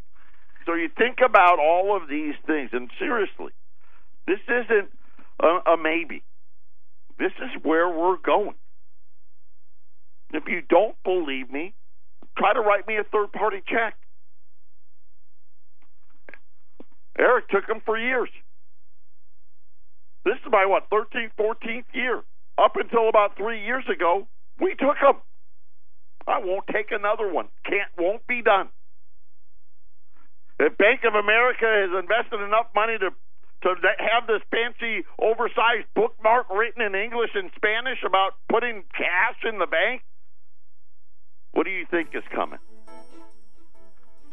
So 0.66 0.76
you 0.76 0.88
think 0.98 1.18
about 1.20 1.60
all 1.60 1.98
of 2.00 2.08
these 2.08 2.36
things, 2.48 2.70
and 2.72 2.90
seriously, 2.98 3.52
this 4.28 4.40
isn't 4.48 4.88
a, 5.44 5.74
a 5.74 5.78
maybe. 5.78 6.24
This 7.18 7.34
is 7.44 7.52
where 7.64 7.90
we're 7.90 8.18
going. 8.18 8.56
If 10.32 10.44
you 10.48 10.62
don't 10.62 10.96
believe 11.04 11.52
me, 11.52 11.74
try 12.38 12.54
to 12.54 12.62
write 12.62 12.88
me 12.88 12.96
a 12.96 13.04
third 13.04 13.34
party 13.34 13.62
check. 13.68 13.96
Eric 17.18 17.50
took 17.50 17.68
them 17.68 17.82
for 17.86 17.98
years. 17.98 18.30
This 20.26 20.36
is 20.46 20.52
my 20.52 20.66
what 20.66 20.90
13th, 20.90 21.32
14th 21.40 21.86
year. 21.94 22.22
Up 22.58 22.76
until 22.76 23.08
about 23.08 23.38
three 23.38 23.64
years 23.66 23.86
ago, 23.92 24.28
we 24.60 24.72
took 24.72 25.00
them. 25.02 25.16
I 26.28 26.40
won't 26.40 26.68
take 26.72 26.92
another 26.92 27.32
one. 27.32 27.48
Can't, 27.66 27.90
won't 27.98 28.28
be 28.28 28.42
done. 28.42 28.70
If 30.60 30.78
Bank 30.78 31.02
of 31.08 31.16
America 31.16 31.66
has 31.66 32.04
invested 32.04 32.42
enough 32.46 32.68
money 32.76 32.98
to 32.98 33.12
to 33.62 33.76
have 33.98 34.26
this 34.26 34.42
fancy, 34.52 35.06
oversized 35.20 35.88
bookmark 35.94 36.48
written 36.50 36.82
in 36.82 36.96
English 36.96 37.32
and 37.36 37.52
Spanish 37.58 38.00
about 38.06 38.36
putting 38.48 38.84
cash 38.96 39.36
in 39.44 39.60
the 39.60 39.68
bank, 39.68 40.02
what 41.52 41.66
do 41.66 41.72
you 41.72 41.86
think 41.86 42.10
is 42.14 42.24
coming? 42.34 42.60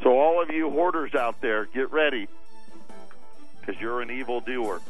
So, 0.04 0.10
all 0.10 0.40
of 0.40 0.50
you 0.50 0.70
hoarders 0.70 1.14
out 1.14 1.40
there, 1.40 1.66
get 1.66 1.90
ready 1.90 2.28
because 3.66 3.80
you're 3.80 4.00
an 4.00 4.10
evil 4.10 4.40
doer. 4.40 4.80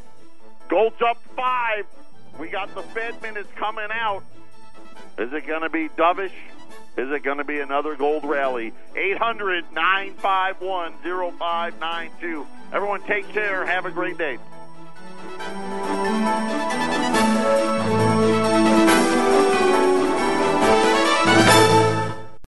Gold's 0.68 1.00
up 1.00 1.18
five. 1.34 1.86
We 2.38 2.48
got 2.48 2.74
the 2.74 2.82
Fed 2.82 3.20
minutes 3.22 3.48
coming 3.56 3.88
out. 3.90 4.22
Is 5.18 5.32
it 5.32 5.46
going 5.46 5.62
to 5.62 5.70
be 5.70 5.88
dovish? 5.88 6.32
Is 6.96 7.10
it 7.10 7.22
going 7.22 7.38
to 7.38 7.44
be 7.44 7.60
another 7.60 7.94
gold 7.94 8.24
rally? 8.24 8.72
800 8.94 9.72
951 9.72 10.92
0592. 11.02 12.46
Everyone, 12.72 13.02
take 13.02 13.28
care. 13.28 13.64
Have 13.64 13.86
a 13.86 13.90
great 13.90 14.18
day. 14.18 14.38